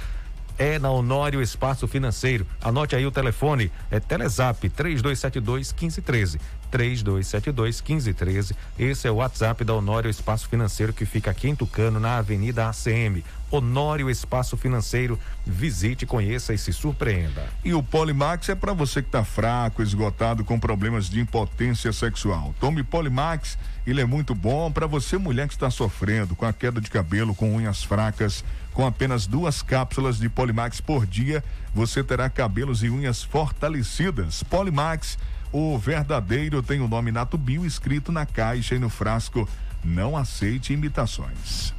é 0.59 0.79
na 0.79 0.91
Honório 0.91 1.41
Espaço 1.41 1.87
Financeiro. 1.87 2.47
Anote 2.61 2.97
aí 2.97 3.07
o 3.07 3.11
telefone, 3.11 3.71
é 3.91 4.01
Telezap 4.01 4.69
3272 4.69 5.73
1513. 5.73 6.41
3272 6.71 7.81
1513. 7.81 8.55
Esse 8.79 9.09
é 9.09 9.11
o 9.11 9.17
WhatsApp 9.17 9.65
da 9.65 9.75
Honório 9.75 10.11
Espaço 10.11 10.49
Financeiro 10.49 10.93
que 10.93 11.07
fica 11.07 11.31
aqui 11.31 11.49
em 11.49 11.55
Tucano, 11.55 11.99
na 11.99 12.19
Avenida 12.19 12.69
ACM. 12.69 13.23
Honório 13.51 14.11
Espaço 14.11 14.57
Financeiro. 14.57 15.19
Visite, 15.47 16.05
conheça 16.05 16.53
e 16.53 16.59
se 16.59 16.73
surpreenda. 16.73 17.47
E 17.65 17.73
o 17.73 17.83
Polimax 17.83 18.51
é 18.51 18.55
para 18.55 18.75
você 18.75 19.01
que 19.01 19.09
está 19.09 19.25
fraco, 19.25 19.83
esgotado, 19.83 20.45
com 20.45 20.61
problemas 20.61 21.09
de 21.09 21.21
impotência 21.21 21.93
sexual. 21.93 22.55
Tome 22.61 22.83
Polimax, 22.83 23.57
ele 23.87 24.03
é 24.03 24.05
muito 24.05 24.35
bom 24.35 24.71
para 24.71 24.87
você, 24.87 25.17
mulher 25.17 25.49
que 25.49 25.55
está 25.55 25.71
sofrendo 25.71 26.37
com 26.37 26.45
a 26.45 26.53
queda 26.53 26.81
de 26.81 26.91
cabelo, 26.91 27.35
com 27.35 27.55
unhas 27.55 27.83
fracas. 27.83 28.45
Com 28.79 28.87
apenas 28.87 29.27
duas 29.27 29.61
cápsulas 29.61 30.19
de 30.19 30.29
Polimax 30.29 30.81
por 30.81 31.05
dia, 31.05 31.43
você 31.75 32.05
terá 32.05 32.31
cabelos 32.31 32.85
e 32.85 32.89
unhas 32.89 33.25
fortalecidas. 33.25 34.45
Polimax 34.45 35.19
o 35.51 35.77
verdadeiro 35.77 36.63
tem 36.63 36.81
o 36.81 36.87
nome 36.87 37.11
Nato 37.11 37.37
Bio 37.37 37.67
escrito 37.67 38.13
na 38.13 38.25
caixa 38.25 38.77
e 38.77 38.79
no 38.79 38.89
frasco. 38.89 39.49
Não 39.83 40.17
aceite 40.17 40.73
imitações. 40.73 41.75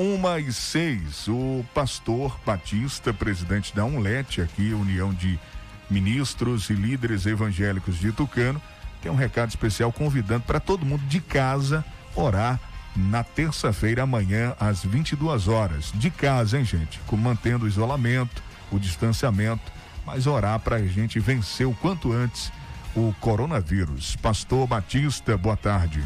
Uma 0.00 0.38
e 0.38 0.50
seis, 0.50 1.28
o 1.28 1.62
pastor 1.74 2.34
Batista, 2.46 3.12
presidente 3.12 3.76
da 3.76 3.84
UNLET, 3.84 4.40
aqui, 4.40 4.72
União 4.72 5.12
de 5.12 5.38
Ministros 5.90 6.70
e 6.70 6.72
Líderes 6.72 7.26
Evangélicos 7.26 7.98
de 7.98 8.10
Tucano, 8.10 8.62
tem 9.02 9.12
um 9.12 9.14
recado 9.14 9.50
especial 9.50 9.92
convidando 9.92 10.44
para 10.46 10.58
todo 10.58 10.86
mundo 10.86 11.02
de 11.02 11.20
casa 11.20 11.84
orar 12.16 12.58
na 12.96 13.22
terça-feira 13.22 14.04
amanhã 14.04 14.54
às 14.58 14.82
22 14.82 15.48
horas. 15.48 15.92
De 15.94 16.08
casa, 16.08 16.58
hein, 16.58 16.64
gente? 16.64 16.98
Com, 17.00 17.18
mantendo 17.18 17.66
o 17.66 17.68
isolamento, 17.68 18.42
o 18.72 18.78
distanciamento, 18.78 19.70
mas 20.06 20.26
orar 20.26 20.60
para 20.60 20.76
a 20.76 20.86
gente 20.86 21.20
vencer 21.20 21.66
o 21.66 21.74
quanto 21.74 22.10
antes 22.10 22.50
o 22.96 23.14
coronavírus. 23.20 24.16
Pastor 24.16 24.66
Batista, 24.66 25.36
boa 25.36 25.58
tarde. 25.58 26.02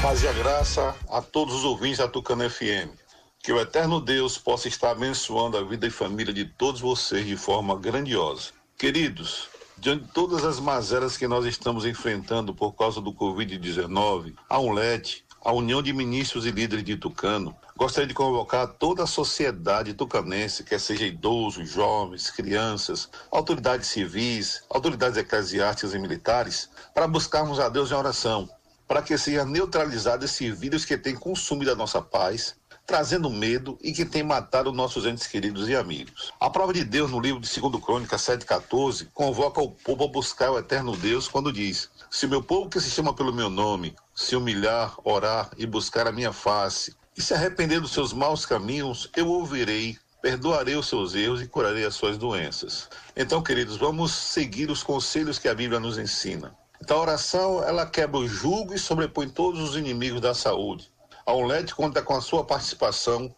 Paz 0.00 0.22
e 0.22 0.28
a 0.28 0.32
graça 0.32 0.94
a 1.08 1.20
todos 1.20 1.54
os 1.54 1.64
ouvintes 1.64 1.98
da 1.98 2.06
Tucano 2.06 2.48
FM. 2.48 2.94
Que 3.42 3.52
o 3.52 3.60
eterno 3.60 4.00
Deus 4.00 4.38
possa 4.38 4.68
estar 4.68 4.92
abençoando 4.92 5.56
a 5.56 5.62
vida 5.62 5.86
e 5.86 5.90
família 5.90 6.32
de 6.32 6.44
todos 6.44 6.80
vocês 6.80 7.26
de 7.26 7.36
forma 7.36 7.76
grandiosa. 7.76 8.50
Queridos, 8.76 9.48
Diante 9.80 10.06
de 10.06 10.12
todas 10.12 10.44
as 10.44 10.58
mazelas 10.58 11.16
que 11.16 11.28
nós 11.28 11.46
estamos 11.46 11.86
enfrentando 11.86 12.52
por 12.52 12.72
causa 12.72 13.00
do 13.00 13.12
Covid-19, 13.12 14.34
a 14.48 14.58
UNLED, 14.58 15.24
a 15.40 15.52
União 15.52 15.80
de 15.80 15.92
Ministros 15.92 16.44
e 16.44 16.50
Líderes 16.50 16.84
de 16.84 16.96
Tucano, 16.96 17.54
gostaria 17.76 18.08
de 18.08 18.12
convocar 18.12 18.66
toda 18.66 19.04
a 19.04 19.06
sociedade 19.06 19.94
tucanense, 19.94 20.64
quer 20.64 20.80
seja 20.80 21.06
idosos, 21.06 21.70
jovens, 21.70 22.28
crianças, 22.28 23.08
autoridades 23.30 23.86
civis, 23.86 24.64
autoridades 24.68 25.16
eclesiásticas 25.16 25.94
e 25.94 25.98
militares, 26.00 26.68
para 26.92 27.06
buscarmos 27.06 27.60
a 27.60 27.68
Deus 27.68 27.92
em 27.92 27.94
oração, 27.94 28.50
para 28.88 29.02
que 29.02 29.16
seja 29.18 29.44
neutralizado 29.44 30.24
esse 30.24 30.50
vírus 30.50 30.86
que 30.86 30.96
tem 30.96 31.14
consumido 31.14 31.70
a 31.70 31.76
nossa 31.76 32.00
paz, 32.00 32.56
trazendo 32.86 33.28
medo 33.28 33.78
e 33.82 33.92
que 33.92 34.06
tem 34.06 34.22
matado 34.22 34.72
nossos 34.72 35.04
entes 35.04 35.26
queridos 35.26 35.68
e 35.68 35.76
amigos. 35.76 36.32
A 36.40 36.48
prova 36.48 36.72
de 36.72 36.82
Deus 36.82 37.10
no 37.10 37.20
livro 37.20 37.38
de 37.38 37.60
2 37.60 37.84
Crônicas 37.84 38.22
7,14 38.22 39.08
convoca 39.12 39.60
o 39.60 39.70
povo 39.70 40.04
a 40.04 40.08
buscar 40.08 40.50
o 40.50 40.58
eterno 40.58 40.96
Deus 40.96 41.28
quando 41.28 41.52
diz: 41.52 41.90
Se 42.10 42.26
meu 42.26 42.42
povo 42.42 42.70
que 42.70 42.80
se 42.80 42.90
chama 42.90 43.12
pelo 43.12 43.32
meu 43.32 43.50
nome 43.50 43.94
se 44.14 44.34
humilhar, 44.34 44.96
orar 45.04 45.50
e 45.58 45.66
buscar 45.66 46.06
a 46.06 46.12
minha 46.12 46.32
face 46.32 46.96
e 47.14 47.20
se 47.20 47.34
arrepender 47.34 47.80
dos 47.80 47.92
seus 47.92 48.14
maus 48.14 48.46
caminhos, 48.46 49.10
eu 49.14 49.28
ouvirei 49.28 49.98
perdoarei 50.20 50.74
os 50.74 50.88
seus 50.88 51.14
erros 51.14 51.40
e 51.40 51.46
curarei 51.46 51.84
as 51.84 51.94
suas 51.94 52.18
doenças. 52.18 52.88
Então, 53.16 53.42
queridos, 53.42 53.76
vamos 53.76 54.12
seguir 54.12 54.70
os 54.70 54.82
conselhos 54.82 55.38
que 55.38 55.48
a 55.48 55.54
Bíblia 55.54 55.78
nos 55.78 55.96
ensina. 55.96 56.56
Então, 56.80 56.98
a 56.98 57.02
oração, 57.02 57.62
ela 57.62 57.86
quebra 57.86 58.18
o 58.18 58.28
jugo 58.28 58.74
e 58.74 58.78
sobrepõe 58.78 59.28
todos 59.28 59.60
os 59.60 59.76
inimigos 59.76 60.20
da 60.20 60.34
saúde. 60.34 60.90
A 61.26 61.34
UNLED 61.34 61.74
conta 61.74 62.00
com 62.00 62.14
a 62.14 62.20
sua 62.20 62.44
participação 62.44 63.34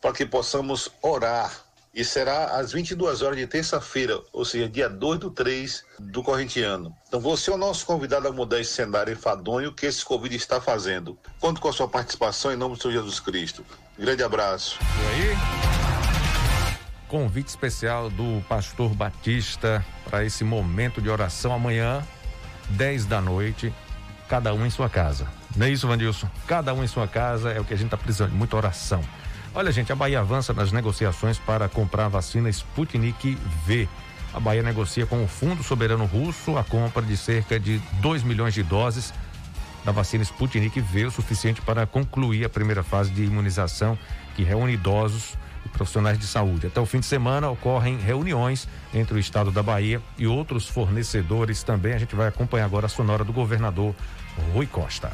para 0.00 0.12
que 0.12 0.24
possamos 0.24 0.90
orar. 1.02 1.64
E 1.94 2.04
será 2.04 2.56
às 2.56 2.72
22 2.72 3.22
horas 3.22 3.38
de 3.38 3.46
terça-feira, 3.46 4.20
ou 4.32 4.44
seja, 4.44 4.68
dia 4.68 4.88
2 4.88 5.20
do 5.20 5.30
3 5.30 5.84
do 5.98 6.24
correntiano. 6.24 6.94
Então 7.06 7.20
você 7.20 7.50
é 7.50 7.54
o 7.54 7.56
nosso 7.56 7.86
convidado 7.86 8.26
a 8.26 8.32
mudar 8.32 8.60
esse 8.60 8.72
cenário 8.72 9.12
enfadonho 9.12 9.72
que 9.72 9.86
esse 9.86 10.04
Covid 10.04 10.34
está 10.34 10.60
fazendo. 10.60 11.16
Conto 11.38 11.60
com 11.60 11.68
a 11.68 11.72
sua 11.72 11.86
participação 11.86 12.52
em 12.52 12.56
nome 12.56 12.74
do 12.74 12.82
Senhor 12.82 12.94
Jesus 12.94 13.20
Cristo. 13.20 13.64
Grande 13.96 14.24
abraço. 14.24 14.76
E 14.82 15.06
aí? 15.06 15.36
Convite 17.08 17.48
especial 17.48 18.10
do 18.10 18.42
pastor 18.48 18.92
Batista 18.92 19.84
para 20.10 20.24
esse 20.24 20.42
momento 20.42 21.00
de 21.00 21.08
oração 21.08 21.52
amanhã, 21.52 22.04
10 22.70 23.06
da 23.06 23.20
noite, 23.20 23.72
cada 24.28 24.52
um 24.54 24.64
em 24.64 24.70
sua 24.70 24.88
casa. 24.88 25.26
Não 25.56 25.66
é 25.66 25.70
isso, 25.70 25.86
Vandilson? 25.86 26.28
Cada 26.46 26.74
um 26.74 26.82
em 26.82 26.86
sua 26.86 27.06
casa 27.06 27.50
é 27.50 27.60
o 27.60 27.64
que 27.64 27.74
a 27.74 27.76
gente 27.76 27.86
está 27.86 27.96
precisando, 27.96 28.32
muita 28.32 28.56
oração. 28.56 29.02
Olha, 29.54 29.70
gente, 29.70 29.92
a 29.92 29.96
Bahia 29.96 30.20
avança 30.20 30.52
nas 30.52 30.72
negociações 30.72 31.38
para 31.38 31.68
comprar 31.68 32.06
a 32.06 32.08
vacina 32.08 32.48
Sputnik 32.48 33.38
V. 33.64 33.88
A 34.32 34.40
Bahia 34.40 34.64
negocia 34.64 35.06
com 35.06 35.22
o 35.22 35.28
Fundo 35.28 35.62
Soberano 35.62 36.04
Russo 36.06 36.58
a 36.58 36.64
compra 36.64 37.02
de 37.02 37.16
cerca 37.16 37.60
de 37.60 37.80
2 38.00 38.24
milhões 38.24 38.52
de 38.52 38.64
doses 38.64 39.14
da 39.84 39.92
vacina 39.92 40.24
Sputnik 40.24 40.80
V, 40.80 41.04
o 41.04 41.10
suficiente 41.10 41.60
para 41.60 41.86
concluir 41.86 42.44
a 42.44 42.48
primeira 42.48 42.82
fase 42.82 43.10
de 43.10 43.22
imunização 43.22 43.96
que 44.34 44.42
reúne 44.42 44.72
idosos 44.72 45.36
profissionais 45.74 46.18
de 46.18 46.26
saúde. 46.26 46.68
Até 46.68 46.80
o 46.80 46.86
fim 46.86 47.00
de 47.00 47.06
semana 47.06 47.50
ocorrem 47.50 47.98
reuniões 47.98 48.66
entre 48.94 49.14
o 49.14 49.18
estado 49.18 49.50
da 49.50 49.62
Bahia 49.62 50.00
e 50.16 50.26
outros 50.26 50.66
fornecedores 50.66 51.62
também. 51.62 51.92
A 51.92 51.98
gente 51.98 52.14
vai 52.14 52.28
acompanhar 52.28 52.64
agora 52.64 52.86
a 52.86 52.88
sonora 52.88 53.24
do 53.24 53.32
governador 53.32 53.94
Rui 54.54 54.66
Costa. 54.66 55.12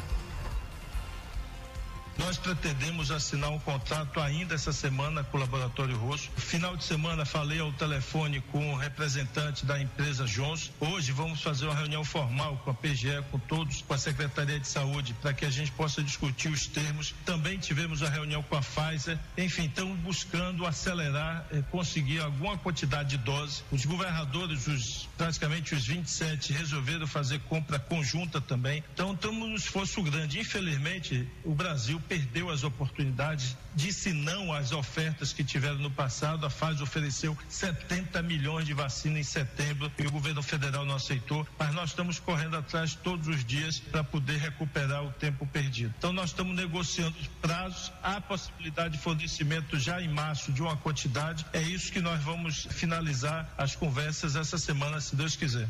Nós 2.17 2.37
pretendemos 2.37 3.09
assinar 3.09 3.49
um 3.49 3.59
contrato 3.59 4.19
ainda 4.19 4.55
essa 4.55 4.73
semana 4.73 5.23
com 5.23 5.37
o 5.37 5.39
Laboratório 5.39 5.97
Rosso. 5.97 6.29
Final 6.35 6.75
de 6.75 6.83
semana 6.83 7.25
falei 7.25 7.59
ao 7.59 7.71
telefone 7.73 8.41
com 8.51 8.73
o 8.73 8.75
representante 8.75 9.65
da 9.65 9.81
empresa 9.81 10.25
Jones. 10.25 10.71
Hoje 10.79 11.11
vamos 11.11 11.41
fazer 11.41 11.65
uma 11.65 11.75
reunião 11.75 12.03
formal 12.03 12.57
com 12.63 12.71
a 12.71 12.73
PGE, 12.73 13.23
com 13.31 13.39
todos, 13.39 13.81
com 13.81 13.93
a 13.93 13.97
Secretaria 13.97 14.59
de 14.59 14.67
Saúde, 14.67 15.13
para 15.21 15.33
que 15.33 15.45
a 15.45 15.49
gente 15.49 15.71
possa 15.71 16.03
discutir 16.03 16.49
os 16.49 16.67
termos. 16.67 17.13
Também 17.25 17.57
tivemos 17.57 18.03
a 18.03 18.09
reunião 18.09 18.43
com 18.43 18.55
a 18.55 18.61
Pfizer. 18.61 19.17
Enfim, 19.37 19.65
estamos 19.65 19.97
buscando 19.99 20.65
acelerar, 20.65 21.45
eh, 21.51 21.63
conseguir 21.71 22.19
alguma 22.19 22.57
quantidade 22.57 23.09
de 23.09 23.17
doses. 23.19 23.63
Os 23.71 23.85
governadores, 23.85 24.67
os, 24.67 25.09
praticamente 25.17 25.73
os 25.73 25.85
27, 25.85 26.53
resolveram 26.53 27.07
fazer 27.07 27.39
compra 27.41 27.79
conjunta 27.79 28.41
também. 28.41 28.83
Então, 28.93 29.13
estamos 29.13 29.39
num 29.39 29.55
esforço 29.55 30.01
grande. 30.03 30.39
Infelizmente, 30.39 31.27
o 31.43 31.53
Brasil 31.53 32.00
perdeu 32.01 32.49
as 32.49 32.63
oportunidades, 32.63 33.55
disse 33.75 34.11
não 34.11 34.53
às 34.53 34.71
ofertas 34.71 35.31
que 35.33 35.43
tiveram 35.43 35.77
no 35.77 35.91
passado. 35.91 36.45
A 36.45 36.49
Pfizer 36.49 36.83
ofereceu 36.83 37.37
70 37.47 38.21
milhões 38.21 38.65
de 38.65 38.73
vacina 38.73 39.19
em 39.19 39.23
setembro 39.23 39.91
e 39.97 40.07
o 40.07 40.11
governo 40.11 40.41
federal 40.41 40.85
não 40.85 40.95
aceitou, 40.95 41.47
mas 41.57 41.73
nós 41.73 41.91
estamos 41.91 42.19
correndo 42.19 42.57
atrás 42.57 42.95
todos 42.95 43.27
os 43.27 43.45
dias 43.45 43.79
para 43.79 44.03
poder 44.03 44.37
recuperar 44.37 45.03
o 45.03 45.11
tempo 45.11 45.45
perdido. 45.47 45.93
Então, 45.97 46.11
nós 46.11 46.31
estamos 46.31 46.55
negociando 46.55 47.17
os 47.19 47.27
prazos, 47.27 47.91
há 48.03 48.19
possibilidade 48.19 48.97
de 48.97 49.03
fornecimento 49.03 49.79
já 49.79 50.01
em 50.01 50.09
março 50.09 50.51
de 50.51 50.61
uma 50.61 50.77
quantidade. 50.77 51.45
É 51.53 51.61
isso 51.61 51.91
que 51.91 52.01
nós 52.01 52.21
vamos 52.21 52.67
finalizar 52.71 53.53
as 53.57 53.75
conversas 53.75 54.35
essa 54.35 54.57
semana, 54.57 54.99
se 54.99 55.15
Deus 55.15 55.35
quiser. 55.35 55.67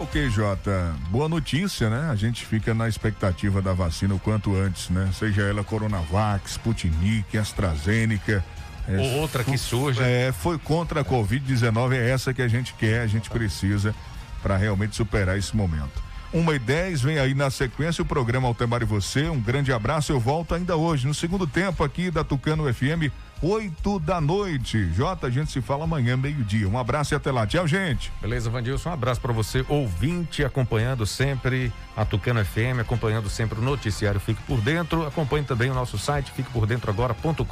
Ok, 0.00 0.30
Jota. 0.30 0.94
Boa 1.10 1.28
notícia, 1.28 1.90
né? 1.90 2.08
A 2.08 2.14
gente 2.14 2.46
fica 2.46 2.72
na 2.72 2.88
expectativa 2.88 3.60
da 3.60 3.72
vacina 3.72 4.14
o 4.14 4.18
quanto 4.18 4.54
antes, 4.54 4.88
né? 4.90 5.10
Seja 5.12 5.42
ela 5.42 5.64
Coronavac, 5.64 6.48
Sputnik, 6.48 7.36
AstraZeneca. 7.36 8.44
É, 8.86 8.96
Ou 8.96 9.20
outra 9.22 9.42
que 9.42 9.58
surja. 9.58 10.04
É, 10.04 10.30
foi 10.30 10.56
contra 10.56 11.00
a 11.00 11.04
Covid-19, 11.04 11.94
é 11.94 12.10
essa 12.10 12.32
que 12.32 12.40
a 12.40 12.46
gente 12.46 12.74
quer, 12.74 13.00
a 13.00 13.06
gente 13.08 13.28
precisa 13.28 13.92
para 14.40 14.56
realmente 14.56 14.94
superar 14.94 15.36
esse 15.36 15.56
momento. 15.56 16.00
Uma 16.32 16.54
e 16.54 16.58
dez, 16.60 17.02
vem 17.02 17.18
aí 17.18 17.34
na 17.34 17.50
sequência 17.50 18.02
o 18.02 18.06
programa 18.06 18.46
Altemar 18.46 18.82
e 18.82 18.84
Você. 18.84 19.28
Um 19.28 19.40
grande 19.40 19.72
abraço, 19.72 20.12
eu 20.12 20.20
volto 20.20 20.54
ainda 20.54 20.76
hoje, 20.76 21.08
no 21.08 21.14
segundo 21.14 21.46
tempo 21.46 21.82
aqui 21.82 22.08
da 22.08 22.22
Tucano 22.22 22.72
FM, 22.72 23.10
8 23.42 23.98
da 24.00 24.20
noite. 24.20 24.92
Jota, 24.92 25.26
a 25.28 25.30
gente 25.30 25.50
se 25.50 25.60
fala 25.60 25.84
amanhã, 25.84 26.16
meio-dia. 26.16 26.68
Um 26.68 26.78
abraço 26.78 27.14
e 27.14 27.16
até 27.16 27.30
lá. 27.30 27.46
Tchau, 27.46 27.66
gente. 27.66 28.12
Beleza, 28.20 28.50
Vandilson, 28.50 28.90
um 28.90 28.92
abraço 28.92 29.20
para 29.20 29.32
você, 29.32 29.64
ouvinte, 29.68 30.44
acompanhando 30.44 31.06
sempre 31.06 31.72
a 31.96 32.04
Tucano 32.04 32.44
FM, 32.44 32.80
acompanhando 32.80 33.28
sempre 33.28 33.58
o 33.58 33.62
noticiário 33.62 34.20
Fique 34.20 34.42
por 34.42 34.60
Dentro. 34.60 35.06
Acompanhe 35.06 35.44
também 35.44 35.70
o 35.70 35.74
nosso 35.74 35.98
site, 35.98 36.32
fiquepordentroagora.com.br, 36.32 37.44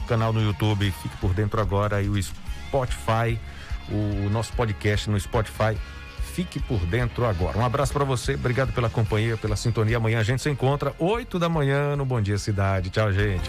o 0.00 0.04
canal 0.06 0.32
no 0.32 0.42
YouTube 0.42 0.90
Fique 1.02 1.16
por 1.18 1.32
Dentro 1.32 1.60
Agora 1.60 2.02
e 2.02 2.08
o 2.08 2.20
Spotify, 2.22 3.38
o 3.88 4.28
nosso 4.30 4.52
podcast 4.54 5.08
no 5.08 5.18
Spotify 5.18 5.76
Fique 6.34 6.58
por 6.58 6.80
dentro 6.80 7.24
agora. 7.26 7.56
Um 7.56 7.64
abraço 7.64 7.92
para 7.92 8.04
você, 8.04 8.34
obrigado 8.34 8.72
pela 8.72 8.90
companhia, 8.90 9.36
pela 9.36 9.54
sintonia. 9.54 9.98
Amanhã 9.98 10.18
a 10.18 10.24
gente 10.24 10.42
se 10.42 10.50
encontra 10.50 10.92
8 10.98 11.38
da 11.38 11.48
manhã 11.48 11.94
no 11.94 12.04
Bom 12.04 12.20
Dia 12.20 12.38
Cidade. 12.38 12.90
Tchau, 12.90 13.12
gente. 13.12 13.48